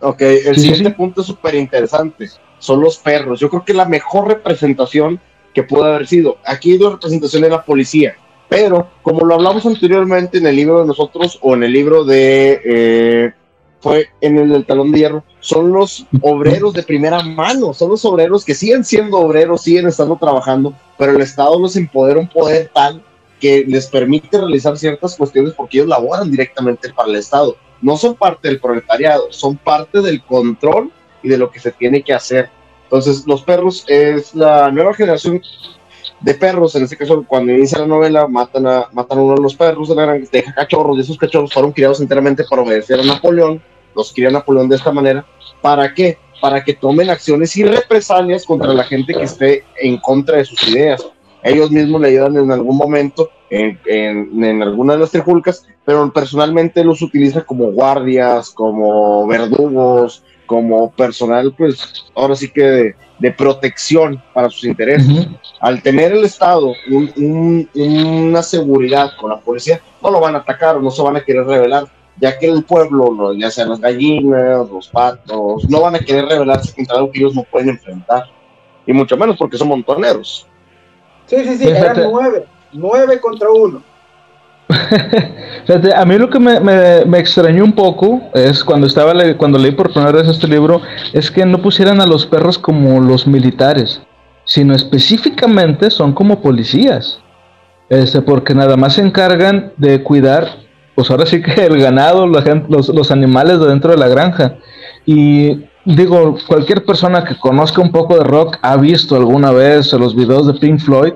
Ok, 0.00 0.20
el 0.20 0.56
siguiente 0.56 0.90
punto 0.90 1.20
es 1.20 1.26
súper 1.26 1.54
interesante. 1.54 2.28
Son 2.58 2.80
los 2.80 2.96
perros. 2.96 3.40
Yo 3.40 3.50
creo 3.50 3.64
que 3.64 3.74
la 3.74 3.84
mejor 3.84 4.28
representación 4.28 5.20
que 5.56 5.62
pudo 5.62 5.84
haber 5.84 6.06
sido. 6.06 6.36
Aquí 6.44 6.72
hay 6.72 6.78
dos 6.78 6.92
representaciones 6.92 7.48
de 7.48 7.56
la 7.56 7.64
policía, 7.64 8.14
pero 8.48 8.88
como 9.02 9.24
lo 9.24 9.34
hablamos 9.34 9.66
anteriormente 9.66 10.38
en 10.38 10.46
el 10.46 10.56
libro 10.56 10.80
de 10.80 10.86
nosotros 10.86 11.38
o 11.42 11.54
en 11.54 11.64
el 11.64 11.72
libro 11.72 12.04
de, 12.04 12.60
eh, 12.64 13.32
fue 13.80 14.08
en 14.20 14.38
el 14.38 14.48
del 14.50 14.66
talón 14.66 14.92
de 14.92 14.98
hierro, 14.98 15.24
son 15.40 15.72
los 15.72 16.06
obreros 16.20 16.72
de 16.74 16.82
primera 16.82 17.22
mano, 17.22 17.72
son 17.72 17.90
los 17.90 18.04
obreros 18.04 18.44
que 18.44 18.54
siguen 18.54 18.84
siendo 18.84 19.18
obreros, 19.18 19.62
siguen 19.62 19.86
estando 19.86 20.16
trabajando, 20.16 20.74
pero 20.98 21.12
el 21.12 21.20
Estado 21.20 21.58
los 21.58 21.76
empodera 21.76 22.18
un 22.18 22.28
poder 22.28 22.70
tal 22.72 23.02
que 23.40 23.64
les 23.66 23.86
permite 23.86 24.38
realizar 24.38 24.76
ciertas 24.78 25.16
cuestiones 25.16 25.52
porque 25.54 25.78
ellos 25.78 25.88
laboran 25.88 26.30
directamente 26.30 26.92
para 26.92 27.10
el 27.10 27.16
Estado. 27.16 27.56
No 27.82 27.96
son 27.96 28.14
parte 28.14 28.48
del 28.48 28.60
proletariado, 28.60 29.30
son 29.30 29.56
parte 29.56 30.00
del 30.00 30.22
control 30.22 30.90
y 31.22 31.28
de 31.28 31.38
lo 31.38 31.50
que 31.50 31.60
se 31.60 31.72
tiene 31.72 32.02
que 32.02 32.14
hacer. 32.14 32.48
Entonces, 32.84 33.26
los 33.26 33.42
perros 33.42 33.84
es 33.88 34.34
la 34.34 34.70
nueva 34.70 34.94
generación 34.94 35.42
de 36.26 36.34
perros, 36.34 36.74
en 36.74 36.82
este 36.82 36.96
caso, 36.96 37.24
cuando 37.24 37.52
inicia 37.52 37.78
la 37.78 37.86
novela, 37.86 38.26
matan 38.26 38.66
a, 38.66 38.88
matan 38.92 39.18
a 39.18 39.22
uno 39.22 39.36
de 39.36 39.42
los 39.42 39.54
perros 39.54 39.94
de 39.94 40.28
deja 40.32 40.52
cachorros, 40.52 40.98
y 40.98 41.02
esos 41.02 41.16
cachorros 41.16 41.52
fueron 41.52 41.70
criados 41.70 42.00
enteramente 42.00 42.42
para 42.50 42.62
obedecer 42.62 42.98
a 42.98 43.04
Napoleón, 43.04 43.62
los 43.94 44.12
quería 44.12 44.32
Napoleón 44.32 44.68
de 44.68 44.74
esta 44.74 44.90
manera. 44.90 45.24
¿Para 45.62 45.94
qué? 45.94 46.18
Para 46.40 46.64
que 46.64 46.74
tomen 46.74 47.10
acciones 47.10 47.56
y 47.56 47.62
represalias 47.62 48.44
contra 48.44 48.74
la 48.74 48.82
gente 48.82 49.14
que 49.14 49.22
esté 49.22 49.62
en 49.80 49.98
contra 49.98 50.38
de 50.38 50.44
sus 50.44 50.66
ideas. 50.66 51.06
Ellos 51.44 51.70
mismos 51.70 52.00
le 52.00 52.08
ayudan 52.08 52.36
en 52.38 52.50
algún 52.50 52.76
momento 52.76 53.30
en, 53.48 53.78
en, 53.86 54.42
en 54.42 54.62
alguna 54.64 54.94
de 54.94 54.98
las 54.98 55.12
trifulcas, 55.12 55.64
pero 55.84 56.12
personalmente 56.12 56.82
los 56.82 57.02
utiliza 57.02 57.42
como 57.44 57.66
guardias, 57.66 58.50
como 58.50 59.28
verdugos, 59.28 60.24
como 60.46 60.90
personal, 60.90 61.54
pues 61.56 62.04
ahora 62.16 62.34
sí 62.34 62.50
que 62.50 62.96
de, 63.18 63.30
protección 63.32 64.22
para 64.34 64.48
sus 64.50 64.64
intereses. 64.64 65.08
Ujú. 65.08 65.36
Al 65.60 65.82
tener 65.82 66.12
el 66.12 66.24
Estado 66.24 66.72
un- 66.90 67.12
un- 67.16 67.70
una 68.28 68.42
seguridad 68.42 69.12
con 69.20 69.30
la 69.30 69.38
policía, 69.38 69.80
no 70.02 70.10
lo 70.10 70.20
van 70.20 70.34
a 70.34 70.38
atacar 70.38 70.76
o 70.76 70.80
no 70.82 70.90
se 70.90 71.02
van 71.02 71.16
a 71.16 71.24
querer 71.24 71.44
rebelar, 71.44 71.84
ya 72.18 72.38
que 72.38 72.46
el 72.46 72.62
pueblo, 72.64 73.10
lo- 73.12 73.32
ya 73.34 73.50
sean 73.50 73.70
las 73.70 73.80
gallinas, 73.80 74.68
los 74.70 74.88
patos, 74.88 75.68
no 75.68 75.80
van 75.80 75.96
a 75.96 75.98
querer 75.98 76.26
rebelarse 76.26 76.74
contra 76.74 76.96
algo 76.96 77.10
que 77.10 77.18
ellos 77.18 77.34
no 77.34 77.42
pueden 77.44 77.70
enfrentar. 77.70 78.24
Y 78.86 78.92
mucho 78.92 79.16
menos 79.16 79.36
porque 79.36 79.58
son 79.58 79.68
montoneros. 79.68 80.46
Sí, 81.26 81.36
sí, 81.44 81.58
sí, 81.58 81.68
eran 81.68 81.96
nueve. 82.10 82.46
Nueve 82.72 83.20
contra 83.20 83.50
uno. 83.50 83.82
A 85.96 86.04
mí 86.04 86.18
lo 86.18 86.28
que 86.30 86.38
me, 86.38 86.60
me- 86.60 87.04
me 87.04 87.18
extrañó 87.18 87.64
un 87.64 87.72
poco 87.72 88.20
es 88.34 88.62
cuando 88.64 88.86
estaba 88.86 89.12
cuando 89.36 89.58
leí 89.58 89.72
por 89.72 89.92
primera 89.92 90.12
vez 90.12 90.28
este 90.28 90.48
libro, 90.48 90.80
es 91.12 91.30
que 91.30 91.44
no 91.44 91.58
pusieran 91.58 92.00
a 92.00 92.06
los 92.06 92.26
perros 92.26 92.58
como 92.58 93.00
los 93.00 93.26
militares, 93.26 94.00
sino 94.44 94.74
específicamente 94.74 95.90
son 95.90 96.12
como 96.12 96.40
policías. 96.40 97.20
Este, 97.88 98.20
porque 98.20 98.54
nada 98.54 98.76
más 98.76 98.94
se 98.94 99.02
encargan 99.02 99.72
de 99.76 100.02
cuidar, 100.02 100.48
pues 100.96 101.08
ahora 101.10 101.26
sí 101.26 101.40
que 101.40 101.52
el 101.66 101.78
ganado, 101.80 102.26
los, 102.26 102.88
los 102.88 103.10
animales 103.10 103.60
de 103.60 103.66
dentro 103.66 103.92
de 103.92 103.98
la 103.98 104.08
granja. 104.08 104.56
Y 105.04 105.64
digo, 105.84 106.36
cualquier 106.48 106.84
persona 106.84 107.24
que 107.24 107.38
conozca 107.38 107.80
un 107.80 107.92
poco 107.92 108.16
de 108.18 108.24
rock 108.24 108.58
ha 108.62 108.76
visto 108.76 109.14
alguna 109.14 109.52
vez 109.52 109.92
los 109.92 110.16
videos 110.16 110.48
de 110.48 110.54
Pink 110.54 110.80
Floyd. 110.80 111.12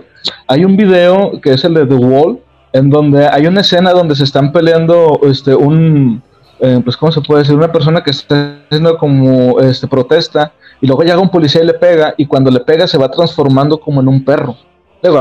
Hay 0.46 0.64
un 0.64 0.76
video 0.76 1.40
que 1.40 1.54
es 1.54 1.64
el 1.64 1.74
de 1.74 1.86
The 1.86 1.94
Wall, 1.94 2.38
en 2.72 2.90
donde 2.90 3.26
hay 3.26 3.46
una 3.46 3.62
escena 3.62 3.92
donde 3.92 4.14
se 4.14 4.24
están 4.24 4.52
peleando 4.52 5.20
este 5.24 5.54
un 5.54 6.22
eh, 6.60 6.80
pues 6.84 6.96
cómo 6.96 7.10
se 7.10 7.20
puede 7.20 7.42
decir 7.42 7.56
una 7.56 7.72
persona 7.72 8.02
que 8.02 8.10
está 8.10 8.58
haciendo 8.66 8.98
como 8.98 9.60
este 9.60 9.86
protesta 9.86 10.52
y 10.80 10.86
luego 10.86 11.02
llega 11.02 11.18
un 11.18 11.30
policía 11.30 11.62
y 11.62 11.66
le 11.66 11.74
pega 11.74 12.14
y 12.16 12.26
cuando 12.26 12.50
le 12.50 12.60
pega 12.60 12.86
se 12.86 12.98
va 12.98 13.10
transformando 13.10 13.78
como 13.80 14.00
en 14.00 14.08
un 14.08 14.24
perro. 14.24 14.56
Digo, 15.02 15.18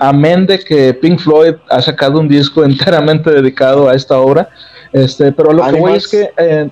amén 0.00 0.46
de 0.46 0.58
que 0.58 0.94
Pink 0.94 1.18
Floyd 1.18 1.54
ha 1.68 1.82
sacado 1.82 2.18
un 2.18 2.28
disco 2.28 2.64
enteramente 2.64 3.30
dedicado 3.30 3.88
a 3.88 3.94
esta 3.94 4.18
obra 4.18 4.48
este 4.92 5.32
pero 5.32 5.52
lo 5.52 5.64
que 5.66 5.78
voy 5.78 5.92
es 5.92 6.08
que 6.08 6.30
eh, 6.36 6.70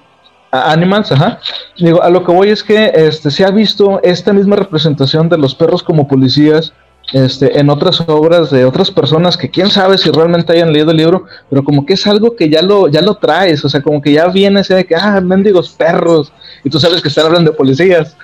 Animals, 0.53 1.13
ajá. 1.13 1.39
Digo, 1.79 2.03
a 2.03 2.11
lo 2.11 2.25
que 2.25 2.33
voy 2.33 2.51
es 2.51 2.65
que 2.65 2.91
este, 2.95 3.31
se 3.31 3.45
ha 3.45 3.51
visto 3.51 4.01
esta 4.03 4.33
misma 4.33 4.57
representación 4.57 5.29
de 5.29 5.39
los 5.39 5.55
perros 5.55 5.83
como 5.83 6.09
policías 6.09 6.73
este, 7.13 7.59
en 7.59 7.69
otras 7.71 8.01
obras 8.07 8.51
de 8.51 8.65
otras 8.65 8.91
personas 8.91 9.37
que 9.37 9.51
quién 9.51 9.69
sabe 9.71 9.99
si 9.99 10.11
realmente 10.11 10.53
hayan 10.53 10.73
leído 10.73 10.91
el 10.93 10.97
libro, 10.97 11.25
pero 11.49 11.65
como 11.65 11.85
que 11.85 11.95
es 11.95 12.07
algo 12.07 12.37
que 12.37 12.49
ya 12.49 12.63
lo, 12.63 12.89
ya 12.89 13.01
lo 13.03 13.17
traes, 13.17 13.65
o 13.65 13.69
sea, 13.69 13.83
como 13.83 14.01
que 14.01 14.13
ya 14.13 14.29
viene 14.29 14.61
así 14.61 14.75
de 14.75 14.85
que, 14.87 14.95
ah, 14.95 15.21
mendigos 15.21 15.71
perros, 15.71 16.33
y 16.65 16.71
tú 16.71 16.79
sabes 16.79 17.01
que 17.03 17.09
están 17.09 17.27
hablando 17.27 17.51
de 17.51 17.57
policías. 17.57 18.17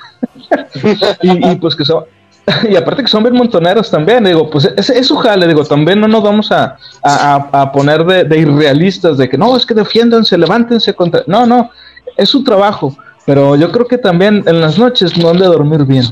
y, 1.22 1.56
pues 1.56 1.74
que 1.74 1.84
son, 1.84 2.04
y 2.70 2.76
aparte 2.76 3.02
que 3.02 3.08
son 3.08 3.22
bien 3.24 3.34
montoneros 3.34 3.90
también, 3.90 4.24
digo, 4.24 4.48
pues 4.48 4.70
es, 4.76 4.88
es 4.90 5.06
su 5.08 5.16
jale, 5.16 5.46
digo, 5.48 5.64
también 5.64 6.00
no 6.00 6.06
nos 6.08 6.22
vamos 6.22 6.52
a, 6.52 6.76
a- 7.02 7.48
a 7.52 7.72
poner 7.72 8.04
de, 8.04 8.24
de 8.24 8.38
irrealistas, 8.38 9.18
de 9.18 9.28
que 9.28 9.36
no, 9.36 9.56
es 9.56 9.66
que 9.66 9.74
defiéndanse, 9.74 10.38
levántense 10.38 10.94
contra... 10.94 11.22
No, 11.26 11.44
no, 11.46 11.70
es 12.16 12.28
su 12.28 12.44
trabajo, 12.44 12.96
pero 13.26 13.56
yo 13.56 13.72
creo 13.72 13.86
que 13.86 13.98
también 13.98 14.44
en 14.46 14.60
las 14.60 14.78
noches 14.78 15.16
no 15.18 15.30
han 15.30 15.38
de 15.38 15.46
dormir 15.46 15.84
bien. 15.84 16.04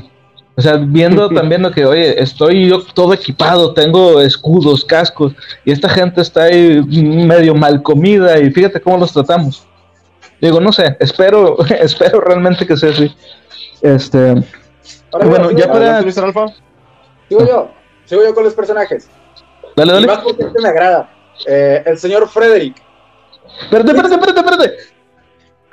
O 0.57 0.61
sea, 0.61 0.75
viendo 0.77 1.29
también 1.33 1.61
lo 1.63 1.71
que, 1.71 1.85
oye, 1.85 2.21
estoy 2.21 2.69
yo 2.69 2.81
todo 2.93 3.13
equipado, 3.13 3.73
tengo 3.73 4.21
escudos, 4.21 4.85
cascos, 4.85 5.33
y 5.65 5.71
esta 5.71 5.89
gente 5.89 6.21
está 6.21 6.43
ahí 6.43 6.81
medio 6.87 7.53
mal 7.55 7.81
comida 7.83 8.39
y 8.39 8.51
fíjate 8.51 8.79
cómo 8.81 8.97
los 8.97 9.11
tratamos. 9.13 9.65
Digo, 10.41 10.59
no 10.59 10.71
sé, 10.71 10.95
espero, 10.99 11.57
espero 11.79 12.21
realmente 12.21 12.65
que 12.65 12.77
sea 12.77 12.89
así. 12.91 13.13
Este, 13.81 14.29
Ahora 15.11 15.27
Bueno, 15.27 15.47
sigo, 15.49 15.59
ya 15.59 15.71
para- 15.71 16.01
Mr. 16.01 16.25
Alfa. 16.25 16.45
sigo 17.29 17.45
yo. 17.47 17.69
Sigo 18.05 18.21
yo 18.23 18.33
con 18.35 18.43
los 18.43 18.53
personajes. 18.53 19.09
dale, 19.75 19.91
Y 19.91 19.95
dale. 19.95 20.07
más 20.07 20.19
porque 20.19 20.43
este 20.43 20.61
me 20.61 20.69
agrada. 20.69 21.09
Eh, 21.47 21.83
el 21.85 21.97
señor 21.97 22.27
Frederick. 22.29 22.75
Espérate, 23.63 23.91
espérate, 23.91 24.13
espérate, 24.15 24.39
espérate. 24.39 24.73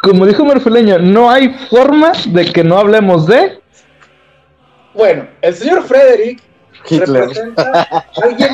Como 0.00 0.26
dijo 0.26 0.44
Marfileño, 0.44 0.98
no 0.98 1.30
hay 1.30 1.50
forma 1.70 2.12
de 2.28 2.44
que 2.52 2.64
no 2.64 2.78
hablemos 2.78 3.26
de. 3.26 3.60
Bueno, 4.94 5.26
el 5.40 5.54
señor 5.54 5.84
Frederick 5.84 6.42
Hitler. 6.88 7.28
representa 7.28 7.88
a 7.90 8.04
alguien 8.22 8.50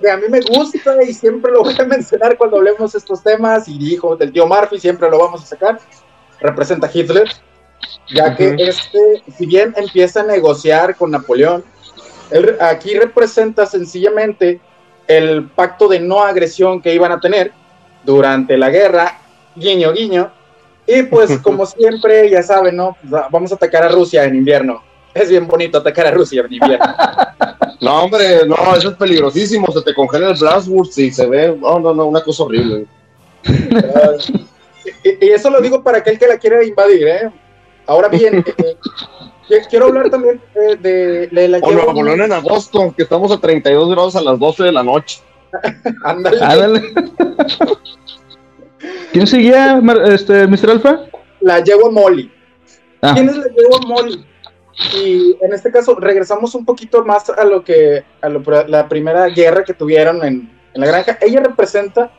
que 0.00 0.10
a 0.10 0.16
mí 0.16 0.24
me 0.28 0.40
gusta 0.40 1.02
y 1.02 1.12
siempre 1.12 1.50
lo 1.52 1.62
voy 1.62 1.74
a 1.78 1.84
mencionar 1.86 2.36
cuando 2.36 2.58
hablemos 2.58 2.94
estos 2.94 3.22
temas 3.22 3.68
y 3.68 3.78
dijo 3.78 4.16
del 4.16 4.32
tío 4.32 4.46
Murphy, 4.46 4.78
siempre 4.78 5.10
lo 5.10 5.18
vamos 5.18 5.42
a 5.42 5.46
sacar. 5.46 5.80
Representa 6.40 6.86
a 6.86 6.90
Hitler, 6.92 7.28
ya 8.14 8.36
que 8.36 8.54
este, 8.58 9.22
si 9.36 9.46
bien 9.46 9.74
empieza 9.76 10.20
a 10.20 10.24
negociar 10.24 10.96
con 10.96 11.10
Napoleón, 11.10 11.64
él 12.30 12.56
aquí 12.60 12.94
representa 12.94 13.66
sencillamente 13.66 14.60
el 15.06 15.48
pacto 15.48 15.88
de 15.88 16.00
no 16.00 16.22
agresión 16.22 16.82
que 16.82 16.94
iban 16.94 17.12
a 17.12 17.20
tener 17.20 17.52
durante 18.04 18.56
la 18.56 18.70
guerra, 18.70 19.18
guiño, 19.54 19.92
guiño. 19.92 20.30
Y 20.86 21.04
pues 21.04 21.38
como 21.42 21.66
siempre, 21.66 22.28
ya 22.30 22.42
saben, 22.42 22.76
¿no? 22.76 22.96
Vamos 23.02 23.52
a 23.52 23.54
atacar 23.54 23.82
a 23.82 23.88
Rusia 23.88 24.24
en 24.24 24.36
invierno. 24.36 24.82
Es 25.16 25.30
bien 25.30 25.46
bonito 25.46 25.78
atacar 25.78 26.06
a 26.06 26.10
Rusia 26.10 26.42
en 26.46 26.52
invierno. 26.52 26.86
No, 27.78 28.04
hombre, 28.04 28.46
no, 28.46 28.56
eso 28.74 28.88
es 28.88 28.96
peligrosísimo. 28.96 29.70
Se 29.70 29.82
te 29.82 29.94
congela 29.94 30.30
el 30.30 30.38
Blastwurst 30.38 30.96
y 30.98 31.10
se 31.12 31.26
ve. 31.26 31.54
No, 31.60 31.78
no, 31.78 31.94
no, 31.94 32.06
una 32.06 32.22
cosa 32.22 32.44
horrible. 32.44 32.86
y, 35.04 35.26
y 35.26 35.28
eso 35.30 35.50
lo 35.50 35.60
digo 35.60 35.82
para 35.82 35.98
aquel 35.98 36.18
que 36.18 36.26
la 36.26 36.38
quiera 36.38 36.64
invadir, 36.64 37.06
¿eh? 37.06 37.30
Ahora 37.86 38.08
bien, 38.08 38.38
eh, 38.58 38.76
eh, 39.50 39.60
quiero 39.68 39.86
hablar 39.86 40.08
también 40.10 40.40
eh, 40.54 40.76
de, 40.80 41.26
de 41.28 41.48
la 41.48 41.58
O 41.58 41.70
Nuevo 41.70 42.02
León 42.02 42.22
en 42.22 42.32
agosto, 42.32 42.94
que 42.96 43.02
estamos 43.02 43.30
a 43.30 43.38
32 43.38 43.90
grados 43.90 44.16
a 44.16 44.22
las 44.22 44.38
12 44.38 44.64
de 44.64 44.72
la 44.72 44.82
noche. 44.82 45.20
Ándale, 46.02 46.42
Ándale. 46.42 46.94
¿Quién 49.12 49.26
seguía, 49.26 49.80
este, 50.06 50.46
Mr. 50.46 50.70
Alfa? 50.70 51.00
la 51.40 51.62
yegua 51.62 51.90
Molly. 51.90 52.30
Ah, 53.02 53.12
¿Quién 53.14 53.28
es 53.28 53.36
la 53.36 53.46
yegua 53.48 53.80
Molly? 53.86 54.26
Y 54.94 55.36
en 55.40 55.52
este 55.54 55.70
caso 55.72 55.94
regresamos 55.94 56.54
un 56.54 56.64
poquito 56.64 57.04
más 57.04 57.30
a 57.30 57.44
lo 57.44 57.64
que 57.64 58.04
a 58.20 58.28
lo- 58.28 58.42
la 58.66 58.88
primera 58.88 59.26
guerra 59.28 59.64
que 59.64 59.72
tuvieron 59.74 60.24
en, 60.24 60.50
en 60.74 60.80
la 60.80 60.86
granja. 60.86 61.18
Ella 61.20 61.40
representa 61.40 62.10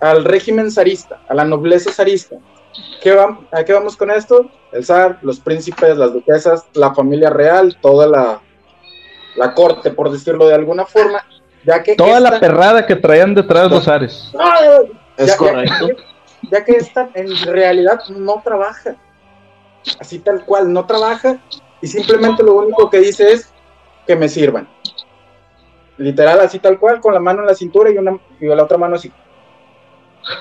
al 0.00 0.24
régimen 0.24 0.70
zarista, 0.70 1.20
a 1.28 1.34
la 1.34 1.44
nobleza 1.44 1.92
zarista. 1.92 2.36
¿Qué 3.00 3.12
va- 3.12 3.38
¿A 3.52 3.64
qué 3.64 3.72
vamos 3.72 3.96
con 3.96 4.10
esto? 4.10 4.50
El 4.72 4.84
zar, 4.84 5.18
los 5.22 5.38
príncipes, 5.38 5.96
las 5.96 6.12
duquesas, 6.12 6.64
la 6.74 6.92
familia 6.94 7.30
real, 7.30 7.76
toda 7.80 8.06
la, 8.08 8.40
la 9.36 9.54
corte, 9.54 9.90
por 9.90 10.10
decirlo 10.10 10.48
de 10.48 10.54
alguna 10.54 10.84
forma, 10.86 11.24
ya 11.64 11.82
que 11.82 11.94
toda 11.94 12.18
la 12.18 12.40
perrada 12.40 12.84
que 12.86 12.96
traían 12.96 13.34
detrás 13.34 13.70
los 13.70 13.86
ares. 13.86 14.32
¡Ah! 14.38 14.58
Es 15.16 15.26
Ya- 15.26 15.32
ya- 15.32 15.36
correcto. 15.36 15.88
ya 16.50 16.64
que 16.64 16.72
esta 16.72 17.10
en 17.14 17.36
realidad 17.46 18.00
no 18.08 18.40
trabaja. 18.42 18.96
Así 20.00 20.18
tal 20.18 20.44
cual, 20.44 20.72
no 20.72 20.86
trabaja 20.86 21.38
y 21.82 21.86
simplemente 21.86 22.42
lo 22.42 22.54
único 22.54 22.88
que 22.88 23.00
dice 23.00 23.32
es 23.32 23.52
que 24.06 24.16
me 24.16 24.28
sirvan. 24.28 24.66
Literal, 25.98 26.40
así 26.40 26.58
tal 26.58 26.78
cual, 26.78 27.00
con 27.00 27.12
la 27.12 27.20
mano 27.20 27.40
en 27.40 27.46
la 27.48 27.54
cintura 27.54 27.90
y, 27.90 27.98
una, 27.98 28.18
y 28.40 28.46
la 28.46 28.62
otra 28.62 28.78
mano 28.78 28.96
así. 28.96 29.12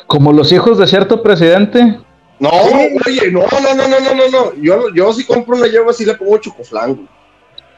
Como 0.07 0.31
los 0.31 0.51
hijos 0.51 0.77
de 0.77 0.87
cierto 0.87 1.21
presidente. 1.21 1.99
No, 2.39 2.49
Sí. 2.49 2.97
oye, 3.05 3.31
no, 3.31 3.41
no, 3.41 3.75
no, 3.75 3.87
no, 3.87 3.99
no, 3.99 4.15
no, 4.15 4.29
no. 4.29 4.53
Yo, 4.61 4.89
yo 4.93 5.13
si 5.13 5.25
compro 5.25 5.57
una 5.57 5.67
yegua, 5.67 5.93
sí 5.93 6.05
le 6.05 6.15
pongo 6.15 6.37
chocoflan, 6.37 6.95
güey. 6.95 7.07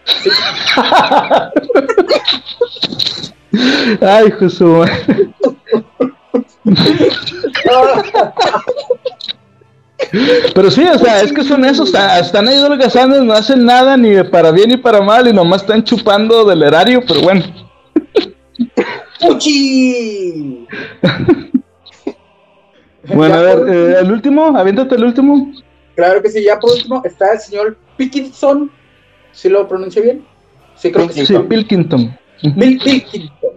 Ay, 4.01 4.31
Jesús. 4.39 4.89
Pero 10.53 10.69
sí, 10.69 10.83
o 10.83 10.99
sea, 10.99 11.21
es 11.21 11.33
que 11.33 11.43
son 11.43 11.65
esos, 11.65 11.89
o 11.89 11.91
sea, 11.91 12.19
están 12.19 12.47
ahí 12.47 12.59
holgazando, 12.59 13.23
no 13.23 13.33
hacen 13.33 13.65
nada 13.65 13.97
ni 13.97 14.21
para 14.23 14.51
bien 14.51 14.69
ni 14.69 14.77
para 14.77 15.01
mal 15.01 15.27
y 15.27 15.33
nomás 15.33 15.63
están 15.63 15.83
chupando 15.83 16.45
del 16.45 16.61
erario, 16.61 17.01
pero 17.07 17.21
bueno. 17.21 17.43
¡Puchi! 19.19 20.67
Bueno, 23.05 23.35
a 23.35 23.41
ver, 23.41 23.69
eh, 23.69 23.95
el 23.99 24.11
último, 24.13 24.57
aviéntate 24.57 24.95
el 24.95 25.03
último. 25.03 25.51
Claro 25.93 26.21
que 26.21 26.29
sí, 26.29 26.41
ya 26.41 26.57
por 26.57 26.71
último 26.71 27.01
está 27.03 27.33
el 27.33 27.39
señor 27.39 27.77
Pickinson. 27.97 28.71
¿Sí 29.33 29.49
lo 29.49 29.67
pronuncio 29.67 30.01
bien? 30.01 30.25
Sí, 30.75 30.89
creo 30.89 31.07
que 31.07 31.13
sí. 31.13 31.25
Sí, 31.25 31.37
Pilkington. 31.37 32.17
Bill 32.55 32.79
Pilkington. 32.79 33.51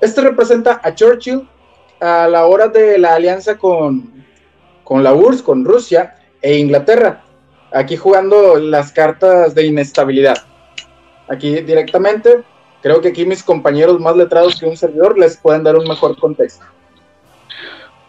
Este 0.00 0.20
representa 0.20 0.80
a 0.82 0.92
Churchill 0.92 1.48
a 2.00 2.26
la 2.26 2.46
hora 2.46 2.66
de 2.66 2.98
la 2.98 3.14
alianza 3.14 3.56
con, 3.56 4.17
con 4.88 5.04
la 5.04 5.12
URSS, 5.12 5.42
con 5.42 5.66
Rusia 5.66 6.14
e 6.40 6.56
Inglaterra. 6.56 7.20
Aquí 7.74 7.98
jugando 7.98 8.56
las 8.56 8.90
cartas 8.90 9.54
de 9.54 9.66
inestabilidad. 9.66 10.38
Aquí 11.28 11.60
directamente, 11.60 12.42
creo 12.80 13.02
que 13.02 13.08
aquí 13.08 13.26
mis 13.26 13.42
compañeros 13.42 14.00
más 14.00 14.16
letrados 14.16 14.58
que 14.58 14.64
un 14.64 14.78
servidor 14.78 15.18
les 15.18 15.36
pueden 15.36 15.62
dar 15.62 15.76
un 15.76 15.86
mejor 15.86 16.18
contexto. 16.18 16.64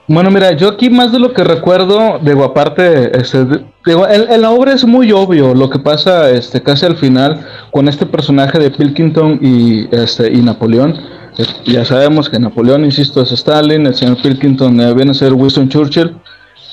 Bueno, 0.07 0.31
mira, 0.31 0.53
yo 0.53 0.69
aquí 0.69 0.89
más 0.89 1.11
de 1.11 1.19
lo 1.19 1.33
que 1.33 1.43
recuerdo, 1.43 2.17
digo, 2.19 2.45
aparte, 2.45 3.11
este, 3.15 3.45
digo, 3.85 4.07
en, 4.07 4.41
la 4.41 4.49
obra 4.51 4.71
es 4.71 4.85
muy 4.85 5.11
obvio 5.11 5.53
lo 5.53 5.69
que 5.69 5.79
pasa 5.79 6.31
este, 6.31 6.63
casi 6.63 6.85
al 6.85 6.95
final 6.95 7.45
con 7.71 7.89
este 7.89 8.05
personaje 8.05 8.57
de 8.57 8.71
Pilkington 8.71 9.37
y, 9.41 9.93
este, 9.93 10.31
y 10.31 10.41
Napoleón. 10.41 10.95
Eh, 11.37 11.45
ya 11.65 11.83
sabemos 11.83 12.29
que 12.29 12.39
Napoleón, 12.39 12.85
insisto, 12.85 13.21
es 13.21 13.33
Stalin, 13.33 13.85
el 13.85 13.95
señor 13.95 14.21
Pilkington 14.21 14.79
eh, 14.79 14.93
viene 14.93 15.11
a 15.11 15.13
ser 15.13 15.33
Winston 15.33 15.67
Churchill. 15.67 16.15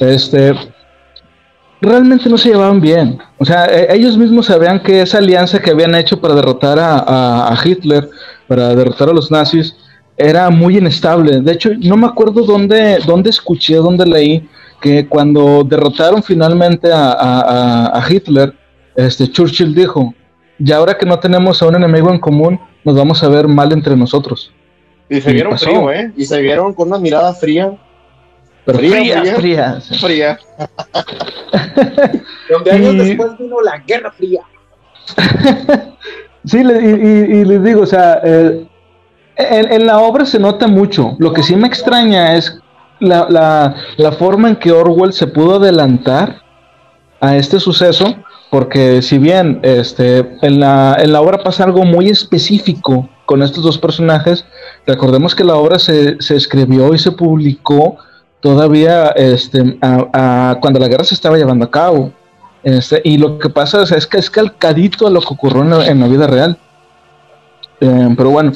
Este, 0.01 0.55
realmente 1.81 2.29
no 2.29 2.39
se 2.39 2.51
llevaban 2.51 2.81
bien. 2.81 3.19
O 3.39 3.45
sea, 3.45 3.67
e, 3.67 3.95
ellos 3.95 4.17
mismos 4.17 4.47
sabían 4.47 4.83
que 4.83 5.03
esa 5.03 5.19
alianza 5.19 5.61
que 5.61 5.71
habían 5.71 5.95
hecho 5.95 6.21
para 6.21 6.35
derrotar 6.35 6.79
a 6.81 7.57
Hitler, 7.65 8.09
para 8.47 8.75
derrotar 8.75 9.09
a 9.09 9.13
los 9.13 9.31
nazis, 9.31 9.77
era 10.17 10.49
muy 10.51 10.79
inestable. 10.79 11.41
De 11.41 11.53
hecho, 11.53 11.71
no 11.79 11.97
me 11.97 12.07
acuerdo 12.07 12.43
dónde, 12.43 12.99
dónde 13.07 13.31
escuché, 13.31 13.77
dónde 13.77 14.07
leí 14.07 14.49
que 14.81 15.07
cuando 15.07 15.65
derrotaron 15.65 16.23
finalmente 16.23 16.89
a, 16.93 18.03
Hitler, 18.09 18.55
este 18.95 19.31
Churchill 19.31 19.75
dijo, 19.75 20.15
y 20.59 20.73
ahora 20.73 20.97
que 20.97 21.07
no 21.07 21.19
tenemos 21.19 21.63
a 21.63 21.67
un 21.67 21.77
enemigo 21.77 22.11
en 22.11 22.19
común, 22.19 22.61
nos 22.85 22.95
vamos 22.95 23.23
a 23.23 23.29
ver 23.29 23.49
mal 23.49 23.73
entre 23.73 23.97
nosotros. 23.97 24.53
Y 25.09 25.21
se 25.21 25.33
vieron 25.33 25.59
frío, 25.59 25.91
¿eh? 25.93 26.13
Y 26.17 26.25
se 26.25 26.41
vieron 26.41 26.73
con 26.73 26.89
una 26.89 26.99
mirada 26.99 27.33
fría. 27.33 27.77
Fría, 28.67 29.37
fría. 29.37 29.81
Fría. 30.01 30.39
Donde 32.51 32.71
años 32.71 32.97
después 32.97 33.39
vino 33.39 33.61
la 33.61 33.79
Guerra 33.79 34.13
Fría. 34.13 34.43
sí, 36.45 36.59
y, 36.59 37.45
les 37.45 37.63
digo, 37.63 37.83
o 37.83 37.87
sea, 37.87 38.21
eh, 38.25 38.67
en, 39.37 39.87
la 39.87 40.01
obra 40.01 40.25
se 40.27 40.39
nota 40.39 40.67
mucho. 40.67 41.17
Lo 41.19 41.33
que 41.33 41.43
sí 41.43 41.57
me 41.57 41.67
extraña 41.67 42.35
es 42.35 42.59
la, 43.01 43.75
forma 44.19 44.49
en 44.49 44.57
que 44.57 44.73
Orwell 44.73 45.13
se 45.13 45.27
pudo 45.27 45.57
adelantar 45.57 46.43
a 47.21 47.37
este 47.37 47.61
suceso, 47.61 48.17
porque 48.51 49.03
si 49.03 49.19
bien 49.19 49.61
este, 49.63 50.39
en, 50.43 50.61
la, 50.61 50.97
en 50.99 51.13
la 51.13 51.21
obra 51.21 51.39
pasa 51.39 51.65
algo 51.65 51.85
muy 51.85 52.09
específico 52.09 53.09
con 53.27 53.43
estos 53.43 53.63
dos 53.63 53.79
personajes, 53.79 54.45
recordemos 54.87 55.35
que 55.35 55.45
la 55.45 55.57
obra 55.57 55.79
se, 55.79 56.17
escribió 56.19 56.95
y 56.95 56.99
se 56.99 57.13
publicó 57.13 57.99
todavía 58.47 59.09
este, 59.17 59.77
cuando 60.61 60.79
la 60.79 60.87
guerra 60.87 61.03
se 61.03 61.17
estaba 61.17 61.37
llevando 61.37 61.65
a 61.65 61.71
cabo. 61.71 62.13
Este, 62.63 63.01
y 63.03 63.19
lo 63.19 63.41
que 63.41 63.51
pasa 63.51 63.83
es, 63.83 64.07
que 64.07 64.19
es 64.19 64.31
calcadito 64.31 65.09
a 65.09 65.11
lo 65.11 65.21
que 65.21 65.35
ocurrió 65.35 65.83
en 65.83 65.99
la 65.99 66.07
vida 66.07 66.29
real. 66.29 66.57
Eh, 67.81 68.15
pero 68.17 68.31
bueno, 68.31 68.53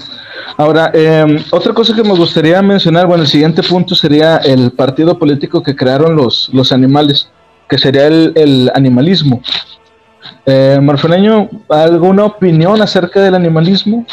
ahora, 0.57 0.93
eh, 0.95 1.45
otra 1.51 1.75
cosa 1.75 1.93
que 1.93 2.05
me 2.05 2.15
gustaría 2.15 2.63
mencionar, 2.63 3.09
bueno, 3.09 3.25
el 3.25 3.29
siguiente 3.29 3.65
punto 3.65 3.97
sería 3.97 4.37
el 4.37 4.71
partido 4.71 5.19
político 5.19 5.61
que 5.61 5.75
crearon 5.75 6.15
los, 6.15 6.51
los 6.53 6.71
animales, 6.71 7.29
que 7.69 7.77
sería 7.77 8.07
el, 8.07 8.71
animalismo. 8.73 9.43
Eh, 10.47 10.79
¿alguna 11.69 12.25
opinión 12.27 12.81
acerca 12.81 13.21
del 13.21 13.35
animalismo? 13.35 14.07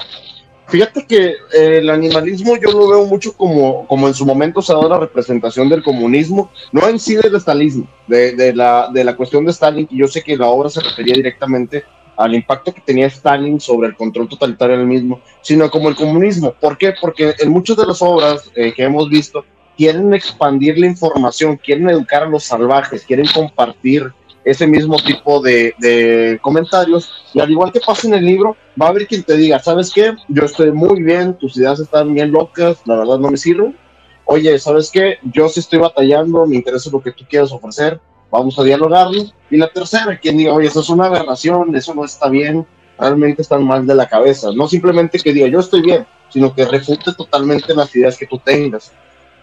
Fíjate 0.68 1.06
que 1.06 1.28
eh, 1.54 1.78
el 1.78 1.90
animalismo 1.90 2.58
yo 2.58 2.72
lo 2.72 2.90
veo 2.90 3.06
mucho 3.06 3.32
como, 3.34 3.88
como 3.88 4.08
en 4.08 4.14
su 4.14 4.26
momento 4.26 4.62
se 4.62 4.74
ha 4.74 4.76
dado 4.76 4.90
la 4.90 5.00
representación 5.00 5.70
del 5.70 5.82
comunismo, 5.82 6.52
no 6.74 6.88
en 6.88 7.00
sí 7.00 7.16
del 7.16 7.36
estalinismo, 7.36 7.88
de, 8.08 8.36
de, 8.36 8.54
la, 8.54 8.90
de 8.94 9.04
la 9.04 9.16
cuestión 9.16 9.46
de 9.46 9.52
Stalin, 9.52 9.88
y 9.90 9.98
yo 9.98 10.08
sé 10.08 10.22
que 10.22 10.36
la 10.36 10.48
obra 10.48 10.70
se 10.70 10.82
refería 10.82 11.16
directamente 11.16 11.86
al 12.18 12.36
impacto 12.36 12.74
que 12.74 12.82
tenía 12.82 13.08
Stalin 13.08 13.60
sobre 13.62 13.90
el 13.90 13.96
control 13.96 14.28
totalitario 14.28 14.78
del 14.78 14.88
mismo, 14.88 15.22
sino 15.42 15.70
como 15.70 15.88
el 15.88 15.96
comunismo. 15.96 16.54
¿Por 16.60 16.78
qué? 16.78 16.94
Porque 17.00 17.36
en 17.40 17.50
muchas 17.50 17.78
de 17.78 17.86
las 17.86 18.02
obras 18.02 18.52
eh, 18.56 18.74
que 18.76 18.84
hemos 18.84 19.10
visto 19.10 19.46
quieren 19.78 20.14
expandir 20.14 20.78
la 20.80 20.88
información, 20.88 21.56
quieren 21.58 21.90
educar 21.90 22.24
a 22.24 22.28
los 22.28 22.44
salvajes, 22.44 23.06
quieren 23.06 23.28
compartir 23.34 24.12
ese 24.48 24.66
mismo 24.66 24.96
tipo 24.96 25.42
de, 25.42 26.40
comentarios. 26.42 27.12
Y 27.34 27.42
al 27.42 27.52
igual 27.52 27.72
que 27.74 27.82
pasa 27.82 28.08
en 28.08 28.14
el 28.14 28.26
libro, 28.26 28.56
va 28.82 28.88
a 28.88 28.90
haber 28.90 29.06
quien 29.06 29.24
te 29.24 29.36
diga, 29.36 29.60
¿sabes 29.60 29.92
qué? 29.94 30.14
Yo 30.30 30.46
estoy 30.46 30.72
muy 30.72 31.04
bien, 31.04 31.38
tus 31.38 31.58
ideas 31.58 31.82
están 31.82 32.14
bien 32.14 32.32
locas, 32.32 32.78
la 32.86 32.96
verdad 32.96 33.20
no 33.20 33.30
me 33.30 33.38
sirven. 33.38 33.78
Oye, 34.24 34.58
¿sabes 34.58 34.90
qué? 34.90 35.18
Yo 35.34 35.50
sí 35.50 35.60
estoy 35.60 35.80
batallando, 35.80 36.46
me 36.46 36.56
interesa 36.56 36.90
lo 36.90 37.02
que 37.02 37.12
tú 37.12 37.26
quieras 37.30 37.52
ofrecer, 37.52 38.00
vamos 38.32 38.58
a 38.58 38.64
dialogarlo. 38.64 39.26
Y 39.50 39.58
la 39.58 39.68
tercera, 39.68 40.18
quien 40.18 40.38
diga, 40.38 40.54
oye, 40.54 40.68
eso 40.68 40.80
es 40.80 40.90
una 40.90 41.08
aberración, 41.08 41.76
eso 41.76 41.94
no 41.94 42.06
está 42.06 42.30
bien, 42.30 42.66
realmente 42.98 43.42
están 43.42 43.66
mal 43.66 43.86
de 43.86 43.96
la 43.96 44.08
cabeza. 44.08 44.52
No 44.56 44.70
simplemente 44.70 45.20
que 45.20 45.34
diga, 45.34 45.48
yo 45.48 45.60
estoy 45.60 45.82
bien, 45.82 46.08
sino 46.30 46.56
que 46.56 46.66
refute 46.66 47.14
totalmente 47.14 47.76
las 47.76 47.94
ideas 47.94 48.18
que 48.18 48.28
tú 48.28 48.40
tengas. 48.40 48.94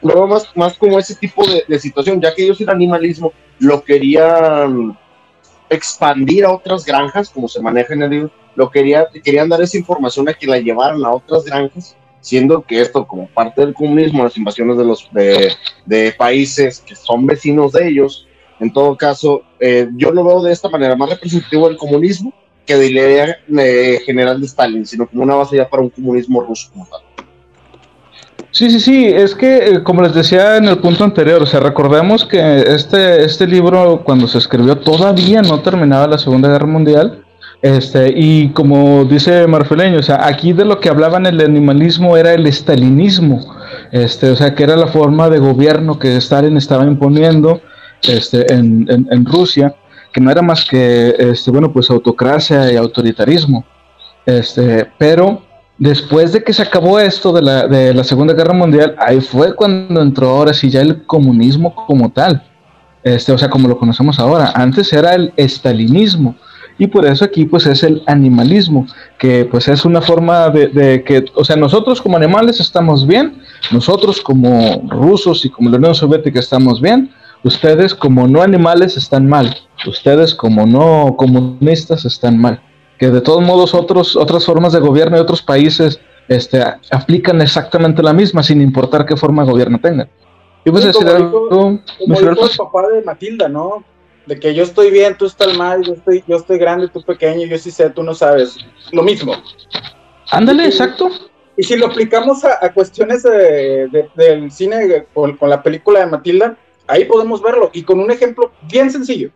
Luego 0.01 0.27
más, 0.27 0.49
más 0.55 0.77
como 0.79 0.99
ese 0.99 1.15
tipo 1.15 1.43
de, 1.47 1.79
situación, 1.79 2.21
ya 2.21 2.35
que 2.35 2.45
ellos 2.45 2.61
el 2.61 2.69
animalismo 2.71 3.33
lo 3.59 3.85
querían 3.85 4.97
expandir 5.71 6.45
a 6.45 6.53
otras 6.53 6.85
granjas, 6.85 7.31
como 7.31 7.49
se 7.49 7.61
maneja 7.61 7.95
en 7.95 8.03
el 8.03 8.11
libro, 8.11 8.31
lo 8.55 8.71
quería, 8.71 9.07
querían 9.23 9.49
dar 9.49 9.63
esa 9.63 9.79
información 9.79 10.29
a 10.29 10.35
que 10.35 10.47
la 10.47 10.59
llevaran 10.59 11.05
a 11.05 11.13
otras 11.13 11.45
granjas, 11.45 11.97
siendo 12.21 12.63
que 12.63 12.81
esto 12.81 13.07
como 13.07 13.27
parte 13.29 13.61
del 13.61 13.75
comunismo, 13.75 14.25
las 14.25 14.37
invasiones 14.37 14.79
de 14.79 14.85
los 14.85 15.09
de, 15.13 16.15
países 16.17 16.81
que 16.81 16.95
son 16.95 17.27
vecinos 17.27 17.73
de 17.73 17.89
ellos, 17.89 18.27
en 18.61 18.73
todo 18.73 18.97
caso, 18.97 19.43
eh, 19.59 19.89
yo 19.97 20.13
lo 20.13 20.25
veo 20.25 20.43
de 20.43 20.53
esta 20.53 20.69
manera, 20.69 20.97
más 20.97 21.11
representativo 21.11 21.69
del 21.69 21.77
comunismo 21.77 22.33
que 22.65 22.77
de 22.77 22.91
la 22.91 23.01
idea 23.01 23.39
eh, 23.59 24.01
general 24.07 24.41
de 24.41 24.47
Stalin, 24.47 24.87
sino 24.87 25.07
como 25.07 25.23
una 25.23 25.35
base 25.35 25.57
ya 25.57 25.69
para 25.69 25.83
un 25.83 25.91
comunismo 25.91 26.41
ruso 26.41 26.71
como 26.73 26.87
tal. 26.87 27.03
Sí, 28.55 28.71
sí, 28.71 28.79
sí, 28.79 29.07
es 29.07 29.35
que 29.35 29.57
eh, 29.57 29.83
como 29.83 30.01
les 30.01 30.15
decía 30.15 30.59
en 30.59 30.67
el 30.67 30.79
punto 30.79 31.03
anterior, 31.03 31.43
o 31.43 31.47
sea, 31.47 31.59
recordemos 31.59 32.25
que 32.25 32.39
este, 32.61 33.25
este 33.25 33.49
libro 33.49 34.03
cuando 34.05 34.29
se 34.29 34.39
escribió 34.39 34.79
todavía 34.79 35.43
no 35.43 35.59
terminaba 35.59 36.07
la 36.07 36.19
Segunda 36.19 36.49
Guerra 36.49 36.69
Mundial, 36.69 37.25
este, 37.63 38.13
y 38.15 38.51
como 38.51 39.07
dice 39.07 39.49
Marfeleño, 39.49 39.99
o 39.99 40.03
sea, 40.05 40.25
aquí 40.25 40.53
de 40.53 40.65
lo 40.65 40.79
que 40.79 40.89
hablaban 40.89 41.27
el 41.27 41.41
animalismo 41.41 42.17
era 42.17 42.33
el 42.33 42.47
estalinismo, 42.47 43.41
este, 43.91 44.31
o 44.31 44.37
sea, 44.37 44.55
que 44.55 44.63
era 44.63 44.77
la 44.77 44.87
forma 44.87 45.29
de 45.29 45.41
gobierno 45.41 45.99
que 45.99 46.17
Stalin 46.19 46.57
estaba 46.57 46.85
imponiendo, 46.85 47.61
este, 48.03 48.55
en, 48.55 48.87
en, 48.89 49.25
Rusia, 49.25 49.75
que 50.13 50.21
no 50.21 50.31
era 50.31 50.43
más 50.43 50.65
que, 50.65 51.17
este, 51.19 51.51
bueno, 51.51 51.73
pues 51.73 51.91
autocracia 51.91 52.73
y 52.73 52.77
autoritarismo. 52.77 53.65
Este, 54.27 54.89
pero 54.97 55.43
después 55.79 56.33
de 56.33 56.43
que 56.43 56.53
se 56.53 56.63
acabó 56.63 56.99
esto 56.99 57.33
de 57.33 57.43
la, 57.43 57.67
de 57.67 57.95
la 57.95 58.05
Segunda 58.05 58.35
Guerra 58.35 58.53
Mundial, 58.53 58.95
ahí 58.99 59.21
fue 59.21 59.55
cuando 59.55 60.01
entró 60.01 60.31
ahora 60.31 60.55
sí 60.55 60.71
ya 60.71 60.81
el 60.81 61.05
comunismo 61.05 61.75
como 61.75 62.11
tal. 62.11 62.43
Este, 63.03 63.33
o 63.33 63.39
sea, 63.39 63.51
como 63.51 63.69
lo 63.69 63.79
conocemos 63.79 64.19
ahora. 64.19 64.53
Antes 64.55 64.93
era 64.93 65.15
el 65.15 65.33
estalinismo. 65.37 66.35
Y 66.79 66.89
por 66.89 67.07
eso 67.07 67.25
aquí 67.25 67.45
pues 67.45 67.67
es 67.67 67.85
el 67.85 68.03
animalismo, 68.07 68.87
que 69.17 69.45
pues 69.45 69.69
es 69.69 69.85
una 69.85 70.01
forma 70.01 70.49
de, 70.49 70.67
de, 70.69 71.05
que, 71.05 71.25
o 71.35 71.45
sea, 71.45 71.55
nosotros 71.55 72.03
como 72.03 72.17
animales 72.17 72.59
estamos 72.59 73.07
bien, 73.07 73.41
nosotros 73.71 74.21
como 74.21 74.83
rusos 74.89 75.45
y 75.45 75.51
como 75.51 75.71
la 75.71 75.77
Unión 75.77 75.95
Soviética 75.95 76.41
estamos 76.41 76.81
bien, 76.81 77.11
Ustedes 77.45 77.95
como 77.95 78.27
no 78.27 78.41
animales 78.41 78.97
están 78.97 79.29
mal. 79.29 79.55
Ustedes 79.87 80.35
como 80.35 80.67
no 80.67 81.15
comunistas 81.19 82.07
están 82.07 82.39
mal. 82.39 82.59
Que 82.99 83.09
de 83.11 83.21
todos 83.21 83.43
modos 83.43 83.75
otros, 83.75 84.17
otras 84.17 84.45
formas 84.45 84.73
de 84.73 84.81
gobierno 84.81 85.17
de 85.17 85.23
otros 85.23 85.43
países 85.43 86.01
este, 86.29 86.63
aplican 86.91 87.41
exactamente 87.41 88.03
la 88.03 88.13
misma 88.13 88.43
sin 88.43 88.61
importar 88.61 89.05
qué 89.05 89.17
forma 89.17 89.45
de 89.45 89.51
gobierno 89.51 89.81
tengan. 89.81 90.09
Y 90.65 90.71
pues 90.71 90.85
decir 90.85 91.07
algo, 91.09 91.49
como 91.49 91.81
el 92.19 92.37
papá 92.57 92.89
de 92.89 93.03
Matilda, 93.03 93.49
¿no? 93.49 93.85
De 94.27 94.41
que 94.41 94.55
yo 94.55 94.63
estoy 94.63 94.91
bien, 94.91 95.19
tú 95.19 95.27
estás 95.27 95.57
mal, 95.59 95.83
yo 95.83 95.93
estoy, 95.93 96.25
yo 96.27 96.37
estoy 96.37 96.57
grande, 96.57 96.89
tú 96.89 97.03
pequeño, 97.03 97.47
yo 97.47 97.59
sí 97.59 97.71
sé, 97.71 97.91
tú 97.91 98.03
no 98.03 98.15
sabes. 98.15 98.57
Lo 98.93 99.03
mismo. 99.03 99.35
Ándale, 100.31 100.65
exacto. 100.65 101.11
Y 101.57 101.63
si 101.63 101.77
lo 101.77 101.87
aplicamos 101.87 102.45
a, 102.45 102.73
cuestiones 102.73 103.23
del 103.23 104.51
cine 104.51 105.05
con, 105.13 105.37
con, 105.37 105.51
la 105.51 105.63
película 105.63 106.01
de 106.01 106.07
Matilda, 106.07 106.57
Ahí 106.87 107.05
podemos 107.07 107.43
verlo 107.43 107.71
y 107.73 107.83
con 107.83 107.99
un 107.99 108.11
ejemplo 108.11 108.53
bien 108.71 108.91
sencillo. 108.91 109.31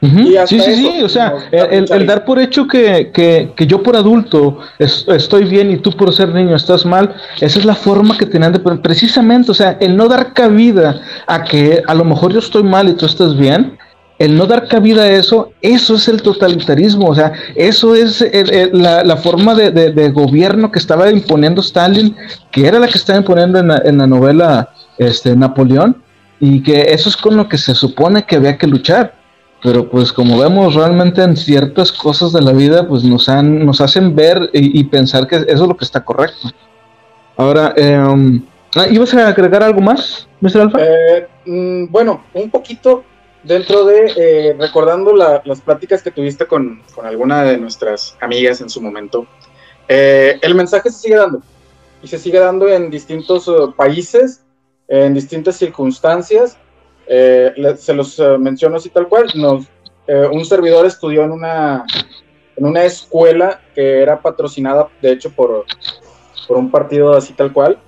Sí, 0.00 0.60
sí, 0.60 0.74
sí, 0.74 1.02
o 1.02 1.08
sea, 1.08 1.34
el, 1.52 2.06
dar 2.06 2.24
por 2.24 2.38
hecho 2.38 2.66
que, 2.66 3.10
que, 3.12 3.66
yo 3.66 3.82
por 3.82 3.96
adulto 3.96 4.58
estoy 4.78 5.44
bien 5.44 5.70
y 5.70 5.78
tú 5.78 5.92
por 5.92 6.12
ser 6.12 6.34
niño 6.34 6.56
estás 6.56 6.84
mal, 6.84 7.14
esa 7.40 7.58
es 7.58 7.64
la 7.64 7.74
forma 7.74 8.16
que 8.16 8.26
tenían 8.26 8.52
de 8.52 8.58
precisamente, 8.58 9.50
o 9.50 9.54
sea, 9.54 9.76
el 9.80 9.96
no 9.96 10.08
dar 10.08 10.32
cabida 10.32 11.00
a 11.26 11.44
que 11.44 11.82
a 11.86 11.94
lo 11.94 12.04
mejor 12.04 12.32
yo 12.32 12.38
estoy 12.38 12.62
mal 12.62 12.88
y 12.88 12.92
tú 12.92 13.06
estás 13.06 13.36
bien, 13.36 13.78
el 14.18 14.36
no 14.36 14.46
dar 14.46 14.66
cabida 14.66 15.02
a 15.02 15.10
eso, 15.10 15.52
eso 15.60 15.94
es 15.94 16.08
el 16.08 16.22
totalitarismo, 16.22 17.08
o 17.08 17.14
sea, 17.14 17.32
eso 17.54 17.94
es 17.94 18.24
la, 18.72 19.16
forma 19.16 19.54
de, 19.54 20.10
gobierno 20.10 20.70
que 20.70 20.78
estaba 20.78 21.10
imponiendo 21.10 21.60
Stalin, 21.60 22.16
que 22.50 22.66
era 22.66 22.78
la 22.78 22.86
que 22.86 22.98
estaba 22.98 23.18
imponiendo 23.18 23.58
en 23.58 23.68
la, 23.68 23.82
en 23.84 23.98
la 23.98 24.06
novela 24.06 24.70
este, 24.98 25.36
Napoleón, 25.36 26.02
y 26.40 26.62
que 26.62 26.80
eso 26.88 27.08
es 27.08 27.16
con 27.16 27.36
lo 27.36 27.48
que 27.48 27.58
se 27.58 27.74
supone 27.74 28.24
que 28.24 28.36
había 28.36 28.56
que 28.56 28.66
luchar. 28.66 29.14
Pero 29.62 29.88
pues 29.88 30.12
como 30.12 30.38
vemos 30.38 30.74
realmente 30.74 31.22
en 31.22 31.36
ciertas 31.36 31.90
cosas 31.90 32.32
de 32.32 32.42
la 32.42 32.52
vida, 32.52 32.86
pues 32.86 33.02
nos, 33.04 33.28
han, 33.28 33.64
nos 33.64 33.80
hacen 33.80 34.14
ver 34.14 34.50
y, 34.52 34.84
pensar 34.84 35.26
que 35.26 35.36
eso 35.36 35.46
es 35.48 35.60
lo 35.60 35.76
que 35.76 35.84
está 35.84 36.04
correcto. 36.04 36.50
Ahora, 37.36 37.72
eh, 37.76 38.40
¿ibas 38.90 39.14
a 39.14 39.28
agregar 39.28 39.62
algo 39.62 39.80
más, 39.80 40.28
Mr. 40.40 40.60
Alfa? 40.60 40.78
Eh, 40.80 41.28
mm, 41.46 41.86
bueno, 41.90 42.24
un 42.34 42.50
poquito 42.50 43.04
dentro 43.42 43.84
de, 43.84 44.12
eh, 44.16 44.56
recordando 44.58 45.14
las 45.14 45.60
pláticas 45.60 46.02
que 46.02 46.10
tuviste 46.10 46.46
con, 46.46 46.82
con, 46.94 47.06
alguna 47.06 47.42
de 47.42 47.58
nuestras 47.58 48.16
amigas 48.20 48.60
en 48.60 48.68
su 48.68 48.80
momento, 48.80 49.26
eh, 49.88 50.38
el 50.42 50.54
mensaje 50.54 50.90
se 50.90 50.98
sigue 50.98 51.16
dando 51.16 51.42
y 52.02 52.08
se 52.08 52.18
sigue 52.18 52.38
dando 52.38 52.68
en 52.68 52.90
distintos 52.90 53.50
países, 53.76 54.42
en 54.88 55.14
distintas 55.14 55.56
circunstancias. 55.56 56.58
Se 57.06 57.94
los 57.94 58.18
menciono 58.38 58.76
así 58.76 58.90
tal 58.90 59.08
cual. 59.08 59.30
Nos, 59.34 59.66
un 60.32 60.44
servidor 60.44 60.86
estudió 60.86 61.24
en 61.24 61.32
una, 61.32 61.84
en 62.56 62.66
una 62.66 62.84
escuela 62.84 63.60
que 63.74 64.02
era 64.02 64.20
patrocinada, 64.20 64.88
de 65.00 65.12
hecho, 65.12 65.30
por, 65.30 65.64
por 66.46 66.56
un 66.56 66.70
partido 66.70 67.14
así 67.14 67.32
tal 67.32 67.52
cual. 67.52 67.78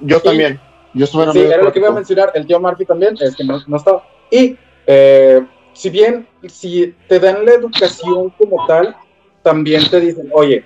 Yo 0.00 0.20
también. 0.20 0.60
Yo 0.94 1.06
sí, 1.06 1.18
era 1.38 1.62
lo 1.62 1.72
que 1.72 1.78
iba 1.78 1.88
a 1.88 1.92
mencionar. 1.92 2.32
El 2.34 2.46
tío 2.46 2.60
Murphy 2.60 2.84
también, 2.84 3.16
es 3.20 3.34
que 3.34 3.44
no, 3.44 3.60
no 3.66 3.76
estaba. 3.76 4.04
Y 4.30 4.56
eh, 4.86 5.40
si 5.72 5.90
bien, 5.90 6.26
si 6.48 6.94
te 7.08 7.18
dan 7.18 7.44
la 7.44 7.52
educación 7.52 8.30
como 8.30 8.66
tal, 8.66 8.94
también 9.42 9.88
te 9.88 10.00
dicen, 10.00 10.30
oye, 10.32 10.64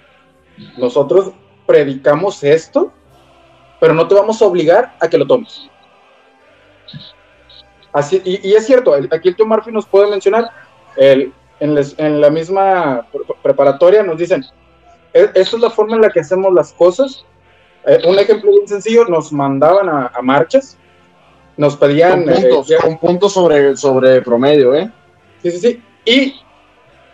nosotros 0.77 1.33
predicamos 1.67 2.43
esto, 2.43 2.93
pero 3.81 3.95
no 3.95 4.09
te 4.09 4.15
vamos 4.15 4.41
a 4.43 4.47
obligar 4.47 4.97
a 5.01 5.09
que 5.09 5.19
lo 5.19 5.27
tomes. 5.27 5.69
Así, 7.97 8.21
y, 8.25 8.53
es 8.53 8.67
cierto, 8.67 8.95
aquí 8.95 9.29
el 9.29 9.37
tío 9.37 9.47
Murphy 9.47 9.73
nos 9.73 9.87
puede 9.87 10.11
mencionar, 10.11 10.51
el, 10.97 11.33
en, 11.61 12.21
la 12.21 12.31
misma 12.31 13.07
preparatoria 13.43 14.03
nos 14.03 14.19
dicen, 14.19 14.45
e, 15.15 15.31
esta 15.35 15.57
es 15.57 15.63
la 15.63 15.71
forma 15.71 15.97
en 15.97 16.03
la 16.03 16.11
que 16.11 16.21
hacemos 16.21 16.53
las 16.53 16.73
cosas. 16.73 17.25
Eh, 17.87 18.03
un 18.07 18.19
ejemplo 18.19 18.51
bien 18.51 18.69
sencillo, 18.69 19.05
nos 19.07 19.33
mandaban 19.33 19.89
a 19.89 20.23
marchas 20.23 20.77
nos 21.57 21.77
pedían... 21.77 22.21
Un 22.21 22.35
punto, 22.35 22.65
eh, 22.73 22.79
un 22.87 22.99
punto 22.99 23.29
sobre, 23.29 23.77
sobre 23.77 24.21
promedio, 24.23 24.75
¿eh? 24.75 24.91
Sí, 25.43 25.51
sí, 25.53 25.59
sí. 25.59 25.83
Y 26.05 26.41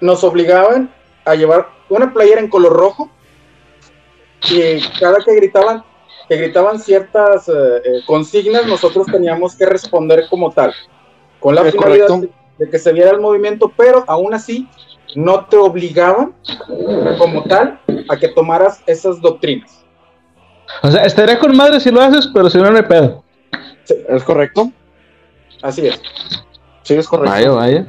nos 0.01 0.25
obligaban 0.25 0.93
a 1.25 1.35
llevar 1.35 1.69
una 1.89 2.13
playera 2.13 2.41
en 2.41 2.49
color 2.49 2.73
rojo 2.73 3.11
y 4.51 4.81
cada 4.99 5.19
que 5.25 5.35
gritaban, 5.37 5.85
que 6.33 6.39
gritaban 6.39 6.81
ciertas 6.81 7.47
eh, 7.47 7.53
eh, 7.53 8.01
consignas, 8.07 8.67
nosotros 8.67 9.07
teníamos 9.07 9.55
que 9.55 9.67
responder 9.67 10.25
como 10.31 10.51
tal, 10.51 10.73
con 11.39 11.55
la 11.55 11.63
finalidad 11.65 12.09
de, 12.59 12.71
que 12.71 12.79
se 12.79 12.91
viera 12.91 13.11
el 13.11 13.21
movimiento, 13.21 13.71
pero 13.77 14.03
aún 14.07 14.33
así 14.33 14.67
no 15.15 15.45
te 15.45 15.59
obligaban 15.59 16.33
como 17.19 17.43
tal 17.45 17.79
a 18.09 18.17
que 18.17 18.29
tomaras 18.29 18.83
esas 18.87 19.21
doctrinas. 19.21 19.85
O 20.83 20.91
sea, 20.91 21.05
estaría 21.05 21.39
con 21.39 21.55
madre 21.55 21.81
si 21.81 21.91
lo 21.91 22.01
haces, 22.01 22.31
pero 22.33 22.49
si 22.49 22.57
no, 22.57 22.71
no 22.71 22.79
hay 22.79 22.85
pedo. 22.85 23.23
¿Es 24.09 24.25
correcto? 24.25 24.73
Así 25.61 25.87
es. 25.87 26.01
Sí, 26.83 26.95
es 26.95 27.07
correcto. 27.07 27.31
Vaya, 27.31 27.51
vaya. 27.51 27.87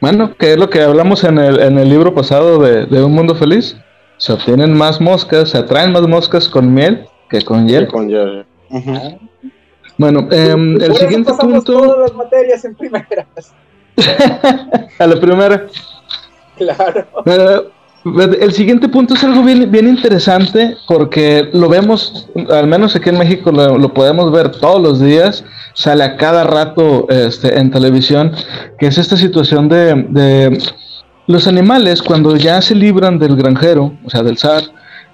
Bueno, 0.00 0.34
que 0.36 0.54
es 0.54 0.58
lo 0.58 0.70
que 0.70 0.82
hablamos 0.82 1.22
en 1.22 1.38
el, 1.38 1.60
en 1.60 1.78
el 1.78 1.88
libro 1.88 2.12
pasado 2.16 2.58
de, 2.58 3.04
Un 3.04 3.12
Mundo 3.12 3.36
Feliz. 3.36 3.76
Se 4.16 4.32
obtienen 4.32 4.76
más 4.76 5.00
moscas, 5.00 5.50
se 5.50 5.58
atraen 5.58 5.92
más 5.92 6.02
moscas 6.02 6.48
con 6.48 6.74
miel 6.74 7.06
que 7.38 7.44
con 7.44 7.66
hiel. 7.66 7.88
con 7.88 8.08
hiel. 8.08 8.44
Bueno, 9.96 10.28
em, 10.30 10.80
el 10.80 10.94
siguiente 10.96 11.32
punto. 11.34 11.62
todas 11.62 11.98
las 11.98 12.14
materias 12.14 12.64
en 12.64 12.74
primeras. 12.74 13.26
a 14.98 15.06
la 15.06 15.20
primera. 15.20 15.66
Claro. 16.56 17.70
El 18.04 18.52
siguiente 18.52 18.88
punto 18.88 19.14
es 19.14 19.24
algo 19.24 19.42
bien, 19.42 19.70
bien 19.70 19.88
interesante 19.88 20.76
porque 20.86 21.48
lo 21.54 21.70
vemos, 21.70 22.28
al 22.50 22.66
menos 22.66 22.94
aquí 22.94 23.08
en 23.08 23.18
México 23.18 23.50
lo, 23.50 23.94
podemos 23.94 24.30
ver 24.30 24.50
todos 24.50 24.80
los 24.80 25.00
días, 25.00 25.42
sale 25.72 26.04
a 26.04 26.16
cada 26.16 26.44
rato 26.44 27.06
este, 27.08 27.58
en 27.58 27.70
televisión, 27.70 28.32
que 28.78 28.88
es 28.88 28.98
esta 28.98 29.16
situación 29.16 29.70
de, 29.70 29.94
de 30.10 30.58
los 31.26 31.48
animales 31.48 32.02
cuando 32.02 32.36
ya 32.36 32.60
se 32.60 32.74
libran 32.74 33.18
del 33.18 33.36
granjero, 33.36 33.96
o 34.04 34.10
sea, 34.10 34.22
del 34.22 34.36
zar, 34.36 34.64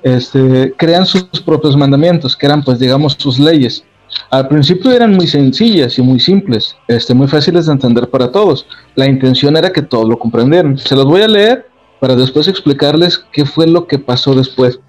este, 0.03 0.75
crean 0.77 1.07
sus 1.07 1.25
propios 1.45 1.77
mandamientos, 1.77 2.37
que 2.37 2.47
eran 2.47 2.63
pues 2.63 2.79
digamos 2.79 3.17
sus 3.19 3.39
leyes. 3.39 3.85
Al 4.31 4.49
principio 4.49 4.91
eran 4.91 5.15
muy 5.15 5.27
sencillas 5.27 5.99
y 5.99 6.03
muy 6.03 6.21
simples, 6.21 6.77
este, 6.89 7.15
muy 7.15 7.29
fáciles 7.29 7.67
de 7.67 7.73
entender 7.73 8.09
para 8.09 8.31
todos. 8.31 8.67
La 8.95 9.07
intención 9.07 9.57
era 9.57 9.73
que 9.73 9.83
todos 9.83 10.09
lo 10.09 10.19
comprendieran. 10.19 10.79
Se 10.79 10.97
los 10.97 11.05
voy 11.05 11.23
a 11.23 11.29
leer 11.29 11.67
para 12.01 12.17
después 12.17 12.49
explicarles 12.49 13.25
qué 13.33 13.45
fue 13.45 13.67
lo 13.67 13.87
que 13.87 13.99
pasó 13.99 14.35
después. 14.35 14.81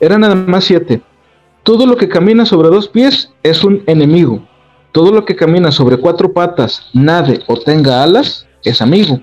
Eran 0.00 0.20
nada 0.20 0.34
más 0.34 0.64
siete. 0.64 1.02
Todo 1.62 1.86
lo 1.86 1.96
que 1.96 2.08
camina 2.08 2.46
sobre 2.46 2.68
dos 2.68 2.88
pies 2.88 3.32
es 3.42 3.64
un 3.64 3.82
enemigo. 3.86 4.46
Todo 4.92 5.12
lo 5.12 5.24
que 5.24 5.36
camina 5.36 5.70
sobre 5.70 5.96
cuatro 5.96 6.32
patas, 6.32 6.88
nade 6.92 7.42
o 7.46 7.56
tenga 7.56 8.02
alas, 8.02 8.46
es 8.64 8.80
amigo. 8.80 9.20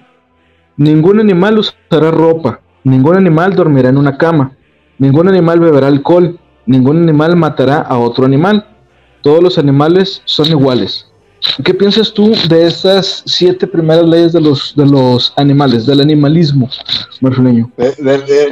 Ningún 0.78 1.20
animal 1.20 1.60
usará 1.60 2.12
ropa, 2.12 2.60
ningún 2.84 3.16
animal 3.16 3.56
dormirá 3.56 3.90
en 3.90 3.98
una 3.98 4.18
cama, 4.18 4.52
ningún 4.98 5.28
animal 5.28 5.60
beberá 5.60 5.88
alcohol, 5.88 6.40
ningún 6.66 7.04
animal 7.04 7.36
matará 7.36 7.80
a 7.80 7.98
otro 7.98 8.26
animal. 8.26 8.68
Todos 9.22 9.42
los 9.42 9.58
animales 9.58 10.22
son 10.26 10.48
iguales. 10.48 11.08
¿Qué 11.64 11.74
piensas 11.74 12.12
tú 12.14 12.34
de 12.50 12.68
esas 12.68 13.24
siete 13.26 13.68
primeras 13.68 14.06
leyes 14.06 14.34
de 14.34 14.42
los, 14.42 14.76
de 14.76 14.86
los 14.86 15.34
animales, 15.36 15.86
del 15.86 16.02
animalismo 16.02 16.70
marfileño? 17.22 17.72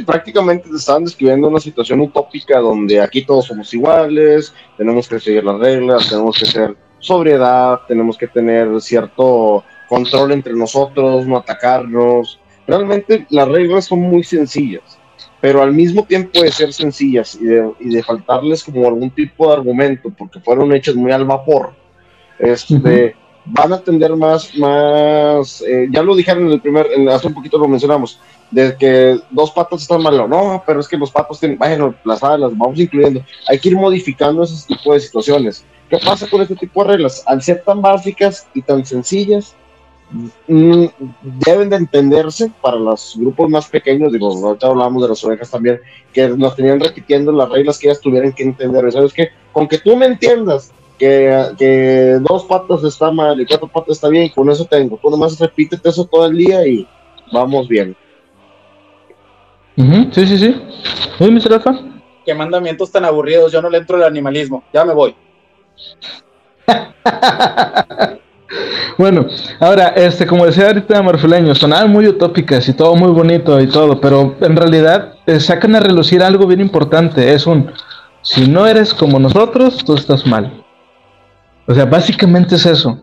prácticamente 0.06 0.68
te 0.68 0.76
estaban 0.76 1.04
describiendo 1.04 1.48
una 1.48 1.60
situación 1.60 2.00
utópica 2.00 2.60
donde 2.60 3.00
aquí 3.00 3.24
todos 3.24 3.46
somos 3.46 3.72
iguales, 3.74 4.54
tenemos 4.76 5.08
que 5.08 5.18
seguir 5.18 5.44
las 5.44 5.58
reglas, 5.58 6.08
tenemos 6.08 6.38
que 6.38 6.46
ser 6.46 6.76
sobriedad, 7.00 7.80
tenemos 7.88 8.16
que 8.16 8.28
tener 8.28 8.80
cierto 8.80 9.64
control 9.88 10.32
entre 10.32 10.54
nosotros, 10.54 11.26
no 11.26 11.38
atacarnos. 11.38 12.38
Realmente 12.66 13.26
las 13.30 13.48
reglas 13.48 13.86
son 13.86 14.00
muy 14.00 14.22
sencillas, 14.22 14.98
pero 15.44 15.60
al 15.60 15.74
mismo 15.74 16.04
tiempo 16.04 16.40
de 16.40 16.50
ser 16.50 16.72
sencillas 16.72 17.34
y 17.34 17.44
de, 17.44 17.70
y 17.78 17.90
de 17.90 18.02
faltarles 18.02 18.64
como 18.64 18.88
algún 18.88 19.10
tipo 19.10 19.46
de 19.46 19.52
argumento, 19.52 20.08
porque 20.16 20.40
fueron 20.40 20.72
hechas 20.72 20.94
muy 20.94 21.12
al 21.12 21.26
vapor 21.26 21.74
este, 22.38 23.14
van 23.44 23.74
a 23.74 23.78
tender 23.78 24.16
más, 24.16 24.56
más, 24.56 25.62
eh, 25.68 25.86
ya 25.90 26.02
lo 26.02 26.16
dijeron 26.16 26.46
en 26.46 26.52
el 26.52 26.62
primer, 26.62 26.86
hace 27.10 27.26
un 27.26 27.34
poquito 27.34 27.58
lo 27.58 27.68
mencionamos, 27.68 28.18
de 28.50 28.74
que 28.78 29.18
dos 29.30 29.50
patos 29.50 29.82
están 29.82 30.02
mal, 30.02 30.16
no, 30.30 30.62
pero 30.66 30.80
es 30.80 30.88
que 30.88 30.96
los 30.96 31.10
patos 31.10 31.38
tienen, 31.38 31.58
bueno, 31.58 31.94
las 32.04 32.22
alas, 32.22 32.52
vamos 32.56 32.80
incluyendo, 32.80 33.22
hay 33.46 33.58
que 33.58 33.68
ir 33.68 33.76
modificando 33.76 34.44
ese 34.44 34.66
tipo 34.66 34.94
de 34.94 35.00
situaciones. 35.00 35.62
¿Qué 35.90 35.98
pasa 35.98 36.26
con 36.26 36.40
este 36.40 36.56
tipo 36.56 36.82
de 36.82 36.92
reglas? 36.92 37.22
Al 37.26 37.42
ser 37.42 37.62
tan 37.62 37.82
básicas 37.82 38.46
y 38.54 38.62
tan 38.62 38.82
sencillas, 38.86 39.54
deben 40.46 41.70
de 41.70 41.76
entenderse 41.76 42.50
para 42.60 42.76
los 42.76 43.14
grupos 43.16 43.50
más 43.50 43.68
pequeños, 43.68 44.12
digo, 44.12 44.28
ahorita 44.28 44.68
hablamos 44.68 45.02
de 45.02 45.08
las 45.08 45.24
ovejas 45.24 45.50
también, 45.50 45.80
que 46.12 46.28
nos 46.28 46.54
tenían 46.54 46.80
repitiendo 46.80 47.32
las 47.32 47.48
reglas 47.48 47.78
que 47.78 47.88
ellas 47.88 48.00
tuvieran 48.00 48.32
que 48.32 48.44
entender. 48.44 48.90
¿Sabes 48.92 49.12
qué? 49.12 49.30
Con 49.52 49.66
que 49.66 49.78
tú 49.78 49.96
me 49.96 50.06
entiendas 50.06 50.72
que, 50.98 52.18
dos 52.20 52.44
patas 52.44 52.84
está 52.84 53.10
mal 53.10 53.40
y 53.40 53.46
cuatro 53.46 53.68
patas 53.68 53.96
está 53.96 54.08
bien, 54.08 54.28
con 54.28 54.48
eso 54.50 54.64
tengo. 54.64 54.98
Tú 55.02 55.10
nomás 55.10 55.38
repítete 55.38 55.88
eso 55.88 56.04
todo 56.04 56.26
el 56.26 56.36
día 56.36 56.66
y 56.66 56.86
vamos 57.32 57.68
bien. 57.68 57.96
sí, 59.76 60.26
sí, 60.26 60.38
sí. 60.38 60.62
¿Sí, 61.18 61.30
Mr. 61.30 61.54
Alfa? 61.54 61.78
Qué 62.24 62.34
mandamientos 62.34 62.90
tan 62.90 63.04
aburridos, 63.04 63.52
yo 63.52 63.60
no 63.60 63.68
le 63.68 63.78
entro 63.78 63.96
al 63.96 64.04
animalismo, 64.04 64.64
ya 64.72 64.84
me 64.84 64.94
voy. 64.94 65.14
bueno, 68.98 69.26
ahora, 69.60 69.88
este, 69.88 70.26
como 70.26 70.46
decía 70.46 70.68
ahorita 70.68 71.02
Marfileño, 71.02 71.54
sonaban 71.54 71.90
muy 71.90 72.06
utópicas 72.06 72.68
y 72.68 72.72
todo 72.72 72.94
muy 72.94 73.10
bonito 73.10 73.60
y 73.60 73.66
todo, 73.66 74.00
pero 74.00 74.36
en 74.40 74.56
realidad 74.56 75.14
eh, 75.26 75.40
sacan 75.40 75.74
a 75.74 75.80
relucir 75.80 76.22
algo 76.22 76.46
bien 76.46 76.60
importante, 76.60 77.32
es 77.32 77.46
un, 77.46 77.70
si 78.22 78.48
no 78.48 78.66
eres 78.66 78.94
como 78.94 79.18
nosotros, 79.18 79.78
tú 79.84 79.94
estás 79.94 80.26
mal. 80.26 80.64
O 81.66 81.74
sea, 81.74 81.84
básicamente 81.86 82.56
es 82.56 82.66
eso. 82.66 83.02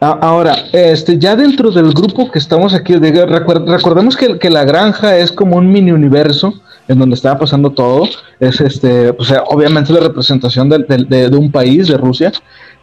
Ahora, 0.00 0.54
este, 0.72 1.18
ya 1.18 1.34
dentro 1.34 1.72
del 1.72 1.92
grupo 1.92 2.30
que 2.30 2.38
estamos 2.38 2.72
aquí, 2.72 2.94
recordemos 2.94 4.16
que, 4.16 4.38
que, 4.38 4.48
la 4.48 4.62
granja 4.62 5.16
es 5.16 5.32
como 5.32 5.56
un 5.56 5.72
mini 5.72 5.90
universo 5.90 6.54
en 6.86 6.98
donde 7.00 7.14
estaba 7.14 7.38
pasando 7.40 7.70
todo. 7.70 8.08
Es 8.38 8.60
este, 8.60 9.10
o 9.18 9.24
sea, 9.24 9.42
obviamente 9.48 9.92
la 9.92 10.00
representación 10.00 10.68
de, 10.68 11.36
un 11.36 11.50
país, 11.50 11.88
de 11.88 11.96
Rusia. 11.96 12.32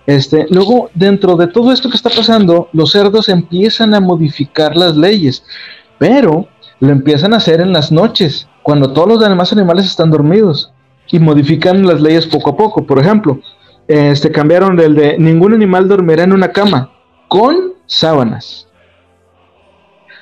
Este, 0.06 0.46
luego, 0.50 0.90
dentro 0.94 1.36
de 1.36 1.48
todo 1.48 1.72
esto 1.72 1.90
que 1.90 1.96
está 1.96 2.10
pasando, 2.10 2.70
los 2.74 2.92
cerdos 2.92 3.30
empiezan 3.30 3.96
a 3.96 4.00
modificar 4.00 4.76
las 4.76 4.96
leyes, 4.96 5.44
pero 5.98 6.48
lo 6.80 6.90
empiezan 6.90 7.34
a 7.34 7.38
hacer 7.38 7.62
en 7.62 7.74
las 7.74 7.92
noches, 7.92 8.48
cuando 8.62 8.94
todos 8.94 9.08
los 9.08 9.20
demás 9.20 9.52
animales 9.52 9.86
están 9.86 10.12
dormidos, 10.12 10.72
y 11.12 11.20
modifican 11.20 11.86
las 11.86 12.02
leyes 12.02 12.28
poco 12.28 12.52
a 12.52 12.58
poco. 12.58 12.86
Por 12.86 13.00
ejemplo, 13.00 13.40
este, 13.88 14.32
cambiaron 14.32 14.80
el 14.80 14.96
de 14.96 15.18
ningún 15.18 15.54
animal 15.54 15.88
dormirá 15.88 16.24
en 16.24 16.34
una 16.34 16.52
cama 16.52 16.92
con 17.28 17.74
sábanas. 17.86 18.68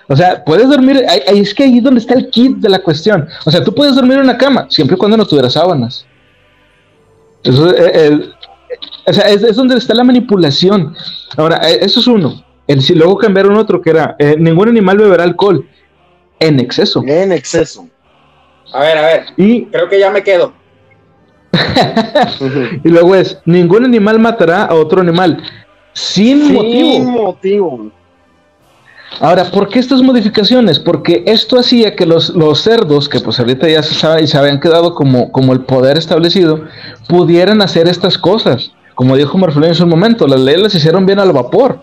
O 0.09 0.15
sea, 0.15 0.43
puedes 0.43 0.67
dormir, 0.69 1.05
es 1.27 1.53
que 1.53 1.63
ahí 1.63 1.77
es 1.77 1.83
donde 1.83 2.01
está 2.01 2.13
el 2.13 2.29
kit 2.29 2.57
de 2.57 2.69
la 2.69 2.79
cuestión. 2.79 3.27
O 3.45 3.51
sea, 3.51 3.63
tú 3.63 3.73
puedes 3.73 3.95
dormir 3.95 4.17
en 4.17 4.25
una 4.25 4.37
cama, 4.37 4.67
siempre 4.69 4.95
y 4.95 4.97
cuando 4.97 5.15
no 5.15 5.25
tuvieras 5.25 5.53
sábanas. 5.53 6.05
Eso, 7.43 7.73
eh, 7.75 8.29
o 9.05 9.13
sea, 9.13 9.29
es, 9.29 9.55
donde 9.55 9.75
está 9.77 9.93
la 9.93 10.03
manipulación. 10.03 10.95
Ahora, 11.37 11.59
eh, 11.69 11.79
eso 11.81 11.99
es 11.99 12.07
uno. 12.07 12.43
El, 12.67 12.81
si 12.81 12.95
luego 12.95 13.17
cambiaron 13.17 13.57
otro 13.57 13.81
que 13.81 13.89
era, 13.89 14.15
eh, 14.19 14.35
ningún 14.37 14.69
animal 14.69 14.97
beberá 14.97 15.23
alcohol 15.23 15.67
en 16.39 16.59
exceso. 16.59 17.03
En 17.05 17.31
exceso. 17.31 17.87
A 18.71 18.79
ver, 18.79 18.97
a 18.97 19.01
ver. 19.01 19.25
Y 19.37 19.65
creo 19.65 19.89
que 19.89 19.99
ya 19.99 20.09
me 20.09 20.23
quedo. 20.23 20.53
y 22.83 22.89
luego 22.89 23.15
es, 23.15 23.37
ningún 23.45 23.85
animal 23.85 24.19
matará 24.19 24.65
a 24.65 24.73
otro 24.73 25.01
animal 25.01 25.43
sin, 25.93 26.47
sin 26.47 27.11
motivo. 27.11 27.91
Ahora, 29.19 29.45
¿por 29.51 29.69
qué 29.69 29.79
estas 29.79 30.01
modificaciones? 30.01 30.79
Porque 30.79 31.23
esto 31.27 31.59
hacía 31.59 31.95
que 31.95 32.05
los, 32.05 32.29
los 32.29 32.61
cerdos, 32.61 33.07
que 33.07 33.19
pues 33.19 33.39
ahorita 33.39 33.69
ya 33.69 33.83
se 33.83 33.93
sabe 33.93 34.23
y 34.23 34.27
se 34.27 34.37
habían 34.37 34.59
quedado 34.59 34.95
como, 34.95 35.31
como 35.31 35.53
el 35.53 35.61
poder 35.61 35.97
establecido, 35.97 36.65
pudieran 37.07 37.61
hacer 37.61 37.87
estas 37.87 38.17
cosas. 38.17 38.73
Como 38.95 39.15
dijo 39.15 39.37
Marflén 39.37 39.69
en 39.69 39.75
su 39.75 39.87
momento, 39.87 40.27
las 40.27 40.39
leyes 40.39 40.61
las 40.61 40.75
hicieron 40.75 41.05
bien 41.05 41.19
al 41.19 41.31
vapor. 41.31 41.81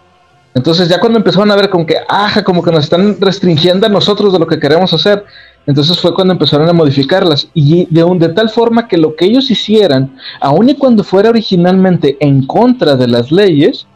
Entonces 0.55 0.89
ya 0.89 0.99
cuando 0.99 1.19
empezaron 1.19 1.51
a 1.51 1.57
ver 1.57 1.71
como 1.71 1.87
que, 1.87 1.97
ajá, 2.09 2.43
como 2.43 2.63
que 2.63 2.73
nos 2.73 2.85
están 2.85 3.21
restringiendo 3.21 3.87
a 3.87 3.91
nosotros 3.91 4.33
de 4.33 4.39
lo 4.39 4.47
que 4.47 4.59
queremos 4.59 4.93
hacer, 4.93 5.25
entonces 5.67 5.99
fue 5.99 6.13
cuando 6.13 6.33
empezaron 6.33 6.69
a 6.69 6.73
modificarlas. 6.73 7.49
Y 7.55 7.87
de, 7.93 8.03
un, 8.03 8.19
de 8.19 8.31
tal 8.31 8.51
forma 8.51 8.89
que 8.89 8.97
lo 8.97 9.15
que 9.15 9.27
ellos 9.27 9.51
hicieran, 9.51 10.17
aun 10.41 10.69
y 10.69 10.75
cuando 10.75 11.05
fuera 11.05 11.31
originalmente 11.31 12.17
en 12.21 12.47
contra 12.47 12.97
de 12.97 13.07
las 13.07 13.31
leyes, 13.31 13.87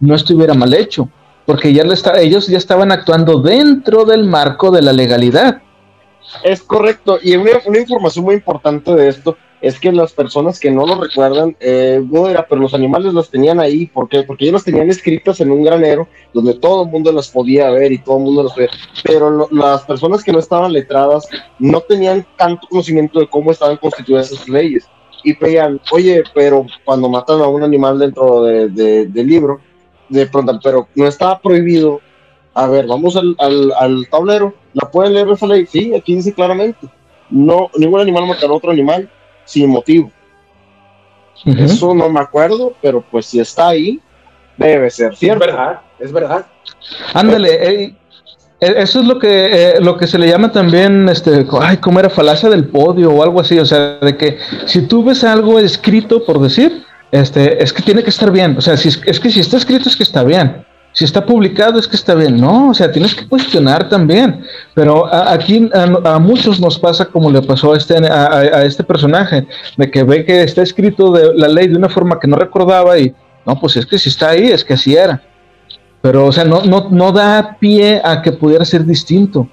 no 0.00 0.14
estuviera 0.14 0.54
mal 0.54 0.74
hecho 0.74 1.08
porque 1.46 1.72
ya 1.72 1.84
ellos 2.16 2.46
ya 2.46 2.58
estaban 2.58 2.92
actuando 2.92 3.40
dentro 3.40 4.04
del 4.04 4.24
marco 4.24 4.70
de 4.70 4.82
la 4.82 4.92
legalidad. 4.92 5.60
Es 6.44 6.62
correcto, 6.62 7.18
y 7.22 7.36
una, 7.36 7.50
información 7.78 8.24
muy 8.24 8.36
importante 8.36 8.94
de 8.94 9.08
esto 9.08 9.36
es 9.62 9.78
que 9.78 9.92
las 9.92 10.12
personas 10.12 10.58
que 10.58 10.72
no 10.72 10.84
lo 10.84 11.00
recuerdan, 11.00 11.56
eh, 11.60 12.04
no 12.10 12.28
era, 12.28 12.46
pero 12.46 12.60
los 12.60 12.74
animales 12.74 13.14
los 13.14 13.30
tenían 13.30 13.60
ahí, 13.60 13.86
¿por 13.86 14.08
qué? 14.08 14.24
Porque 14.24 14.44
ellos 14.44 14.54
los 14.54 14.64
tenían 14.64 14.90
escritos 14.90 15.40
en 15.40 15.52
un 15.52 15.62
granero 15.62 16.08
donde 16.34 16.54
todo 16.54 16.82
el 16.82 16.90
mundo 16.90 17.12
los 17.12 17.28
podía 17.28 17.70
ver 17.70 17.92
y 17.92 17.98
todo 17.98 18.18
el 18.18 18.24
mundo 18.24 18.42
los 18.42 18.56
veía, 18.56 18.70
pero 19.04 19.48
las 19.52 19.82
personas 19.82 20.24
que 20.24 20.32
no 20.32 20.40
estaban 20.40 20.72
letradas 20.72 21.28
no 21.60 21.80
tenían 21.80 22.26
tanto 22.36 22.66
conocimiento 22.68 23.20
de 23.20 23.28
cómo 23.28 23.52
estaban 23.52 23.76
constituidas 23.76 24.32
esas 24.32 24.48
leyes 24.48 24.88
y 25.22 25.34
pedían, 25.34 25.80
oye, 25.92 26.24
pero 26.34 26.66
cuando 26.84 27.08
matan 27.08 27.40
a 27.40 27.46
un 27.46 27.62
animal 27.62 28.00
dentro 28.00 28.42
de, 28.42 28.68
del 28.68 29.26
libro, 29.28 29.60
de 30.08 30.26
pronto, 30.26 30.58
pero 30.62 30.88
no 30.96 31.06
estaba 31.06 31.40
prohibido. 31.40 32.00
A 32.54 32.66
ver, 32.66 32.86
vamos 32.86 33.16
al, 33.16 33.36
al, 33.38 34.06
tablero. 34.10 34.52
¿La 34.74 34.90
pueden 34.90 35.14
leer 35.14 35.28
esa 35.30 35.46
ley? 35.46 35.64
Sí, 35.66 35.94
aquí 35.94 36.16
dice 36.16 36.34
claramente. 36.34 36.86
No, 37.30 37.70
ningún 37.76 38.00
animal 38.00 38.26
matará 38.26 38.52
a 38.52 38.56
otro 38.56 38.72
animal 38.72 39.08
sin 39.44 39.70
motivo. 39.70 40.10
Eso 41.44 41.94
no 41.94 42.08
me 42.08 42.20
acuerdo, 42.20 42.74
pero 42.80 43.00
pues 43.00 43.26
si 43.26 43.40
está 43.40 43.68
ahí, 43.68 44.00
debe 44.56 44.90
ser 44.90 45.16
cierto. 45.16 45.44
Es 45.44 45.50
verdad, 45.50 45.80
es 45.98 46.12
verdad. 46.12 46.46
Ándale, 47.14 47.84
eh, 47.84 47.94
eso 48.60 49.00
es 49.00 49.06
lo 49.06 49.18
que 49.18 49.46
eh, 49.46 49.80
lo 49.80 49.96
que 49.96 50.06
se 50.06 50.18
le 50.18 50.28
llama 50.28 50.52
también, 50.52 51.08
este, 51.08 51.44
ay, 51.60 51.78
¿cómo 51.78 51.98
era 51.98 52.08
falacia 52.08 52.48
del 52.48 52.68
podio 52.68 53.10
o 53.10 53.22
algo 53.22 53.40
así? 53.40 53.58
O 53.58 53.66
sea, 53.66 53.98
de 53.98 54.16
que 54.16 54.38
si 54.66 54.82
tú 54.82 55.02
ves 55.02 55.24
algo 55.24 55.58
escrito, 55.58 56.24
por 56.24 56.40
decir, 56.40 56.84
este, 57.10 57.62
es 57.62 57.72
que 57.72 57.82
tiene 57.82 58.04
que 58.04 58.10
estar 58.10 58.30
bien. 58.30 58.56
O 58.56 58.60
sea, 58.60 58.76
si 58.76 58.88
es, 58.88 59.20
que 59.20 59.30
si 59.30 59.40
está 59.40 59.56
escrito 59.56 59.88
es 59.88 59.96
que 59.96 60.04
está 60.04 60.22
bien. 60.22 60.64
Si 60.92 61.04
está 61.04 61.24
publicado 61.24 61.78
es 61.78 61.88
que 61.88 61.96
está 61.96 62.14
bien. 62.14 62.38
No, 62.40 62.70
o 62.70 62.74
sea, 62.74 62.92
tienes 62.92 63.14
que 63.14 63.26
cuestionar 63.26 63.88
también. 63.88 64.44
Pero 64.74 65.12
aquí 65.12 65.70
a, 65.72 66.18
muchos 66.18 66.60
nos 66.60 66.78
pasa 66.78 67.06
como 67.06 67.30
le 67.30 67.42
pasó 67.42 67.72
a 67.72 67.76
este, 67.76 67.96
a, 67.96 68.64
este 68.64 68.84
personaje, 68.84 69.46
de 69.76 69.90
que 69.90 70.02
ve 70.02 70.24
que 70.24 70.42
está 70.42 70.62
escrito 70.62 71.12
de 71.12 71.34
la 71.34 71.48
ley 71.48 71.68
de 71.68 71.76
una 71.76 71.88
forma 71.88 72.20
que 72.20 72.28
no 72.28 72.36
recordaba 72.36 72.98
y, 72.98 73.14
no, 73.46 73.58
pues 73.58 73.76
es 73.76 73.86
que 73.86 73.98
si 73.98 74.10
está 74.10 74.30
ahí, 74.30 74.50
es 74.50 74.64
que 74.64 74.74
así 74.74 74.94
era. 74.94 75.22
Pero, 76.02 76.26
o 76.26 76.32
sea, 76.32 76.44
no, 76.44 76.62
no, 76.62 76.88
no 76.90 77.12
da 77.12 77.56
pie 77.58 78.00
a 78.04 78.20
que 78.20 78.32
pudiera 78.32 78.64
ser 78.64 78.84
distinto. 78.84 79.48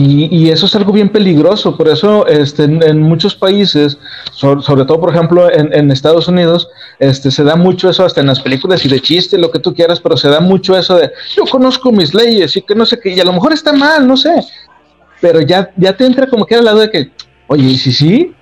Y, 0.00 0.48
eso 0.48 0.66
es 0.66 0.76
algo 0.76 0.92
bien 0.92 1.08
peligroso, 1.08 1.76
por 1.76 1.88
eso 1.88 2.24
este, 2.28 2.62
en, 2.62 3.02
muchos 3.02 3.34
países, 3.34 3.98
sobre, 4.30 4.84
todo 4.84 5.00
por 5.00 5.12
ejemplo 5.12 5.50
en, 5.52 5.90
Estados 5.90 6.28
Unidos, 6.28 6.68
este, 7.00 7.32
se 7.32 7.42
da 7.42 7.56
mucho 7.56 7.90
eso 7.90 8.04
hasta 8.04 8.20
en 8.20 8.28
las 8.28 8.38
películas 8.38 8.84
y 8.84 8.88
de 8.88 9.00
chiste, 9.00 9.36
lo 9.36 9.50
que 9.50 9.58
tú 9.58 9.74
quieras, 9.74 9.98
pero 9.98 10.16
se 10.16 10.28
da 10.28 10.38
mucho 10.38 10.78
eso 10.78 10.96
de 10.96 11.10
yo 11.34 11.42
conozco 11.50 11.90
mis 11.90 12.14
leyes 12.14 12.56
y 12.56 12.62
que 12.62 12.76
no 12.76 12.86
sé 12.86 13.00
qué, 13.00 13.10
y 13.10 13.18
a 13.18 13.24
lo 13.24 13.32
mejor 13.32 13.52
está 13.52 13.72
mal, 13.72 14.06
no 14.06 14.16
sé, 14.16 14.40
pero 15.20 15.40
ya, 15.40 15.72
ya 15.76 15.96
te 15.96 16.06
entra 16.06 16.28
como 16.28 16.46
que 16.46 16.54
al 16.54 16.64
lado 16.64 16.78
de 16.78 16.90
que, 16.90 17.10
oye, 17.48 17.64
¿y 17.64 17.76
si 17.76 17.92
sí? 17.92 18.32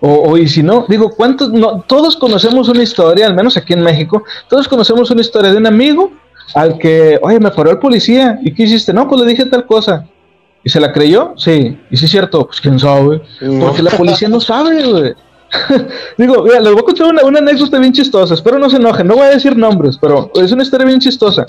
O, 0.00 0.36
y 0.36 0.46
si 0.46 0.62
no, 0.62 0.84
digo, 0.90 1.10
¿cuántos? 1.16 1.50
No, 1.50 1.80
todos 1.88 2.16
conocemos 2.16 2.68
una 2.68 2.82
historia, 2.82 3.26
al 3.26 3.34
menos 3.34 3.56
aquí 3.56 3.72
en 3.72 3.80
México, 3.80 4.24
todos 4.46 4.68
conocemos 4.68 5.10
una 5.10 5.22
historia 5.22 5.52
de 5.52 5.56
un 5.56 5.66
amigo 5.66 6.12
al 6.54 6.76
que, 6.76 7.18
oye, 7.22 7.40
me 7.40 7.50
paró 7.50 7.70
el 7.70 7.78
policía, 7.78 8.38
¿y 8.42 8.52
qué 8.52 8.64
hiciste? 8.64 8.92
No, 8.92 9.08
pues 9.08 9.22
le 9.22 9.26
dije 9.26 9.46
tal 9.46 9.64
cosa 9.64 10.06
¿Y 10.68 10.70
se 10.70 10.80
la 10.80 10.92
creyó? 10.92 11.32
Sí. 11.38 11.80
¿Y 11.90 11.96
sí 11.96 12.04
es 12.04 12.10
cierto? 12.10 12.46
Pues 12.46 12.60
quién 12.60 12.78
sabe. 12.78 13.22
Porque 13.58 13.82
la 13.82 13.90
policía 13.90 14.28
no 14.28 14.38
sabe, 14.38 14.84
güey. 14.84 15.14
Digo, 16.18 16.42
mira, 16.42 16.60
les 16.60 16.74
voy 16.74 16.80
a 16.80 16.84
contar 16.84 17.06
una, 17.06 17.38
anécdota 17.38 17.78
bien 17.78 17.94
chistosa. 17.94 18.34
Espero 18.34 18.58
no 18.58 18.68
se 18.68 18.76
enojen. 18.76 19.06
No 19.06 19.14
voy 19.14 19.24
a 19.24 19.30
decir 19.30 19.56
nombres, 19.56 19.96
pero 19.98 20.30
es 20.34 20.52
una 20.52 20.62
historia 20.62 20.86
bien 20.86 21.00
chistosa. 21.00 21.46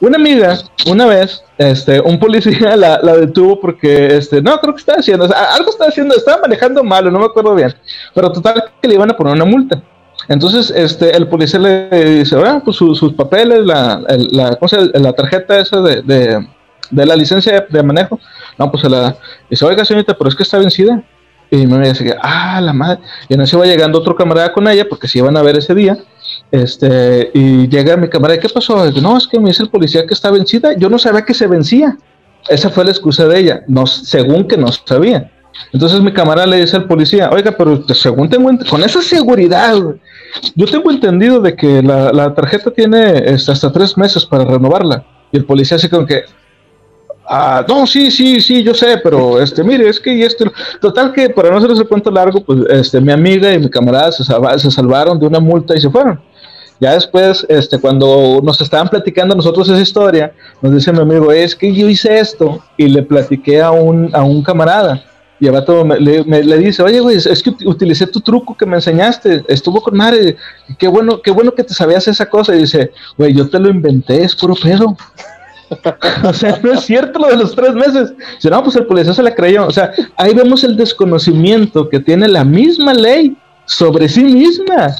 Una 0.00 0.18
amiga, 0.18 0.56
una 0.86 1.06
vez, 1.06 1.42
este, 1.58 1.98
un 2.00 2.16
policía 2.20 2.76
la, 2.76 2.98
detuvo 2.98 3.60
porque, 3.60 4.18
este, 4.18 4.40
no, 4.40 4.56
creo 4.60 4.72
que 4.72 4.78
estaba 4.78 5.00
haciendo, 5.00 5.24
algo 5.24 5.70
estaba 5.70 5.90
haciendo, 5.90 6.14
estaba 6.14 6.42
manejando 6.42 6.84
malo, 6.84 7.10
no 7.10 7.18
me 7.18 7.26
acuerdo 7.26 7.56
bien. 7.56 7.74
Pero 8.14 8.30
total 8.30 8.70
que 8.80 8.86
le 8.86 8.94
iban 8.94 9.10
a 9.10 9.16
poner 9.16 9.32
una 9.32 9.46
multa. 9.46 9.82
Entonces, 10.28 10.70
este, 10.70 11.16
el 11.16 11.26
policía 11.26 11.58
le 11.58 12.18
dice, 12.20 12.36
bueno, 12.36 12.62
pues 12.64 12.76
sus 12.76 13.14
papeles, 13.14 13.66
la, 13.66 14.00
la, 14.30 14.56
la 14.94 15.12
tarjeta 15.12 15.58
esa 15.58 15.80
de 15.80 16.02
de 16.02 16.53
la 16.90 17.16
licencia 17.16 17.66
de, 17.68 17.82
manejo. 17.82 18.18
No, 18.58 18.70
pues 18.70 18.82
se 18.82 18.88
la 18.88 19.16
dice, 19.50 19.64
oiga 19.64 19.84
señorita, 19.84 20.16
pero 20.16 20.28
es 20.28 20.36
que 20.36 20.42
está 20.42 20.58
vencida. 20.58 21.02
Y 21.50 21.66
me 21.66 21.88
dice, 21.88 22.16
ah, 22.20 22.60
la 22.60 22.72
madre. 22.72 23.00
Y 23.28 23.34
en 23.34 23.42
ese 23.42 23.56
va 23.56 23.66
llegando 23.66 23.98
otro 23.98 24.16
camarada 24.16 24.52
con 24.52 24.66
ella, 24.66 24.88
porque 24.88 25.06
se 25.06 25.18
iban 25.18 25.36
a 25.36 25.42
ver 25.42 25.56
ese 25.56 25.74
día. 25.74 25.96
Este, 26.50 27.30
y 27.34 27.68
llega 27.68 27.96
mi 27.96 28.08
camarada, 28.08 28.40
¿qué 28.40 28.48
pasó? 28.48 28.90
no, 29.00 29.16
es 29.16 29.26
que 29.26 29.38
me 29.38 29.48
dice 29.48 29.62
el 29.62 29.70
policía 29.70 30.06
que 30.06 30.14
está 30.14 30.30
vencida. 30.30 30.76
Yo 30.76 30.88
no 30.88 30.98
sabía 30.98 31.22
que 31.22 31.34
se 31.34 31.46
vencía. 31.46 31.96
Esa 32.48 32.70
fue 32.70 32.84
la 32.84 32.90
excusa 32.90 33.26
de 33.26 33.38
ella, 33.38 33.62
no, 33.68 33.86
según 33.86 34.46
que 34.46 34.56
no 34.56 34.68
sabía. 34.70 35.30
Entonces 35.72 36.00
mi 36.00 36.12
camarada 36.12 36.46
le 36.46 36.60
dice 36.60 36.76
al 36.76 36.86
policía, 36.86 37.30
oiga, 37.30 37.52
pero 37.52 37.86
según 37.94 38.28
tengo, 38.28 38.50
con 38.68 38.82
esa 38.82 39.00
seguridad, 39.00 39.76
yo 40.54 40.66
tengo 40.66 40.90
entendido 40.90 41.40
de 41.40 41.56
que 41.56 41.82
la, 41.82 42.12
la 42.12 42.34
tarjeta 42.34 42.70
tiene 42.70 43.18
este, 43.24 43.52
hasta 43.52 43.72
tres 43.72 43.96
meses 43.96 44.24
para 44.24 44.44
renovarla. 44.44 45.04
Y 45.32 45.38
el 45.38 45.44
policía 45.44 45.76
así 45.76 45.88
como 45.88 46.06
que, 46.06 46.24
Ah, 47.26 47.64
no, 47.66 47.86
sí, 47.86 48.10
sí, 48.10 48.40
sí, 48.40 48.62
yo 48.62 48.74
sé, 48.74 48.98
pero 49.02 49.40
este, 49.40 49.64
mire, 49.64 49.88
es 49.88 49.98
que 49.98 50.12
y 50.14 50.22
este, 50.22 50.44
total 50.80 51.12
que 51.12 51.30
para 51.30 51.50
no 51.50 51.56
hacerles 51.56 51.78
el 51.78 51.88
cuento 51.88 52.10
largo, 52.10 52.44
pues 52.44 52.60
este, 52.68 53.00
mi 53.00 53.12
amiga 53.12 53.52
y 53.52 53.58
mi 53.58 53.70
camarada 53.70 54.12
se, 54.12 54.22
se 54.22 54.70
salvaron 54.70 55.18
de 55.18 55.26
una 55.26 55.40
multa 55.40 55.74
y 55.74 55.80
se 55.80 55.88
fueron. 55.88 56.20
Ya 56.80 56.92
después, 56.92 57.46
este, 57.48 57.78
cuando 57.78 58.40
nos 58.42 58.60
estaban 58.60 58.88
platicando 58.88 59.34
nosotros 59.34 59.68
esa 59.68 59.80
historia, 59.80 60.32
nos 60.60 60.74
dice 60.74 60.92
mi 60.92 61.00
amigo, 61.00 61.32
es 61.32 61.54
que 61.54 61.72
yo 61.72 61.88
hice 61.88 62.18
esto 62.18 62.62
y 62.76 62.88
le 62.88 63.02
platiqué 63.02 63.62
a 63.62 63.70
un, 63.70 64.10
a 64.12 64.22
un 64.22 64.42
camarada. 64.42 65.02
Y 65.40 65.46
el 65.46 65.52
vato 65.52 65.84
me, 65.84 65.98
le, 65.98 66.22
le, 66.24 66.58
dice, 66.58 66.82
oye, 66.82 67.00
güey, 67.00 67.16
es 67.16 67.42
que 67.42 67.50
utilicé 67.64 68.06
tu 68.06 68.20
truco 68.20 68.56
que 68.56 68.66
me 68.66 68.76
enseñaste, 68.76 69.44
estuvo 69.48 69.80
con 69.82 69.96
madre, 69.96 70.36
qué 70.78 70.88
bueno, 70.88 71.20
qué 71.20 71.30
bueno 71.30 71.52
que 71.52 71.64
te 71.64 71.74
sabías 71.74 72.06
esa 72.06 72.26
cosa. 72.26 72.54
Y 72.54 72.60
dice, 72.60 72.92
güey, 73.16 73.34
yo 73.34 73.48
te 73.48 73.58
lo 73.58 73.68
inventé, 73.68 74.22
es 74.22 74.34
puro 74.34 74.54
pedo. 74.54 74.96
o 76.24 76.32
sea, 76.32 76.58
no 76.62 76.72
es 76.72 76.80
cierto 76.80 77.18
lo 77.18 77.28
de 77.28 77.36
los 77.36 77.54
tres 77.54 77.74
meses. 77.74 78.12
Si 78.38 78.48
no, 78.48 78.62
pues 78.62 78.76
el 78.76 78.86
policía 78.86 79.12
se 79.12 79.22
la 79.22 79.34
creyó. 79.34 79.66
O 79.66 79.70
sea, 79.70 79.92
ahí 80.16 80.34
vemos 80.34 80.64
el 80.64 80.76
desconocimiento 80.76 81.88
que 81.88 82.00
tiene 82.00 82.28
la 82.28 82.44
misma 82.44 82.94
ley 82.94 83.36
sobre 83.66 84.08
sí 84.08 84.24
misma. 84.24 84.94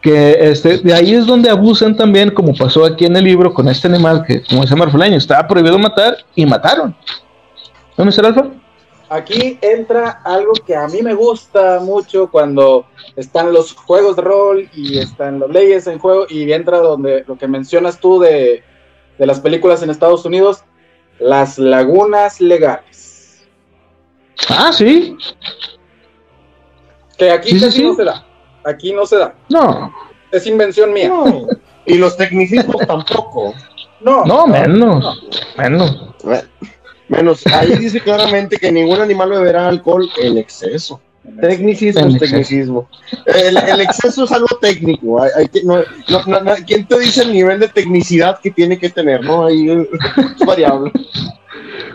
Que 0.00 0.50
este, 0.50 0.78
de 0.78 0.94
ahí 0.94 1.14
es 1.14 1.26
donde 1.26 1.50
abusan 1.50 1.96
también, 1.96 2.30
como 2.30 2.54
pasó 2.54 2.84
aquí 2.84 3.04
en 3.04 3.16
el 3.16 3.24
libro 3.24 3.52
con 3.52 3.68
este 3.68 3.88
animal 3.88 4.24
que, 4.24 4.42
como 4.44 4.62
dice 4.62 4.76
Marfulaño, 4.76 5.16
estaba 5.16 5.46
prohibido 5.46 5.78
matar 5.78 6.16
y 6.34 6.46
mataron. 6.46 6.94
¿No, 7.96 8.04
me 8.04 8.12
Alfa? 8.12 8.46
Aquí 9.10 9.58
entra 9.62 10.20
algo 10.24 10.52
que 10.66 10.76
a 10.76 10.86
mí 10.86 11.00
me 11.02 11.14
gusta 11.14 11.80
mucho 11.80 12.30
cuando 12.30 12.84
están 13.16 13.52
los 13.52 13.74
juegos 13.74 14.16
de 14.16 14.22
rol 14.22 14.68
y 14.74 14.98
están 14.98 15.40
las 15.40 15.48
leyes 15.48 15.86
en 15.86 15.98
juego 15.98 16.26
y 16.28 16.52
entra 16.52 16.78
donde 16.78 17.24
lo 17.26 17.36
que 17.38 17.48
mencionas 17.48 17.98
tú 17.98 18.20
de 18.20 18.62
de 19.18 19.26
las 19.26 19.40
películas 19.40 19.82
en 19.82 19.90
Estados 19.90 20.24
Unidos, 20.24 20.64
las 21.18 21.58
lagunas 21.58 22.40
legales. 22.40 23.46
Ah, 24.48 24.72
sí. 24.72 25.16
Que 27.16 27.30
aquí 27.30 27.54
no 27.54 27.70
se 27.94 28.04
da. 28.04 28.26
Aquí 28.64 28.92
no 28.92 29.06
se 29.06 29.16
da. 29.16 29.34
No. 29.48 29.92
es 30.30 30.46
invención 30.46 30.92
mía. 30.92 31.10
Y 31.84 31.94
los 31.94 32.16
tecnicismos 32.16 32.86
tampoco. 32.86 33.54
No, 34.00 34.24
no, 34.24 34.46
menos, 34.46 35.22
menos. 35.56 36.14
Menos, 37.08 37.46
ahí 37.46 37.74
dice 37.76 38.00
claramente 38.00 38.58
que 38.58 38.70
ningún 38.70 39.00
animal 39.00 39.30
beberá 39.30 39.68
alcohol 39.68 40.08
en 40.18 40.36
exceso. 40.36 41.00
Tecnicismo 41.40 42.06
es 42.06 42.18
tecnicismo. 42.18 42.88
El, 43.26 43.80
exceso 43.80 44.24
es 44.24 44.32
algo 44.32 44.48
técnico. 44.60 45.22
Hay, 45.22 45.48
no, 45.64 45.82
¿Quién 46.66 46.86
te 46.86 46.98
dice 46.98 47.22
el 47.22 47.32
nivel 47.32 47.60
de 47.60 47.68
tecnicidad 47.68 48.40
que 48.40 48.50
tiene 48.50 48.78
que 48.78 48.90
tener? 48.90 49.22
¿no? 49.24 49.46
Ahí 49.46 49.70
es 49.70 50.46
variable. 50.46 50.92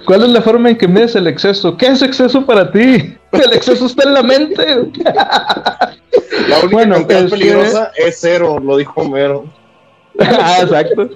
¿Cuál 0.06 0.24
es 0.24 0.30
la 0.30 0.42
forma 0.42 0.70
en 0.70 0.78
que 0.78 0.88
mides 0.88 1.16
el 1.16 1.28
exceso? 1.28 1.78
¿Qué 1.78 1.88
es 1.88 2.02
exceso 2.02 2.46
para 2.46 2.72
ti? 2.72 3.18
El 3.32 3.54
exceso 3.54 3.86
está 3.86 4.04
en 4.04 4.14
la 4.14 4.24
mente. 4.24 4.66
La 6.48 6.60
única 6.60 6.68
bueno, 6.72 6.96
cantidad 6.96 7.30
peligrosa 7.30 7.92
es 7.96 8.18
cero, 8.20 8.60
lo 8.60 8.78
dijo 8.78 9.02
Homero. 9.02 9.46
ah, 10.20 10.58
exacto. 10.62 11.10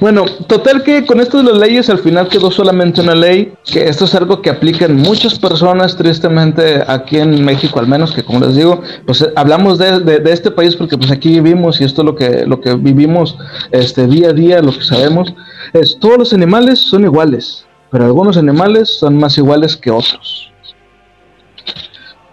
Bueno, 0.00 0.24
total 0.46 0.82
que 0.82 1.04
con 1.04 1.20
esto 1.20 1.38
de 1.38 1.44
las 1.44 1.58
leyes 1.58 1.90
al 1.90 1.98
final 1.98 2.28
quedó 2.28 2.50
solamente 2.50 3.00
una 3.00 3.14
ley, 3.14 3.52
que 3.64 3.88
esto 3.88 4.04
es 4.04 4.14
algo 4.14 4.40
que 4.40 4.50
aplican 4.50 4.96
muchas 4.96 5.38
personas, 5.38 5.96
tristemente 5.96 6.82
aquí 6.86 7.18
en 7.18 7.44
México 7.44 7.80
al 7.80 7.88
menos, 7.88 8.12
que 8.12 8.22
como 8.22 8.40
les 8.40 8.56
digo, 8.56 8.82
pues 9.06 9.22
eh, 9.22 9.32
hablamos 9.36 9.78
de, 9.78 10.22
este 10.26 10.50
país 10.50 10.76
porque 10.76 10.96
pues 10.96 11.10
aquí 11.10 11.40
vivimos 11.40 11.80
y 11.80 11.84
esto 11.84 12.02
es 12.02 12.06
lo 12.06 12.14
que, 12.14 12.46
lo 12.46 12.60
que 12.60 12.74
vivimos 12.74 13.36
este, 13.70 14.06
día 14.06 14.28
a 14.28 14.32
día, 14.32 14.62
lo 14.62 14.72
que 14.72 14.84
sabemos, 14.84 15.34
es 15.72 15.98
todos 15.98 16.18
los 16.18 16.32
animales 16.32 16.78
son 16.78 17.04
iguales, 17.04 17.66
pero 17.90 18.04
algunos 18.04 18.36
animales 18.36 18.98
son 18.98 19.18
más 19.18 19.36
iguales 19.36 19.76
que 19.76 19.90
otros. 19.90 20.52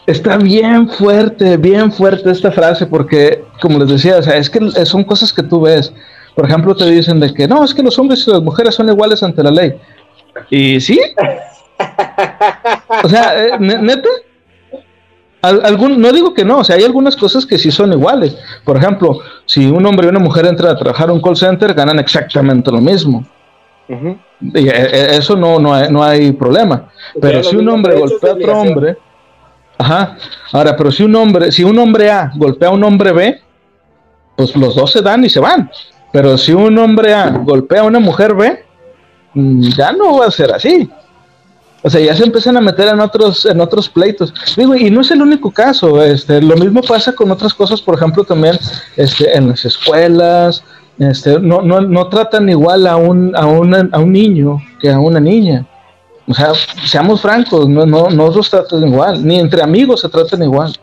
Está 0.10 0.38
bien 0.38 0.90
fuerte, 0.90 1.56
bien 1.58 1.92
fuerte 1.92 2.32
esta 2.32 2.52
frase 2.52 2.88
porque, 2.88 3.44
como 3.62 3.78
les 3.78 3.90
decía, 3.90 4.18
o 4.18 4.24
sea, 4.24 4.38
es 4.38 4.50
que 4.50 4.60
son 4.84 5.04
cosas 5.04 5.32
que 5.32 5.44
tú 5.44 5.62
ves. 5.62 5.94
Por 6.40 6.48
ejemplo, 6.48 6.74
te 6.74 6.90
dicen 6.90 7.20
de 7.20 7.34
que 7.34 7.50
no, 7.50 7.66
es 7.66 7.74
que 7.74 7.84
los 7.84 8.00
hombres 8.00 8.26
y 8.26 8.32
las 8.32 8.42
mujeres 8.42 8.74
son 8.74 8.88
iguales 8.88 9.22
ante 9.24 9.44
la 9.44 9.52
ley. 9.52 9.74
¿Y 10.50 10.80
sí? 10.80 10.98
o 13.04 13.10
sea, 13.10 13.46
eh, 13.46 13.60
neta. 13.60 14.08
Algún, 15.42 16.00
no 16.00 16.14
digo 16.14 16.34
que 16.34 16.46
no, 16.46 16.60
o 16.60 16.64
sea, 16.64 16.78
hay 16.78 16.86
algunas 16.86 17.18
cosas 17.18 17.46
que 17.46 17.58
sí 17.58 17.72
son 17.72 17.92
iguales. 17.92 18.38
Por 18.64 18.78
ejemplo, 18.78 19.20
si 19.46 19.66
un 19.66 19.86
hombre 19.86 20.08
y 20.08 20.12
una 20.12 20.20
mujer 20.20 20.46
entran 20.46 20.72
a 20.72 20.78
trabajar 20.78 21.12
un 21.12 21.22
call 21.22 21.36
center, 21.36 21.74
ganan 21.74 22.00
exactamente 22.00 22.72
lo 22.72 22.80
mismo. 22.80 23.26
y, 23.90 24.70
eh, 24.70 24.72
eh, 24.72 25.08
eso 25.18 25.36
no, 25.36 25.60
no, 25.60 25.74
hay, 25.74 25.92
no 25.92 26.02
hay 26.02 26.32
problema. 26.32 26.90
Pero 27.20 27.44
si 27.44 27.58
un 27.58 27.68
hombre 27.68 28.00
golpea 28.00 28.32
a 28.32 28.34
otro 28.36 28.62
hombre, 28.62 28.98
ajá. 29.78 30.16
Ahora, 30.54 30.78
pero 30.78 30.90
si 30.90 31.04
un 31.04 31.14
hombre, 31.18 31.52
si 31.52 31.66
un 31.66 31.78
hombre 31.78 32.10
A 32.10 32.32
golpea 32.34 32.70
a 32.70 32.72
un 32.72 32.84
hombre 32.86 33.12
B, 33.12 33.42
pues 34.38 34.56
los 34.56 34.74
dos 34.74 34.90
se 34.90 35.02
dan 35.02 35.26
y 35.26 35.30
se 35.30 35.42
van. 35.42 35.70
Pero 36.12 36.38
si 36.38 36.54
un 36.54 36.78
hombre 36.78 37.14
A 37.14 37.30
golpea 37.30 37.82
a 37.82 37.86
una 37.86 38.00
mujer 38.00 38.34
B, 38.34 38.64
mm, 39.34 39.62
ya 39.70 39.92
no 39.92 40.18
va 40.18 40.28
a 40.28 40.32
ser 40.32 40.52
así. 40.54 40.90
O 41.82 41.90
sea, 41.90 42.02
ya 42.02 42.16
se 42.16 42.24
empiezan 42.24 42.58
a 42.58 42.62
meter 42.62 42.90
en 42.90 43.00
otros, 43.00 43.46
en 43.46 43.62
otros 43.62 43.88
pleitos. 43.88 44.34
Digo, 44.58 44.76
y 44.76 44.92
no 44.92 45.02
es 45.02 45.12
el 45.12 45.22
único 45.22 45.50
caso, 45.52 46.04
este, 46.04 46.42
lo 46.42 46.58
mismo 46.58 46.82
pasa 46.82 47.14
con 47.14 47.32
otras 47.32 47.54
cosas, 47.54 47.82
por 47.82 47.96
ejemplo, 47.96 48.24
también 48.24 48.58
este, 48.98 49.36
en 49.38 49.50
las 49.50 49.64
escuelas, 49.64 50.62
este, 50.98 51.40
no, 51.40 51.62
no, 51.62 51.80
no 51.80 52.10
tratan 52.10 52.50
igual 52.50 52.86
a 52.86 52.98
un, 52.98 53.34
a, 53.36 53.42
a 53.44 54.00
un 54.00 54.12
niño 54.12 54.62
que 54.82 54.90
a 54.90 55.00
una 55.00 55.22
niña. 55.22 55.66
O 56.28 56.34
sea, 56.34 56.52
seamos 56.86 57.22
francos, 57.22 57.68
no, 57.70 57.86
no, 57.86 58.10
no 58.10 58.30
los 58.30 58.50
tratan 58.50 58.88
igual, 58.88 59.26
ni 59.26 59.40
entre 59.40 59.64
amigos 59.64 60.02
se 60.02 60.10
tratan 60.10 60.44
igual. 60.44 60.76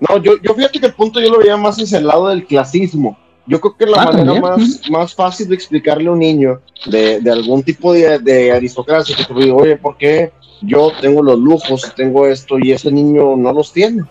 No, 0.00 0.18
yo, 0.18 0.34
yo 0.42 0.54
fíjate 0.54 0.78
que 0.78 0.86
el 0.86 0.94
punto 0.94 1.20
yo 1.20 1.30
lo 1.30 1.38
veía 1.38 1.56
más 1.56 1.76
hacia 1.76 1.98
el 1.98 2.06
lado 2.06 2.28
del 2.28 2.46
clasismo. 2.46 3.18
Yo 3.46 3.60
creo 3.60 3.76
que 3.76 3.86
la 3.86 4.02
ah, 4.02 4.12
manera 4.12 4.40
más, 4.40 4.82
más 4.90 5.14
fácil 5.14 5.48
de 5.48 5.54
explicarle 5.54 6.08
a 6.08 6.12
un 6.12 6.18
niño 6.18 6.60
de, 6.86 7.20
de 7.20 7.30
algún 7.30 7.62
tipo 7.62 7.92
de, 7.92 8.18
de, 8.18 8.50
aristocracia, 8.50 9.14
que 9.16 9.24
te 9.24 9.34
digo, 9.34 9.58
oye, 9.58 9.76
¿por 9.76 9.96
qué 9.96 10.32
yo 10.62 10.90
tengo 11.00 11.22
los 11.22 11.38
lujos, 11.38 11.92
tengo 11.94 12.26
esto 12.26 12.58
y 12.58 12.72
ese 12.72 12.90
niño 12.90 13.36
no 13.36 13.52
los 13.52 13.72
tiene? 13.72 14.02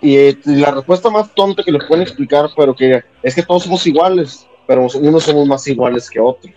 Y, 0.00 0.16
eh, 0.16 0.38
la 0.46 0.70
respuesta 0.70 1.10
más 1.10 1.32
tonta 1.34 1.62
que 1.62 1.72
le 1.72 1.78
pueden 1.86 2.02
explicar, 2.02 2.50
pero 2.56 2.74
que 2.74 3.02
es 3.22 3.34
que 3.34 3.42
todos 3.42 3.64
somos 3.64 3.86
iguales, 3.86 4.46
pero 4.66 4.86
unos 4.94 5.22
somos 5.24 5.46
más 5.46 5.66
iguales 5.68 6.08
que 6.08 6.18
otros. 6.18 6.52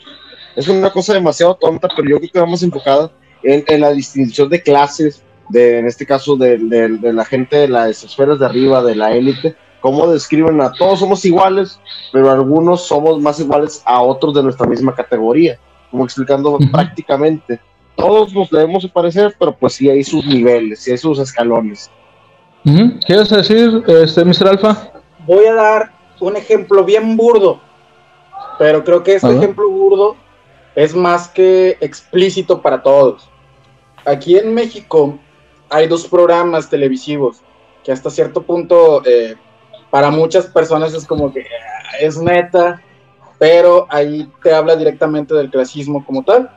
Es 0.55 0.69
una 0.69 0.89
cosa 0.89 1.13
demasiado 1.13 1.55
tonta, 1.55 1.89
pero 1.95 2.09
yo 2.09 2.17
creo 2.19 2.31
que 2.31 2.39
vamos 2.39 2.63
enfocada 2.63 3.11
en, 3.43 3.63
en 3.67 3.81
la 3.81 3.91
distinción 3.91 4.49
de 4.49 4.61
clases, 4.61 5.21
de, 5.49 5.79
en 5.79 5.87
este 5.87 6.05
caso 6.05 6.35
de, 6.37 6.57
de, 6.57 7.13
la 7.13 7.25
gente 7.25 7.57
de 7.57 7.67
las 7.67 8.03
esferas 8.03 8.39
de 8.39 8.45
arriba, 8.45 8.81
de 8.81 8.95
la 8.95 9.11
élite, 9.11 9.55
cómo 9.85 10.07
describen 10.07 10.59
a 10.61 10.71
todos 10.71 10.97
somos 10.97 11.23
iguales, 11.25 11.79
pero 12.11 12.31
algunos 12.31 12.87
somos 12.87 13.21
más 13.21 13.39
iguales 13.39 13.83
a 13.85 14.01
otros 14.01 14.33
de 14.33 14.41
nuestra 14.41 14.65
misma 14.65 14.95
categoría, 14.95 15.59
como 15.91 16.03
explicando 16.05 16.57
prácticamente. 16.71 17.59
Todos 17.95 18.33
nos 18.33 18.49
debemos 18.49 18.83
parecer, 18.87 19.35
pero 19.37 19.55
pues 19.55 19.73
sí 19.73 19.87
hay 19.87 20.03
sus 20.03 20.25
niveles, 20.25 20.79
sí 20.79 20.89
hay 20.89 20.97
sus 20.97 21.19
escalones. 21.19 21.91
¿Qué 22.63 23.15
vas 23.15 23.31
a 23.31 23.37
decir, 23.37 23.83
este, 23.85 24.25
Mr. 24.25 24.47
Alfa? 24.47 24.89
Voy 25.27 25.45
a 25.45 25.53
dar 25.53 25.91
un 26.19 26.35
ejemplo 26.35 26.83
bien 26.83 27.15
burdo, 27.15 27.61
pero 28.57 28.83
creo 28.83 29.03
que 29.03 29.13
este 29.13 29.37
ejemplo 29.37 29.69
burdo 29.69 30.15
es 30.73 30.95
más 30.95 31.27
que 31.27 31.77
explícito 31.79 32.59
para 32.59 32.81
todos. 32.81 33.29
Aquí 34.03 34.35
en 34.35 34.51
México 34.51 35.19
hay 35.69 35.85
dos 35.85 36.07
programas 36.07 36.71
televisivos 36.71 37.43
que 37.83 37.91
hasta 37.91 38.09
cierto 38.09 38.41
punto 38.41 39.03
eh, 39.05 39.35
para 39.89 40.09
muchas 40.11 40.47
personas 40.47 40.93
es 40.93 41.05
como 41.05 41.33
que 41.33 41.41
ah, 41.41 41.97
es 41.99 42.17
neta, 42.17 42.81
pero 43.39 43.87
ahí 43.89 44.29
te 44.43 44.53
habla 44.53 44.75
directamente 44.75 45.33
del 45.33 45.49
clasismo 45.49 46.05
como 46.05 46.23
tal. 46.23 46.49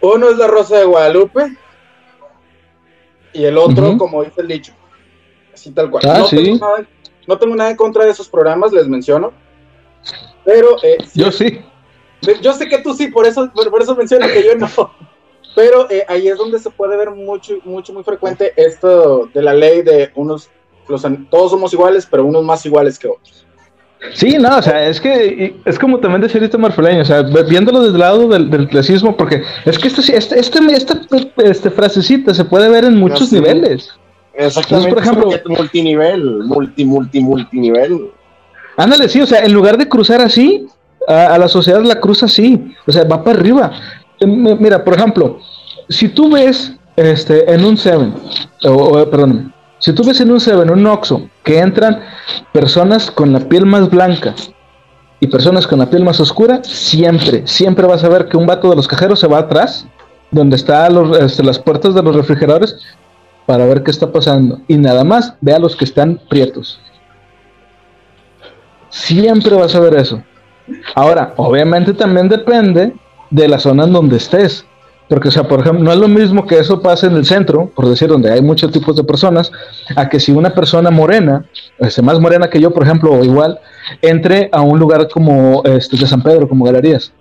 Uno 0.00 0.30
es 0.30 0.36
la 0.36 0.46
Rosa 0.46 0.78
de 0.78 0.84
Guadalupe 0.84 1.56
y 3.32 3.44
el 3.44 3.58
otro, 3.58 3.96
como 3.98 4.22
dice 4.22 4.40
el 4.40 4.48
dicho, 4.48 4.72
así 5.52 5.70
tal 5.72 5.90
cual. 5.90 6.04
Ah, 6.08 6.18
no, 6.18 6.28
tengo 6.28 6.58
nada, 6.58 6.88
no, 7.26 7.38
tengo 7.38 7.56
nada, 7.56 7.70
en 7.70 7.76
contra 7.76 8.04
de 8.04 8.10
esos 8.10 8.28
programas, 8.28 8.72
les 8.72 8.86
menciono, 8.86 9.32
pero... 10.44 10.76
Eh, 10.82 10.98
yo 11.14 11.30
sí. 11.30 11.60
Yo 12.42 12.52
sé 12.52 12.68
que 12.68 12.78
tú 12.78 12.94
sí, 12.94 13.08
por 13.08 13.26
eso, 13.26 13.50
por, 13.52 13.82
eso 13.82 13.94
menciono 13.94 14.26
que 14.26 14.44
yo 14.44 14.56
no. 14.56 14.68
Pero 15.54 15.90
eh, 15.90 16.04
ahí 16.08 16.28
es 16.28 16.36
donde 16.36 16.58
se 16.58 16.70
puede 16.70 16.96
ver 16.96 17.10
mucho, 17.10 17.54
mucho, 17.64 17.92
muy 17.92 18.02
frecuente 18.02 18.52
esto 18.56 19.28
de 19.32 19.42
la 19.42 19.54
ley 19.54 19.82
de 19.82 20.10
unos 20.14 20.50
todos 21.30 21.50
somos 21.50 21.72
iguales, 21.72 22.06
pero 22.10 22.24
unos 22.24 22.44
más 22.44 22.64
iguales 22.66 22.98
que 22.98 23.08
otros. 23.08 23.44
Sí, 24.12 24.36
no, 24.38 24.58
o 24.58 24.62
sea, 24.62 24.88
es 24.88 25.00
que 25.00 25.56
es 25.64 25.78
como 25.78 25.98
también 25.98 26.22
decir 26.22 26.42
este 26.42 26.56
marfileño, 26.56 27.02
o 27.02 27.04
sea, 27.04 27.22
viéndolo 27.22 27.80
desde 27.80 27.94
el 27.94 28.00
lado 28.00 28.28
del, 28.28 28.68
clasismo, 28.68 29.16
porque 29.16 29.42
es 29.64 29.78
que 29.78 29.88
este, 29.88 30.16
este, 30.16 30.38
este, 30.38 30.58
esta 30.72 31.00
este 31.38 31.70
frasecita 31.70 32.32
se 32.32 32.44
puede 32.44 32.68
ver 32.68 32.84
en 32.84 32.96
muchos 32.96 33.32
niveles. 33.32 33.90
Exactamente, 34.34 34.94
por 34.94 35.02
ejemplo, 35.02 35.30
multinivel, 35.46 36.44
multi, 36.44 36.84
multi, 36.84 37.20
multinivel. 37.20 38.10
Ándale, 38.76 39.08
sí, 39.08 39.20
o 39.20 39.26
sea, 39.26 39.40
en 39.40 39.52
lugar 39.52 39.76
de 39.76 39.88
cruzar 39.88 40.20
así, 40.20 40.68
a, 41.08 41.36
la 41.36 41.48
sociedad 41.48 41.82
la 41.82 41.98
cruza 41.98 42.26
así, 42.26 42.72
o 42.86 42.92
sea, 42.92 43.02
va 43.02 43.24
para 43.24 43.38
arriba. 43.38 43.72
Mira, 44.20 44.84
por 44.84 44.94
ejemplo, 44.94 45.40
si 45.88 46.08
tú 46.08 46.30
ves 46.30 46.76
este, 46.94 47.52
en 47.52 47.64
un 47.64 47.76
Seven, 47.76 48.14
o, 48.64 49.04
perdón, 49.10 49.52
si 49.78 49.92
tú 49.92 50.04
ves 50.04 50.20
en 50.20 50.30
un 50.30 50.40
Seven, 50.40 50.70
un 50.70 50.86
Oxxo, 50.86 51.28
que 51.44 51.58
entran 51.58 52.00
personas 52.52 53.10
con 53.10 53.32
la 53.32 53.40
piel 53.40 53.64
más 53.64 53.88
blanca 53.88 54.34
y 55.20 55.26
personas 55.28 55.66
con 55.66 55.78
la 55.78 55.88
piel 55.88 56.04
más 56.04 56.20
oscura, 56.20 56.60
siempre, 56.64 57.46
siempre 57.46 57.86
vas 57.86 58.04
a 58.04 58.08
ver 58.08 58.28
que 58.28 58.36
un 58.36 58.46
vato 58.46 58.70
de 58.70 58.76
los 58.76 58.88
cajeros 58.88 59.20
se 59.20 59.28
va 59.28 59.38
atrás, 59.38 59.86
donde 60.30 60.56
están 60.56 61.14
este, 61.14 61.42
las 61.42 61.58
puertas 61.58 61.94
de 61.94 62.02
los 62.02 62.14
refrigeradores, 62.14 62.76
para 63.46 63.64
ver 63.64 63.82
qué 63.82 63.90
está 63.90 64.12
pasando. 64.12 64.60
Y 64.68 64.76
nada 64.76 65.04
más 65.04 65.34
ve 65.40 65.54
a 65.54 65.58
los 65.58 65.74
que 65.74 65.84
están 65.84 66.20
prietos. 66.28 66.80
Siempre 68.90 69.54
vas 69.54 69.74
a 69.74 69.80
ver 69.80 69.94
eso. 69.94 70.22
Ahora, 70.94 71.32
obviamente 71.36 71.94
también 71.94 72.28
depende 72.28 72.92
de 73.30 73.48
la 73.48 73.58
zona 73.58 73.84
en 73.84 73.92
donde 73.92 74.16
estés. 74.16 74.66
Porque, 75.08 75.28
o 75.28 75.30
sea, 75.30 75.48
por 75.48 75.60
ejemplo, 75.60 75.82
no 75.82 75.90
es 75.90 75.98
lo 75.98 76.08
mismo 76.08 76.46
que 76.46 76.58
eso 76.58 76.82
pase 76.82 77.06
en 77.06 77.16
el 77.16 77.24
centro, 77.24 77.70
por 77.74 77.88
decir, 77.88 78.08
donde 78.08 78.30
hay 78.30 78.42
muchos 78.42 78.70
tipos 78.70 78.94
de 78.94 79.04
personas, 79.04 79.50
a 79.96 80.08
que 80.08 80.20
si 80.20 80.32
una 80.32 80.50
persona 80.50 80.90
morena, 80.90 81.46
este, 81.78 82.02
más 82.02 82.20
morena 82.20 82.50
que 82.50 82.60
yo, 82.60 82.70
por 82.72 82.82
ejemplo, 82.82 83.12
o 83.12 83.24
igual, 83.24 83.58
entre 84.02 84.50
a 84.52 84.60
un 84.60 84.78
lugar 84.78 85.08
como 85.08 85.62
este, 85.64 85.96
de 85.96 86.06
San 86.06 86.22
Pedro, 86.22 86.46
como 86.46 86.66
Galerías. 86.66 87.12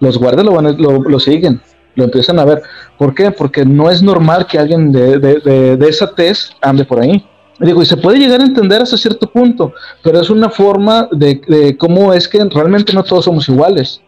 Los 0.00 0.18
guardias 0.18 0.46
lo, 0.46 0.52
van 0.52 0.76
lo, 0.78 1.20
siguen, 1.20 1.60
lo 1.94 2.04
empiezan 2.04 2.38
a 2.38 2.44
ver. 2.46 2.62
¿Por 2.98 3.14
qué? 3.14 3.30
Porque 3.30 3.66
no 3.66 3.90
es 3.90 4.02
normal 4.02 4.46
que 4.46 4.58
alguien 4.58 4.90
de, 4.90 5.18
de, 5.18 5.76
de, 5.76 5.88
esa 5.88 6.14
tez 6.14 6.52
ande 6.62 6.84
por 6.84 7.00
ahí. 7.00 7.26
Digo, 7.58 7.82
y 7.82 7.86
se 7.86 7.96
puede 7.96 8.18
llegar 8.18 8.40
a 8.40 8.44
entender 8.44 8.82
hasta 8.82 8.98
cierto 8.98 9.30
punto, 9.30 9.72
pero 10.02 10.20
es 10.20 10.28
una 10.28 10.50
forma 10.50 11.08
de, 11.10 11.40
de 11.48 11.76
cómo 11.76 12.12
es 12.12 12.28
que 12.28 12.42
realmente 12.44 12.92
no 12.92 13.02
todos 13.02 13.24
somos 13.24 13.48
iguales 13.48 14.02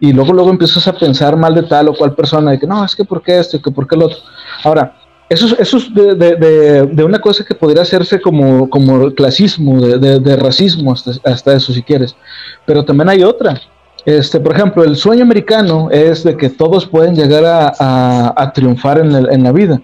y 0.00 0.12
luego 0.12 0.32
luego 0.32 0.50
empiezas 0.50 0.86
a 0.86 0.92
pensar 0.92 1.36
mal 1.36 1.54
de 1.54 1.64
tal 1.64 1.88
o 1.88 1.94
cual 1.94 2.14
persona, 2.14 2.52
de 2.52 2.58
que 2.58 2.66
no, 2.66 2.84
es 2.84 2.94
que 2.94 3.04
por 3.04 3.22
qué 3.22 3.38
esto, 3.38 3.60
que 3.60 3.70
por 3.70 3.86
qué 3.86 3.96
el 3.96 4.02
otro. 4.02 4.18
Ahora, 4.64 4.94
eso, 5.28 5.54
eso 5.58 5.76
es 5.76 5.92
de, 5.92 6.14
de, 6.14 6.86
de, 6.86 7.04
una 7.04 7.20
cosa 7.20 7.44
que 7.44 7.54
podría 7.54 7.82
hacerse 7.82 8.20
como, 8.20 8.70
como 8.70 9.12
clasismo, 9.12 9.80
de, 9.80 10.36
racismo, 10.36 10.92
hasta, 10.92 11.12
hasta, 11.24 11.52
eso 11.52 11.72
si 11.72 11.82
quieres. 11.82 12.16
Pero 12.64 12.84
también 12.84 13.10
hay 13.10 13.22
otra. 13.22 13.60
Este, 14.06 14.40
por 14.40 14.54
ejemplo, 14.54 14.84
el 14.84 14.96
sueño 14.96 15.22
americano 15.22 15.90
es 15.90 16.24
de 16.24 16.34
que 16.34 16.48
todos 16.48 16.86
pueden 16.86 17.14
llegar 17.14 17.44
a, 17.44 18.32
a, 18.34 18.52
triunfar 18.52 19.00
en, 19.00 19.14
en, 19.14 19.42
la 19.42 19.52
vida 19.52 19.82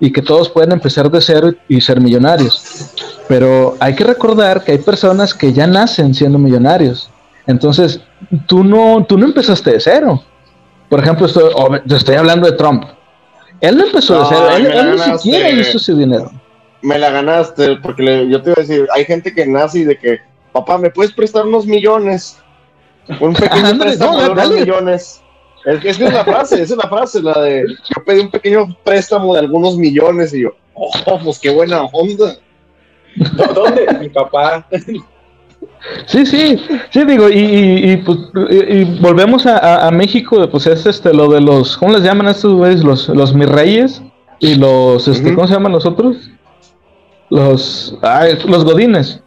y 0.00 0.10
que 0.10 0.22
todos 0.22 0.48
pueden 0.48 0.72
empezar 0.72 1.08
de 1.08 1.20
cero 1.20 1.52
y 1.68 1.80
ser 1.80 2.00
millonarios. 2.00 2.90
Pero 3.28 3.76
hay 3.78 3.94
que 3.94 4.02
recordar 4.02 4.64
que 4.64 4.72
hay 4.72 4.78
personas 4.78 5.34
que 5.34 5.52
ya 5.52 5.68
nacen 5.68 6.14
siendo 6.14 6.36
millonarios. 6.36 7.10
Entonces, 7.46 8.00
tú 8.46 8.64
no, 8.64 9.04
tú 9.04 9.18
no 9.18 9.26
empezaste 9.26 9.72
de 9.72 9.80
cero. 9.80 10.22
Por 10.88 11.00
ejemplo, 11.00 11.26
estoy, 11.26 11.52
estoy 11.88 12.16
hablando 12.16 12.50
de 12.50 12.56
Trump. 12.56 12.84
Él 13.60 13.76
no 13.76 13.84
empezó 13.84 14.20
de 14.20 14.26
cero, 14.28 14.50
él, 14.56 14.66
él 14.66 14.96
ni 14.96 15.18
siquiera 15.18 15.50
hizo 15.50 15.76
ese 15.76 15.94
dinero. 15.94 16.30
Me 16.82 16.98
la 16.98 17.10
ganaste, 17.10 17.76
porque 17.76 18.26
yo 18.28 18.42
te 18.42 18.50
iba 18.50 18.54
a 18.58 18.62
decir, 18.62 18.88
hay 18.94 19.04
gente 19.04 19.34
que 19.34 19.46
nace 19.46 19.80
y 19.80 19.84
de 19.84 19.98
que, 19.98 20.18
papá, 20.52 20.78
¿me 20.78 20.90
puedes 20.90 21.12
prestar 21.12 21.46
unos 21.46 21.66
millones? 21.66 22.38
Un 23.20 23.34
pequeño 23.34 23.78
préstamo 23.78 24.20
de 24.20 24.30
unos 24.30 24.50
millones. 24.50 25.22
Es 25.66 25.80
que 25.80 25.90
es 25.90 25.98
la 25.98 26.24
frase, 26.24 26.62
esa 26.62 26.74
es 26.74 26.78
la 26.82 26.88
frase, 26.88 27.22
la 27.22 27.38
de 27.42 27.66
yo 27.68 28.04
pedí 28.04 28.20
un 28.20 28.30
pequeño 28.30 28.74
préstamo 28.82 29.34
de 29.34 29.40
algunos 29.40 29.76
millones 29.76 30.32
y 30.32 30.42
yo, 30.42 30.54
oh, 30.74 31.18
pues 31.22 31.38
qué 31.38 31.50
buena 31.50 31.82
onda. 31.82 32.36
¿Dónde? 33.54 33.86
Mi 34.00 34.08
papá. 34.08 34.66
Sí, 36.06 36.26
sí, 36.26 36.60
sí, 36.90 37.04
digo, 37.04 37.28
y, 37.28 37.92
y, 37.92 37.96
pues, 37.98 38.18
y, 38.50 38.84
volvemos 39.00 39.46
a, 39.46 39.86
a, 39.86 39.90
México, 39.90 40.46
pues 40.50 40.66
es 40.66 40.84
este, 40.86 41.14
lo 41.14 41.28
de 41.28 41.40
los, 41.40 41.76
¿cómo 41.78 41.92
les 41.92 42.02
llaman 42.02 42.26
a 42.26 42.32
estos 42.32 42.52
güeyes? 42.52 42.84
Los, 42.84 43.08
los 43.08 43.34
mis 43.34 43.48
reyes 43.48 44.02
y 44.38 44.56
los, 44.56 45.08
este, 45.08 45.34
¿cómo 45.34 45.46
se 45.46 45.54
llaman 45.54 45.72
los 45.72 45.86
otros? 45.86 46.16
Los, 47.30 47.96
ay, 48.02 48.38
los 48.46 48.64
godines 48.64 49.22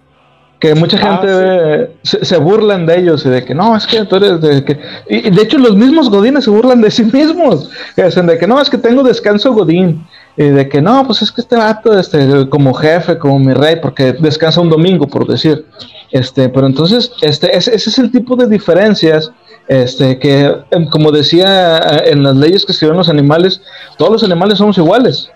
que 0.63 0.75
mucha 0.75 0.97
ah, 1.01 1.17
gente 1.17 1.91
se, 2.03 2.37
burlan 2.37 2.85
de 2.85 2.97
ellos 2.97 3.25
y 3.25 3.29
de 3.29 3.43
que 3.43 3.53
no, 3.53 3.75
es 3.75 3.85
que 3.85 4.05
tú 4.05 4.15
eres 4.15 4.39
de 4.39 4.63
que... 4.63 4.79
Y 5.09 5.29
de 5.29 5.41
hecho 5.41 5.57
los 5.57 5.75
mismos 5.75 6.09
godines 6.09 6.45
se 6.45 6.49
burlan 6.51 6.79
de 6.79 6.89
sí 6.89 7.03
mismos, 7.03 7.69
que 7.97 8.05
dicen 8.05 8.27
de 8.27 8.37
que 8.37 8.47
no, 8.47 8.61
es 8.61 8.69
que 8.69 8.77
tengo 8.77 9.03
descanso 9.03 9.51
godín, 9.51 10.07
y 10.37 10.43
de 10.43 10.69
que 10.69 10.81
no, 10.81 11.05
pues 11.05 11.21
es 11.21 11.33
que 11.33 11.41
este 11.41 11.57
vato, 11.57 11.99
este, 11.99 12.47
como 12.47 12.73
jefe, 12.73 13.17
como 13.17 13.39
mi 13.39 13.51
rey, 13.51 13.75
porque 13.81 14.13
descansa 14.13 14.61
un 14.61 14.69
domingo, 14.69 15.05
por 15.05 15.27
decir. 15.27 15.65
Este, 16.13 16.47
pero 16.47 16.67
entonces, 16.67 17.11
este, 17.23 17.57
ese, 17.57 17.73
ese 17.73 17.89
es 17.89 17.97
el 17.97 18.11
tipo 18.11 18.35
de 18.35 18.47
diferencias 18.47 19.31
este, 19.67 20.19
que, 20.19 20.55
em, 20.69 20.87
como 20.87 21.11
decía 21.11 21.79
eh, 21.79 22.11
en 22.11 22.21
las 22.21 22.35
leyes 22.35 22.63
que 22.63 22.71
escribieron 22.71 22.99
los 22.99 23.09
animales, 23.09 23.63
todos 23.97 24.11
los 24.11 24.23
animales 24.23 24.59
somos 24.59 24.77
iguales, 24.77 25.31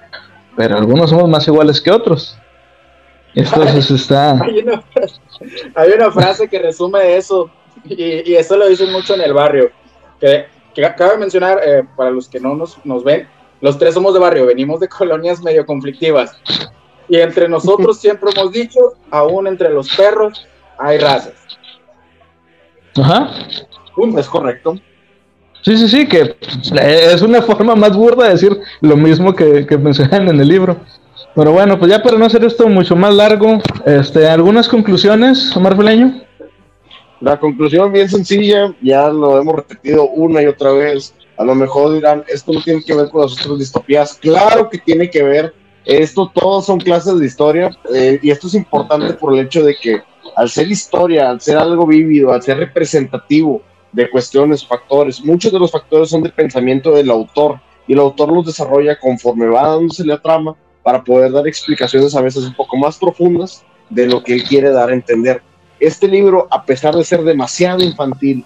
pero 0.55 0.77
algunos 0.77 1.09
somos 1.09 1.27
más 1.27 1.47
iguales 1.47 1.81
que 1.81 1.89
otros. 1.89 2.37
Entonces 3.33 3.89
está. 3.89 4.33
Hay 5.75 5.89
una, 5.95 6.11
frase, 6.11 6.47
que 6.47 6.59
resume 6.59 7.17
eso, 7.17 7.49
y, 7.85 8.35
eso 8.35 8.55
lo 8.55 8.67
dicen 8.67 8.91
mucho 8.91 9.15
en 9.15 9.21
el 9.21 9.33
barrio. 9.33 9.71
Que, 10.19 10.45
que 10.75 10.93
cabe 10.95 11.17
mencionar, 11.17 11.59
eh, 11.65 11.83
para 11.95 12.11
los 12.11 12.29
que 12.29 12.39
no 12.39 12.53
nos, 12.53 12.77
nos 12.85 13.03
ven, 13.03 13.27
los 13.61 13.79
tres 13.79 13.95
somos 13.95 14.13
de 14.13 14.19
barrio, 14.19 14.45
venimos 14.45 14.79
de 14.79 14.87
colonias 14.87 15.41
medio 15.41 15.65
conflictivas. 15.65 16.39
Y 17.09 17.17
entre 17.17 17.49
nosotros 17.49 17.97
siempre 17.99 18.29
hemos 18.35 18.51
dicho, 18.51 18.93
aún 19.09 19.47
entre 19.47 19.71
los 19.71 19.89
perros 19.95 20.45
hay 20.79 20.97
razas. 20.97 21.33
Ajá. 22.97 23.29
es 24.17 24.27
correcto. 24.27 24.79
Sí, 25.61 25.75
sí, 25.77 25.87
sí, 25.87 26.07
que 26.07 26.35
es 26.73 27.21
una 27.21 27.41
forma 27.41 27.75
más 27.75 27.95
burda 27.95 28.25
de 28.25 28.31
decir 28.31 28.57
lo 28.81 28.95
mismo 28.95 29.35
que, 29.35 29.65
que 29.65 29.77
mencionan 29.77 30.29
en 30.29 30.39
el 30.39 30.47
libro. 30.47 30.77
Pero 31.35 31.51
bueno, 31.51 31.77
pues 31.77 31.91
ya 31.91 32.01
para 32.01 32.17
no 32.17 32.25
hacer 32.25 32.43
esto 32.43 32.67
mucho 32.67 32.95
más 32.95 33.13
largo, 33.13 33.59
este, 33.85 34.27
¿algunas 34.27 34.67
conclusiones, 34.67 35.55
Omar 35.55 35.75
Feleño? 35.75 36.23
La 37.19 37.39
conclusión 37.39 37.91
bien 37.91 38.09
sencilla, 38.09 38.73
ya 38.81 39.09
lo 39.09 39.39
hemos 39.39 39.55
repetido 39.55 40.09
una 40.09 40.41
y 40.41 40.45
otra 40.45 40.71
vez. 40.71 41.13
A 41.37 41.43
lo 41.43 41.53
mejor 41.53 41.93
dirán, 41.93 42.23
esto 42.27 42.53
no 42.53 42.61
tiene 42.61 42.83
que 42.83 42.95
ver 42.95 43.09
con 43.09 43.21
las 43.21 43.33
otras 43.33 43.59
distopías. 43.59 44.15
Claro 44.15 44.69
que 44.69 44.77
tiene 44.79 45.09
que 45.09 45.23
ver. 45.23 45.53
Esto 45.85 46.31
todos 46.33 46.65
son 46.65 46.79
clases 46.79 47.19
de 47.19 47.25
historia 47.25 47.69
eh, 47.93 48.19
y 48.21 48.29
esto 48.29 48.47
es 48.47 48.55
importante 48.55 49.13
por 49.13 49.33
el 49.33 49.45
hecho 49.45 49.63
de 49.63 49.75
que 49.75 50.01
al 50.37 50.49
ser 50.51 50.69
historia, 50.69 51.31
al 51.31 51.41
ser 51.41 51.57
algo 51.57 51.87
vívido, 51.87 52.31
al 52.31 52.43
ser 52.43 52.57
representativo 52.57 53.63
de 53.91 54.07
cuestiones, 54.07 54.63
factores, 54.63 55.25
muchos 55.25 55.51
de 55.51 55.57
los 55.57 55.71
factores 55.71 56.11
son 56.11 56.21
de 56.21 56.29
pensamiento 56.29 56.91
del 56.91 57.09
autor 57.09 57.59
y 57.87 57.93
el 57.93 57.99
autor 57.99 58.31
los 58.31 58.45
desarrolla 58.45 58.99
conforme 58.99 59.47
va 59.47 59.67
dándose 59.67 60.05
la 60.05 60.21
trama 60.21 60.55
para 60.83 61.03
poder 61.03 61.31
dar 61.31 61.47
explicaciones 61.47 62.15
a 62.15 62.21
veces 62.21 62.43
un 62.43 62.53
poco 62.53 62.77
más 62.77 62.97
profundas 62.97 63.65
de 63.89 64.05
lo 64.05 64.23
que 64.23 64.35
él 64.35 64.43
quiere 64.43 64.69
dar 64.69 64.91
a 64.91 64.93
entender. 64.93 65.41
Este 65.79 66.07
libro, 66.07 66.47
a 66.51 66.63
pesar 66.63 66.95
de 66.95 67.03
ser 67.03 67.23
demasiado 67.23 67.83
infantil, 67.83 68.45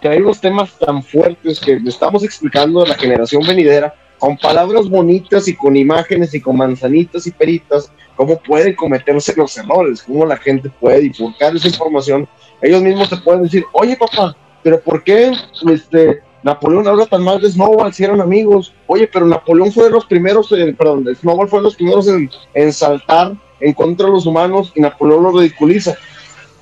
trae 0.00 0.22
unos 0.22 0.40
temas 0.40 0.78
tan 0.78 1.02
fuertes 1.02 1.58
que 1.58 1.80
estamos 1.84 2.22
explicando 2.22 2.84
a 2.84 2.86
la 2.86 2.94
generación 2.94 3.42
venidera 3.44 3.92
con 4.24 4.38
palabras 4.38 4.88
bonitas 4.88 5.48
y 5.48 5.54
con 5.54 5.76
imágenes 5.76 6.32
y 6.32 6.40
con 6.40 6.56
manzanitas 6.56 7.26
y 7.26 7.30
peritas, 7.30 7.92
cómo 8.16 8.38
pueden 8.38 8.74
cometerse 8.74 9.34
los 9.36 9.54
errores, 9.58 10.02
cómo 10.02 10.24
la 10.24 10.38
gente 10.38 10.70
puede 10.80 11.00
divulgar 11.00 11.54
esa 11.54 11.68
información. 11.68 12.26
Ellos 12.62 12.80
mismos 12.80 13.10
te 13.10 13.18
pueden 13.18 13.42
decir, 13.42 13.66
oye 13.74 13.98
papá, 13.98 14.34
pero 14.62 14.80
¿por 14.80 15.04
qué 15.04 15.30
este, 15.70 16.22
Napoleón 16.42 16.88
habla 16.88 17.04
tan 17.04 17.22
mal 17.22 17.38
de 17.38 17.50
Snowball 17.50 17.92
si 17.92 18.04
eran 18.04 18.22
amigos. 18.22 18.72
Oye, 18.86 19.06
pero 19.12 19.26
Napoleón 19.26 19.70
fue 19.70 19.84
de 19.84 19.90
los 19.90 20.06
primeros, 20.06 20.48
perdón, 20.48 21.06
Snowball 21.20 21.48
fue 21.48 21.58
de 21.58 21.64
los 21.64 21.76
primeros 21.76 22.08
en, 22.08 22.72
saltar 22.72 23.34
en 23.60 23.74
contra 23.74 24.06
de 24.06 24.12
los 24.12 24.24
humanos 24.24 24.72
y 24.74 24.80
Napoleón 24.80 25.22
lo 25.22 25.38
ridiculiza. 25.38 25.98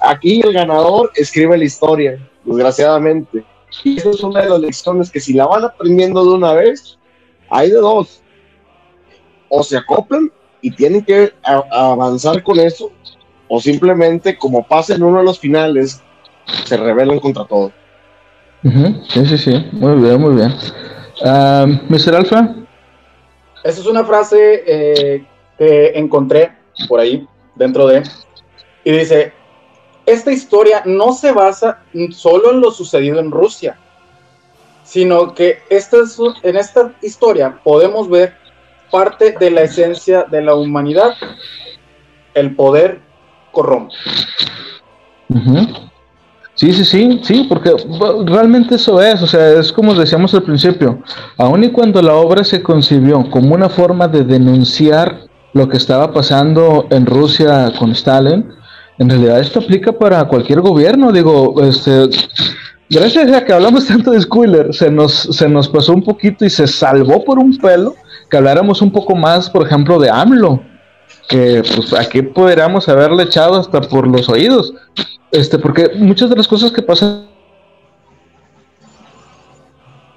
Aquí 0.01 0.41
el 0.41 0.53
ganador 0.53 1.13
escribe 1.15 1.57
la 1.57 1.65
historia, 1.65 2.29
desgraciadamente. 2.43 3.45
Y 3.85 3.99
esa 3.99 4.11
es 4.11 4.21
una 4.25 4.43
de 4.43 4.49
las 4.49 4.59
lecciones 4.59 5.13
que 5.13 5.21
si 5.21 5.33
la 5.33 5.47
van 5.47 5.65
aprendiendo 5.65 6.25
de 6.25 6.31
una 6.35 6.55
vez, 6.55 6.99
hay 7.53 7.71
de 7.71 7.79
dos. 7.79 8.23
O 9.49 9.63
se 9.63 9.77
acoplan 9.77 10.33
y 10.63 10.71
tienen 10.71 11.05
que 11.05 11.33
avanzar 11.43 12.43
con 12.43 12.59
eso, 12.59 12.91
o 13.49 13.61
simplemente, 13.61 14.39
como 14.39 14.67
pasa 14.67 14.95
en 14.95 15.03
uno 15.03 15.19
de 15.19 15.25
los 15.25 15.39
finales, 15.39 16.01
se 16.65 16.77
rebelan 16.77 17.21
contra 17.21 17.45
todo. 17.45 17.73
Sí, 19.09 19.27
sí, 19.27 19.39
sí. 19.39 19.67
Muy 19.73 20.01
bien, 20.01 20.21
muy 20.21 20.37
bien. 20.37 20.55
Mr. 21.89 22.15
Alfa. 22.15 22.55
Esa 23.65 23.81
es 23.81 23.87
una 23.87 24.05
frase 24.05 24.65
eh, 24.67 25.27
que 25.59 25.93
encontré 25.95 26.53
por 26.89 27.01
ahí, 27.01 27.27
dentro 27.57 27.87
de. 27.87 28.03
Y 28.85 28.93
dice: 28.93 29.33
Esta 30.07 30.33
historia 30.33 30.83
no 30.87 31.13
se 31.13 31.33
basa 31.33 31.83
solo 32.13 32.53
en 32.53 32.61
lo 32.61 32.71
sucedido 32.71 33.21
en 33.21 33.31
Rusia, 33.31 33.79
sino 34.93 35.33
que 35.33 35.61
esta 35.71 35.97
en 36.43 36.57
esta 36.57 36.93
historia 37.01 37.59
podemos 37.65 38.11
ver 38.11 38.35
parte 38.91 39.35
de 39.41 39.51
la 39.51 39.63
esencia 39.63 40.27
de 40.31 40.43
la 40.43 40.55
humanidad. 40.55 41.15
El 42.35 42.55
poder 42.55 43.01
corrompe. 43.53 43.95
Sí, 46.55 46.75
sí, 46.75 46.85
sí, 46.85 47.21
sí, 47.23 47.47
porque 47.49 47.71
realmente 48.27 48.75
eso 48.75 49.01
es, 49.01 49.23
o 49.23 49.27
sea, 49.27 49.59
es 49.59 49.73
como 49.73 49.95
decíamos 49.95 50.35
al 50.35 50.43
principio, 50.43 50.99
aun 51.39 51.65
y 51.65 51.71
cuando 51.71 52.03
la 52.03 52.15
obra 52.15 52.45
se 52.45 52.63
concibió 52.63 53.31
como 53.31 53.55
una 53.55 53.71
forma 53.71 54.07
de 54.09 54.25
denunciar 54.25 55.21
lo 55.55 55.71
que 55.71 55.79
estaba 55.79 56.13
pasando 56.13 56.87
en 56.91 57.07
Rusia 57.07 57.73
con 57.79 57.93
Stalin, 57.93 58.47
en 58.99 59.09
realidad 59.09 59.41
esto 59.41 59.61
aplica 59.61 59.91
para 59.93 60.23
cualquier 60.29 60.61
gobierno, 60.61 61.11
digo, 61.13 61.63
este, 61.63 62.11
gracias 62.93 63.33
a 63.33 63.45
que 63.45 63.53
hablamos 63.53 63.87
tanto 63.87 64.11
de 64.11 64.21
Squiller, 64.21 64.73
se 64.75 64.91
nos, 64.91 65.13
se 65.13 65.49
nos 65.49 65.69
pasó 65.69 65.93
un 65.95 66.05
poquito 66.05 66.45
y 66.45 66.51
se 66.51 66.67
salvó 66.67 67.25
por 67.25 67.39
un 67.39 67.57
pelo 67.57 67.95
que 68.31 68.37
habláramos 68.37 68.83
un 68.83 68.93
poco 68.93 69.17
más, 69.17 69.49
por 69.51 69.67
ejemplo, 69.67 69.99
de 69.99 70.11
AMLO, 70.11 70.63
que 71.29 71.63
pues 71.75 71.93
aquí 71.95 72.23
podríamos 72.23 72.89
haberle 72.89 73.25
echado 73.25 73.59
hasta 73.59 73.81
por 73.81 74.07
los 74.07 74.29
oídos. 74.29 74.75
Este, 75.31 75.59
porque 75.59 75.91
muchas 75.97 76.29
de 76.29 76.37
las 76.37 76.47
cosas 76.47 76.71
que 76.71 76.83
pasan. 76.83 77.27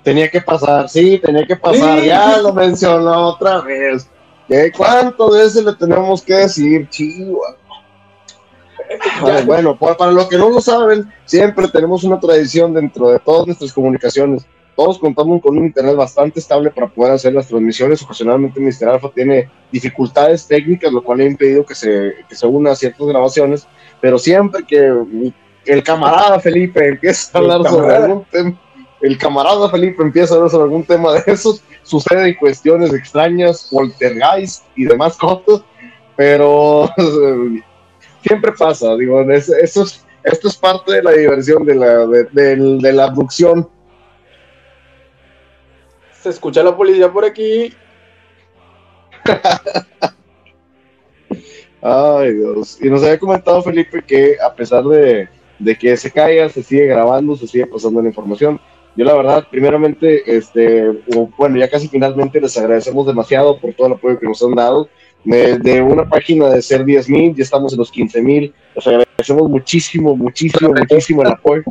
Tenía 0.04 0.30
que 0.30 0.42
pasar, 0.42 0.88
sí, 0.90 1.20
tenía 1.24 1.46
que 1.46 1.56
pasar, 1.56 2.04
ya 2.04 2.38
lo 2.38 2.54
mencionó 2.54 3.30
otra 3.30 3.62
vez. 3.62 4.10
¿Qué 4.48 4.72
cuánto 4.76 5.34
de 5.34 5.46
ese 5.46 5.64
le 5.64 5.74
tenemos 5.74 6.22
que 6.22 6.36
decir, 6.36 6.88
chihuahua? 9.16 9.42
Bueno, 9.42 9.78
para 9.78 10.12
los 10.12 10.28
que 10.28 10.38
no 10.38 10.50
lo 10.50 10.62
saben, 10.62 11.12
siempre 11.26 11.68
tenemos 11.68 12.04
una 12.04 12.20
tradición 12.20 12.74
dentro 12.74 13.10
de 13.10 13.20
todas 13.20 13.48
nuestras 13.48 13.74
comunicaciones. 13.74 14.46
Todos 14.76 15.00
contamos 15.00 15.42
con 15.42 15.58
un 15.58 15.66
internet 15.66 15.96
bastante 15.96 16.40
estable 16.40 16.70
para 16.70 16.88
poder 16.88 17.14
hacer 17.14 17.34
las 17.34 17.48
transmisiones. 17.48 18.02
Ocasionalmente 18.02 18.60
Mr. 18.60 18.90
Alfa 18.90 19.10
tiene 19.16 19.50
dificultades 19.72 20.46
técnicas, 20.48 20.92
lo 20.92 21.02
cual 21.02 21.22
ha 21.22 21.26
impedido 21.26 21.66
que 21.66 21.76
se, 21.76 22.14
que 22.28 22.36
se 22.36 22.46
una 22.46 22.72
a 22.72 22.76
ciertas 22.76 23.08
grabaciones 23.08 23.68
pero 24.06 24.20
siempre 24.20 24.64
que 24.64 24.94
el 25.66 25.84
camarada 25.84 26.40
Felipe 26.40 26.88
empieza 26.88 27.38
a 27.38 27.42
hablar 27.42 27.64
sobre 27.68 27.96
algún 27.96 28.24
tema, 28.26 28.60
el 29.02 29.18
camarada 29.18 29.70
Felipe 29.70 30.04
empieza 30.04 30.34
a 30.34 30.38
hablar 30.38 30.52
sobre 30.52 30.66
algún 30.66 30.84
tema 30.84 31.14
de 31.14 31.24
esos, 31.26 31.64
suceden 31.82 32.36
cuestiones 32.36 32.94
extrañas, 32.94 33.68
poltergeist 33.72 34.64
y 34.76 34.86
demás 34.86 35.18
cosas, 35.18 35.64
pero 36.16 36.88
siempre 38.26 38.52
pasa, 38.54 38.96
digo, 38.96 39.22
eso 39.32 39.54
es, 39.62 40.04
esto 40.24 40.48
es 40.48 40.58
parte 40.58 40.94
de 40.94 41.04
la 41.04 41.12
diversión 41.12 41.64
de 41.64 41.76
la, 41.76 42.08
de 42.08 42.94
la 42.94 43.04
abducción. 43.04 43.70
Se 46.22 46.30
escucha 46.30 46.64
la 46.64 46.76
policía 46.76 47.12
por 47.12 47.24
aquí. 47.24 47.72
Ay, 51.82 52.34
Dios. 52.34 52.80
Y 52.82 52.90
nos 52.90 53.04
había 53.04 53.20
comentado 53.20 53.62
Felipe 53.62 54.02
que 54.02 54.38
a 54.44 54.56
pesar 54.56 54.84
de, 54.86 55.30
que 55.80 55.96
se 55.96 56.10
caiga, 56.10 56.50
se 56.50 56.64
sigue 56.64 56.88
grabando, 56.88 57.36
se 57.36 57.46
sigue 57.46 57.68
pasando 57.68 58.02
la 58.02 58.08
información. 58.08 58.60
Yo 58.96 59.06
la 59.06 59.14
verdad, 59.14 59.46
primeramente, 59.52 60.36
este, 60.36 60.90
bueno, 61.38 61.58
ya 61.58 61.70
casi 61.70 61.88
finalmente 61.88 62.42
les 62.42 62.58
agradecemos 62.58 63.06
demasiado 63.06 63.60
por 63.60 63.76
todo 63.76 63.86
el 63.86 63.94
apoyo 63.94 64.20
que 64.20 64.26
nos 64.26 64.42
han 64.42 64.56
dado. 64.56 64.90
De, 65.26 65.82
una 65.82 66.08
página 66.08 66.50
de 66.50 66.62
ser 66.62 66.86
10 66.86 67.10
mil, 67.10 67.36
ya 67.36 67.44
estamos 67.44 67.74
en 67.74 67.80
los 67.80 67.92
15 67.92 68.22
mil. 68.22 68.54
Les 68.76 68.88
agradecemos 68.88 69.50
muchísimo, 69.50 70.16
muchísimo, 70.16 70.72
muchísimo 70.72 71.24
el 71.24 71.30
apoyo. 71.30 71.64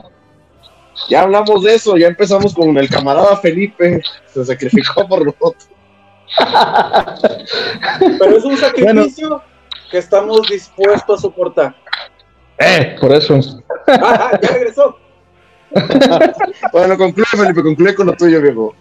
Ya 1.09 1.23
hablamos 1.23 1.63
de 1.63 1.75
eso, 1.75 1.97
ya 1.97 2.09
empezamos 2.09 2.55
con 2.55 2.77
el 2.77 2.89
camarada 2.89 3.37
Felipe, 3.37 4.03
se 4.33 4.45
sacrificó 4.45 5.07
por 5.07 5.25
nosotros. 5.25 5.69
Pero 8.19 8.37
es 8.37 8.45
un 8.45 8.57
sacrificio 8.57 9.43
que 9.91 9.99
estamos 9.99 10.49
dispuestos 10.49 11.19
a 11.19 11.23
soportar. 11.23 11.77
Eh, 12.59 12.97
por 13.01 13.13
eso. 13.13 13.39
Ah, 13.87 14.39
ya 14.41 14.49
regresó. 14.49 14.99
bueno, 16.73 16.97
concluye, 16.97 17.29
Felipe, 17.31 17.63
concluye 17.63 17.95
con 17.95 18.07
lo 18.07 18.13
tuyo, 18.15 18.41
viejo. 18.41 18.75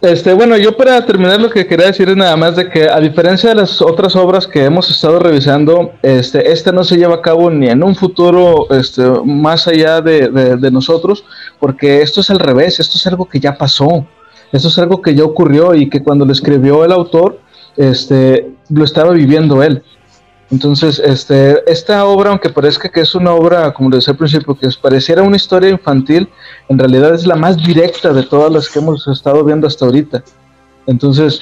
Este, 0.00 0.34
bueno, 0.34 0.56
yo 0.58 0.76
para 0.76 1.04
terminar 1.06 1.40
lo 1.40 1.48
que 1.48 1.66
quería 1.66 1.86
decir 1.86 2.08
es 2.10 2.16
nada 2.16 2.36
más 2.36 2.56
de 2.56 2.68
que 2.68 2.88
a 2.90 3.00
diferencia 3.00 3.48
de 3.50 3.56
las 3.56 3.80
otras 3.80 4.14
obras 4.16 4.46
que 4.46 4.64
hemos 4.64 4.90
estado 4.90 5.18
revisando, 5.18 5.92
este, 6.02 6.52
esta 6.52 6.72
no 6.72 6.84
se 6.84 6.96
lleva 6.96 7.14
a 7.14 7.22
cabo 7.22 7.50
ni 7.50 7.68
en 7.68 7.82
un 7.82 7.94
futuro 7.94 8.66
este, 8.70 9.02
más 9.24 9.66
allá 9.66 10.02
de, 10.02 10.28
de 10.28 10.70
nosotros, 10.70 11.24
porque 11.58 12.02
esto 12.02 12.20
es 12.20 12.28
al 12.28 12.38
revés, 12.38 12.80
esto 12.80 12.98
es 12.98 13.06
algo 13.06 13.26
que 13.26 13.40
ya 13.40 13.56
pasó, 13.56 14.06
esto 14.52 14.68
es 14.68 14.78
algo 14.78 15.00
que 15.00 15.14
ya 15.14 15.24
ocurrió 15.24 15.74
y 15.74 15.88
que 15.88 16.02
cuando 16.02 16.26
lo 16.26 16.32
escribió 16.32 16.84
el 16.84 16.92
autor, 16.92 17.40
este, 17.76 18.52
lo 18.68 18.84
estaba 18.84 19.12
viviendo 19.12 19.62
él. 19.62 19.82
Entonces, 20.54 21.02
este, 21.04 21.68
esta 21.68 22.04
obra, 22.04 22.30
aunque 22.30 22.48
parezca 22.48 22.88
que 22.88 23.00
es 23.00 23.16
una 23.16 23.32
obra, 23.32 23.74
como 23.74 23.90
les 23.90 23.98
decía 23.98 24.12
al 24.12 24.18
principio, 24.18 24.54
que 24.54 24.68
pareciera 24.80 25.20
una 25.20 25.34
historia 25.34 25.68
infantil, 25.68 26.28
en 26.68 26.78
realidad 26.78 27.12
es 27.12 27.26
la 27.26 27.34
más 27.34 27.56
directa 27.56 28.12
de 28.12 28.22
todas 28.22 28.52
las 28.52 28.68
que 28.68 28.78
hemos 28.78 29.04
estado 29.08 29.42
viendo 29.44 29.66
hasta 29.66 29.84
ahorita. 29.84 30.22
Entonces, 30.86 31.40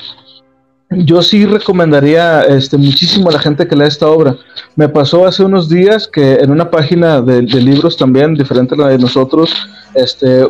yo 0.88 1.20
sí 1.20 1.44
recomendaría 1.44 2.40
este, 2.44 2.78
muchísimo 2.78 3.28
a 3.28 3.32
la 3.32 3.38
gente 3.38 3.68
que 3.68 3.76
lea 3.76 3.86
esta 3.86 4.08
obra. 4.08 4.34
Me 4.76 4.88
pasó 4.88 5.26
hace 5.26 5.44
unos 5.44 5.68
días 5.68 6.08
que 6.08 6.36
en 6.36 6.50
una 6.50 6.70
página 6.70 7.20
de, 7.20 7.42
libros 7.42 7.98
también, 7.98 8.34
diferente 8.34 8.74
a 8.76 8.78
la 8.78 8.88
de 8.88 8.98
nosotros, 8.98 9.54
este, 9.94 10.48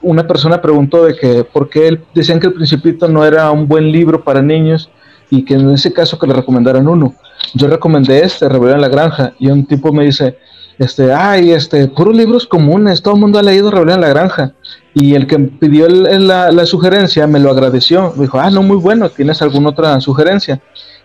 una 0.00 0.26
persona 0.26 0.60
preguntó 0.60 1.04
de 1.04 1.14
que 1.14 1.44
por 1.44 1.70
qué 1.70 2.00
decían 2.16 2.40
que 2.40 2.48
El 2.48 2.54
Principito 2.54 3.06
no 3.06 3.24
era 3.24 3.48
un 3.52 3.68
buen 3.68 3.92
libro 3.92 4.24
para 4.24 4.42
niños 4.42 4.90
y 5.30 5.44
que 5.44 5.54
en 5.54 5.70
ese 5.70 5.92
caso 5.92 6.18
que 6.18 6.26
le 6.26 6.34
recomendaran 6.34 6.88
uno. 6.88 7.14
Yo 7.54 7.68
recomendé 7.68 8.24
este, 8.24 8.48
Rebelión 8.48 8.76
en 8.76 8.82
la 8.82 8.88
Granja, 8.88 9.34
y 9.38 9.48
un 9.48 9.66
tipo 9.66 9.92
me 9.92 10.04
dice, 10.04 10.38
este, 10.78 11.12
ay, 11.12 11.52
este, 11.52 11.88
puros 11.88 12.16
libros 12.16 12.46
comunes, 12.46 13.02
todo 13.02 13.14
el 13.14 13.20
mundo 13.20 13.38
ha 13.38 13.42
leído 13.42 13.70
Rebelión 13.70 13.96
en 13.96 14.00
la 14.00 14.08
Granja. 14.08 14.52
Y 14.94 15.14
el 15.14 15.26
que 15.26 15.38
pidió 15.38 15.88
la, 15.88 16.52
la, 16.52 16.66
sugerencia 16.66 17.26
me 17.26 17.40
lo 17.40 17.50
agradeció, 17.50 18.12
me 18.16 18.22
dijo, 18.22 18.38
ah, 18.38 18.50
no, 18.50 18.62
muy 18.62 18.76
bueno, 18.76 19.08
¿tienes 19.08 19.40
alguna 19.40 19.70
otra 19.70 20.00
sugerencia? 20.00 20.60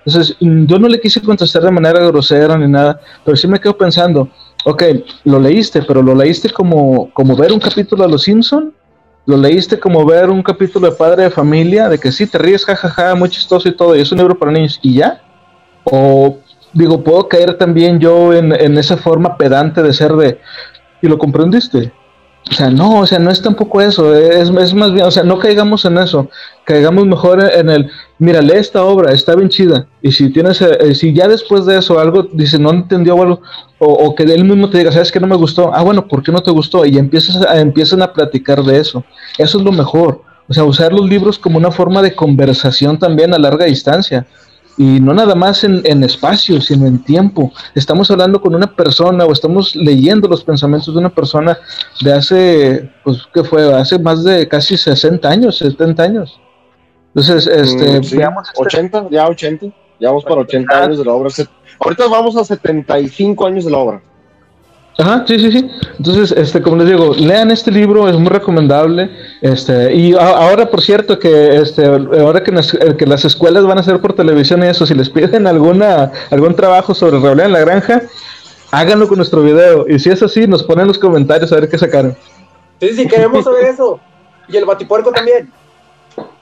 Entonces, 0.06 0.36
yo 0.40 0.80
no 0.80 0.88
le 0.88 1.00
quise 1.00 1.22
contestar 1.22 1.64
de 1.64 1.72
manera 1.72 2.00
grosera 2.06 2.58
ni 2.58 2.68
nada, 2.68 3.00
pero 3.24 3.38
sí 3.38 3.48
me 3.48 3.60
quedo 3.60 3.78
pensando, 3.78 4.30
ok, 4.66 4.84
lo 5.24 5.40
leíste, 5.40 5.82
pero 5.84 6.02
lo 6.02 6.16
leíste 6.16 6.50
como, 6.50 7.10
como 7.14 7.36
ver 7.36 7.54
un 7.54 7.60
capítulo 7.60 8.04
de 8.04 8.12
Los 8.12 8.24
Simpson 8.24 8.74
lo 9.28 9.36
leíste 9.36 9.78
como 9.78 10.06
ver 10.06 10.30
un 10.30 10.42
capítulo 10.42 10.90
de 10.90 10.96
Padre 10.96 11.24
de 11.24 11.30
Familia, 11.30 11.90
de 11.90 12.00
que 12.00 12.14
sí, 12.14 12.26
te 12.26 12.38
ríes, 12.38 12.64
jajaja, 12.64 13.14
muy 13.14 13.28
chistoso 13.30 13.68
y 13.68 13.76
todo, 13.76 13.94
y 13.94 14.00
es 14.00 14.10
un 14.14 14.20
libro 14.20 14.40
para 14.40 14.54
niños, 14.54 14.80
y 14.82 14.94
ya. 14.96 15.22
O 15.92 16.38
digo, 16.74 17.04
puedo 17.04 17.28
caer 17.28 17.58
también 17.58 18.00
yo 18.00 18.34
en, 18.34 18.54
en 18.54 18.78
esa 18.78 18.98
forma 18.98 19.38
pedante 19.38 19.82
de 19.82 19.94
ser 19.94 20.14
de, 20.14 20.40
¿y 21.02 21.08
lo 21.08 21.18
comprendiste? 21.18 21.92
O 22.50 22.54
sea, 22.54 22.70
no, 22.70 23.00
o 23.02 23.06
sea, 23.06 23.20
no 23.20 23.30
es 23.30 23.42
tampoco 23.42 23.82
eso, 23.82 24.16
es, 24.16 24.50
es, 24.50 24.74
más 24.74 24.94
bien, 24.94 25.06
o 25.06 25.12
sea, 25.12 25.24
no 25.24 25.38
caigamos 25.38 25.84
en 25.84 25.98
eso, 25.98 26.30
caigamos 26.64 27.06
mejor 27.06 27.44
en 27.44 27.70
el, 27.70 27.92
mira, 28.20 28.42
lee 28.42 28.54
esta 28.54 28.84
obra, 28.86 29.12
está 29.12 29.36
bien 29.36 29.50
chida, 29.50 29.86
y 30.02 30.14
si 30.14 30.32
tienes, 30.32 30.62
eh, 30.62 30.96
si 30.96 31.14
ya 31.14 31.28
después 31.28 31.66
de 31.66 31.78
eso 31.78 32.00
algo, 32.00 32.24
dice, 32.32 32.58
no 32.58 32.70
entendió 32.70 33.22
algo, 33.22 33.42
o, 33.80 34.16
que 34.16 34.24
él 34.24 34.46
mismo 34.46 34.70
te 34.70 34.78
diga, 34.78 34.94
sabes 34.94 35.12
que 35.12 35.20
no 35.20 35.28
me 35.28 35.36
gustó, 35.36 35.74
ah, 35.74 35.84
bueno, 35.84 36.08
¿por 36.08 36.24
qué 36.24 36.32
no 36.32 36.42
te 36.42 36.52
gustó? 36.52 36.86
Y 36.86 36.98
empiezas 36.98 37.36
a, 37.36 37.60
empiezan 37.60 38.02
a 38.02 38.14
platicar 38.14 38.64
de 38.64 38.80
eso, 38.80 39.04
eso 39.38 39.58
es 39.58 39.64
lo 39.64 39.74
mejor, 39.74 40.22
o 40.48 40.54
sea, 40.54 40.64
usar 40.64 40.94
los 40.94 41.08
libros 41.10 41.38
como 41.38 41.58
una 41.58 41.72
forma 41.72 42.02
de 42.02 42.16
conversación 42.16 42.98
también 42.98 43.34
a 43.34 43.40
larga 43.40 43.66
distancia, 43.66 44.26
y 44.78 45.00
no 45.00 45.14
nada 45.14 45.34
más 45.34 45.64
en, 45.64 45.82
en, 45.86 46.04
espacio, 46.04 46.62
sino 46.62 46.86
en 46.86 47.04
tiempo. 47.04 47.52
Estamos 47.74 48.12
hablando 48.12 48.40
con 48.40 48.54
una 48.54 48.68
persona 48.76 49.26
o 49.26 49.32
estamos 49.32 49.76
leyendo 49.76 50.28
los 50.28 50.44
pensamientos 50.44 50.94
de 50.94 51.00
una 51.00 51.10
persona 51.10 51.58
de 52.02 52.14
hace, 52.14 52.92
pues, 53.04 53.24
¿qué 53.34 53.44
fue? 53.44 53.74
Hace 53.74 53.98
más 53.98 54.24
de 54.24 54.48
casi 54.48 54.78
60 54.78 55.28
años, 55.28 55.58
70 55.58 56.04
años. 56.04 56.40
Entonces, 57.08 57.48
este, 57.48 58.00
mm, 58.00 58.18
veamos. 58.20 58.50
80, 58.56 58.98
este 59.00 59.16
ya 59.16 59.28
80, 59.28 59.66
ya 60.00 60.10
vamos 60.10 60.24
para 60.24 60.42
80 60.42 60.84
años 60.84 60.98
de 61.00 61.06
la 61.06 61.14
obra. 61.14 61.30
Ahorita 61.80 62.08
vamos 62.08 62.38
a 62.38 62.44
75 62.44 63.48
años 63.48 63.66
de 63.66 63.72
la 63.72 63.78
obra. 63.80 64.02
Ajá, 65.00 65.24
sí, 65.28 65.38
sí, 65.38 65.52
sí. 65.52 65.70
Entonces, 66.00 66.32
este, 66.36 66.60
como 66.62 66.78
les 66.78 66.88
digo, 66.88 67.14
lean 67.14 67.52
este 67.52 67.70
libro, 67.70 68.10
es 68.10 68.16
muy 68.16 68.30
recomendable. 68.30 69.12
Este, 69.42 69.94
y 69.94 70.16
ahora, 70.16 70.70
por 70.72 70.82
cierto, 70.82 71.20
que 71.20 71.58
este, 71.58 71.86
ahora 71.86 72.44
que, 72.44 72.52
que, 72.98 73.06
las 73.06 73.24
escuelas 73.24 73.64
van 73.64 73.78
a 73.78 73.82
hacer 73.82 74.02
por 74.02 74.14
televisión 74.14 74.64
y 74.64 74.68
eso, 74.68 74.88
si 74.88 74.96
les 74.96 75.10
piden 75.10 75.46
alguna, 75.46 76.12
algún 76.32 76.56
trabajo 76.56 76.96
sobre 76.96 77.20
realidad 77.20 77.46
en 77.46 77.54
la 77.54 77.60
granja, 77.60 78.02
háganlo 78.72 79.08
con 79.08 79.18
nuestro 79.18 79.44
video. 79.44 79.86
Y 79.88 80.00
si 80.00 80.10
es 80.10 80.24
así, 80.24 80.48
nos 80.48 80.64
ponen 80.64 80.82
en 80.82 80.88
los 80.88 80.98
comentarios 80.98 81.52
a 81.52 81.58
ver 81.58 81.70
qué 81.70 81.78
sacaron. 81.78 82.18
Sí, 82.80 82.90
sí, 82.94 83.08
queremos 83.08 83.44
saber 83.44 83.66
eso. 83.66 84.00
Y 84.48 84.58
el 84.58 84.66
batipuerco 84.66 85.12
también. 85.12 85.52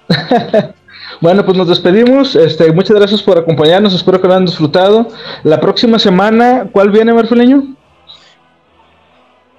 bueno, 1.19 1.43
pues 1.43 1.57
nos 1.57 1.67
despedimos. 1.67 2.37
Este, 2.37 2.71
muchas 2.71 2.95
gracias 2.95 3.21
por 3.21 3.37
acompañarnos. 3.37 3.93
Espero 3.93 4.21
que 4.21 4.27
lo 4.27 4.33
hayan 4.33 4.45
disfrutado. 4.45 5.09
La 5.43 5.59
próxima 5.59 5.99
semana, 5.99 6.69
¿cuál 6.71 6.89
viene, 6.89 7.13
Marfileño? 7.13 7.75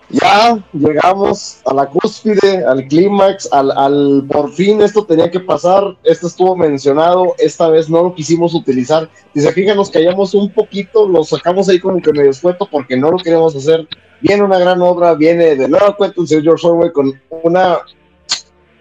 Ya 0.09 0.65
llegamos 0.73 1.59
a 1.65 1.75
la 1.75 1.87
cúspide, 1.87 2.65
al 2.65 2.87
clímax, 2.87 3.53
al, 3.53 3.71
al, 3.73 4.25
por 4.31 4.53
fin 4.53 4.81
esto 4.81 5.05
tenía 5.05 5.31
que 5.31 5.41
pasar, 5.41 5.97
esto 6.05 6.29
estuvo 6.29 6.55
mencionado, 6.55 7.35
esta 7.39 7.69
vez 7.69 7.91
no 7.91 8.03
lo 8.05 8.15
quisimos 8.15 8.55
utilizar. 8.55 9.11
Si 9.35 9.41
se 9.41 9.53
fijan, 9.53 9.77
nos 9.77 9.91
callamos 9.91 10.35
un 10.35 10.53
poquito, 10.53 11.09
lo 11.09 11.25
sacamos 11.25 11.69
ahí 11.69 11.81
como 11.81 12.01
que 12.01 12.13
medio 12.13 12.31
escueto 12.31 12.69
porque 12.71 12.97
no 12.97 13.11
lo 13.11 13.19
queríamos 13.19 13.57
hacer. 13.57 13.89
Viene 14.21 14.45
una 14.45 14.59
gran 14.59 14.81
obra, 14.81 15.15
viene 15.15 15.57
de 15.57 15.69
nuevo 15.69 15.97
cuento 15.97 16.23
el 16.23 16.29
señor 16.29 16.45
George 16.45 16.67
Orwell 16.69 16.93
con 16.93 17.21
una 17.43 17.79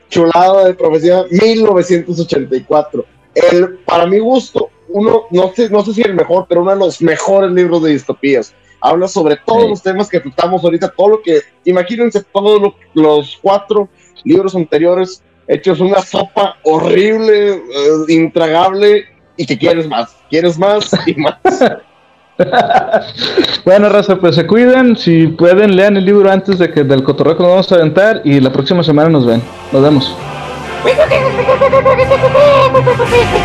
chulada 0.09 0.65
de 0.65 0.75
profecía 0.75 1.25
1984. 1.29 3.05
El, 3.33 3.79
para 3.79 4.05
mi 4.05 4.19
gusto, 4.19 4.69
uno, 4.89 5.23
no 5.31 5.51
sé, 5.53 5.69
no 5.69 5.83
sé 5.83 5.93
si 5.93 6.01
el 6.03 6.13
mejor, 6.13 6.45
pero 6.47 6.61
uno 6.61 6.71
de 6.71 6.77
los 6.77 7.01
mejores 7.01 7.51
libros 7.51 7.83
de 7.83 7.91
distopías 7.91 8.53
habla 8.81 9.07
sobre 9.07 9.37
todos 9.37 9.69
los 9.69 9.81
temas 9.81 10.09
que 10.09 10.19
tratamos 10.19 10.63
ahorita, 10.63 10.89
todo 10.89 11.09
lo 11.09 11.21
que, 11.21 11.41
imagínense 11.63 12.23
todos 12.23 12.73
los 12.93 13.39
cuatro 13.41 13.87
libros 14.23 14.55
anteriores 14.55 15.23
hechos 15.47 15.79
una 15.79 16.01
sopa 16.01 16.57
horrible, 16.63 17.53
eh, 17.53 17.61
intragable 18.09 19.05
y 19.37 19.45
que 19.45 19.57
quieres 19.57 19.87
más, 19.87 20.15
quieres 20.29 20.57
más 20.57 20.91
y 21.05 21.15
más. 21.15 21.35
bueno, 23.65 23.89
raza, 23.89 24.17
pues 24.17 24.35
se 24.35 24.47
cuiden, 24.47 24.97
si 24.97 25.27
pueden 25.27 25.75
lean 25.75 25.97
el 25.97 26.05
libro 26.05 26.31
antes 26.31 26.57
de 26.57 26.71
que 26.71 26.83
del 26.83 27.03
cotorreo 27.03 27.35
nos 27.35 27.47
vamos 27.47 27.71
a 27.71 27.75
aventar 27.75 28.21
y 28.23 28.39
la 28.39 28.51
próxima 28.51 28.83
semana 28.83 29.09
nos 29.09 29.25
ven. 29.25 29.41
Nos 29.71 29.81
vemos. 29.81 30.15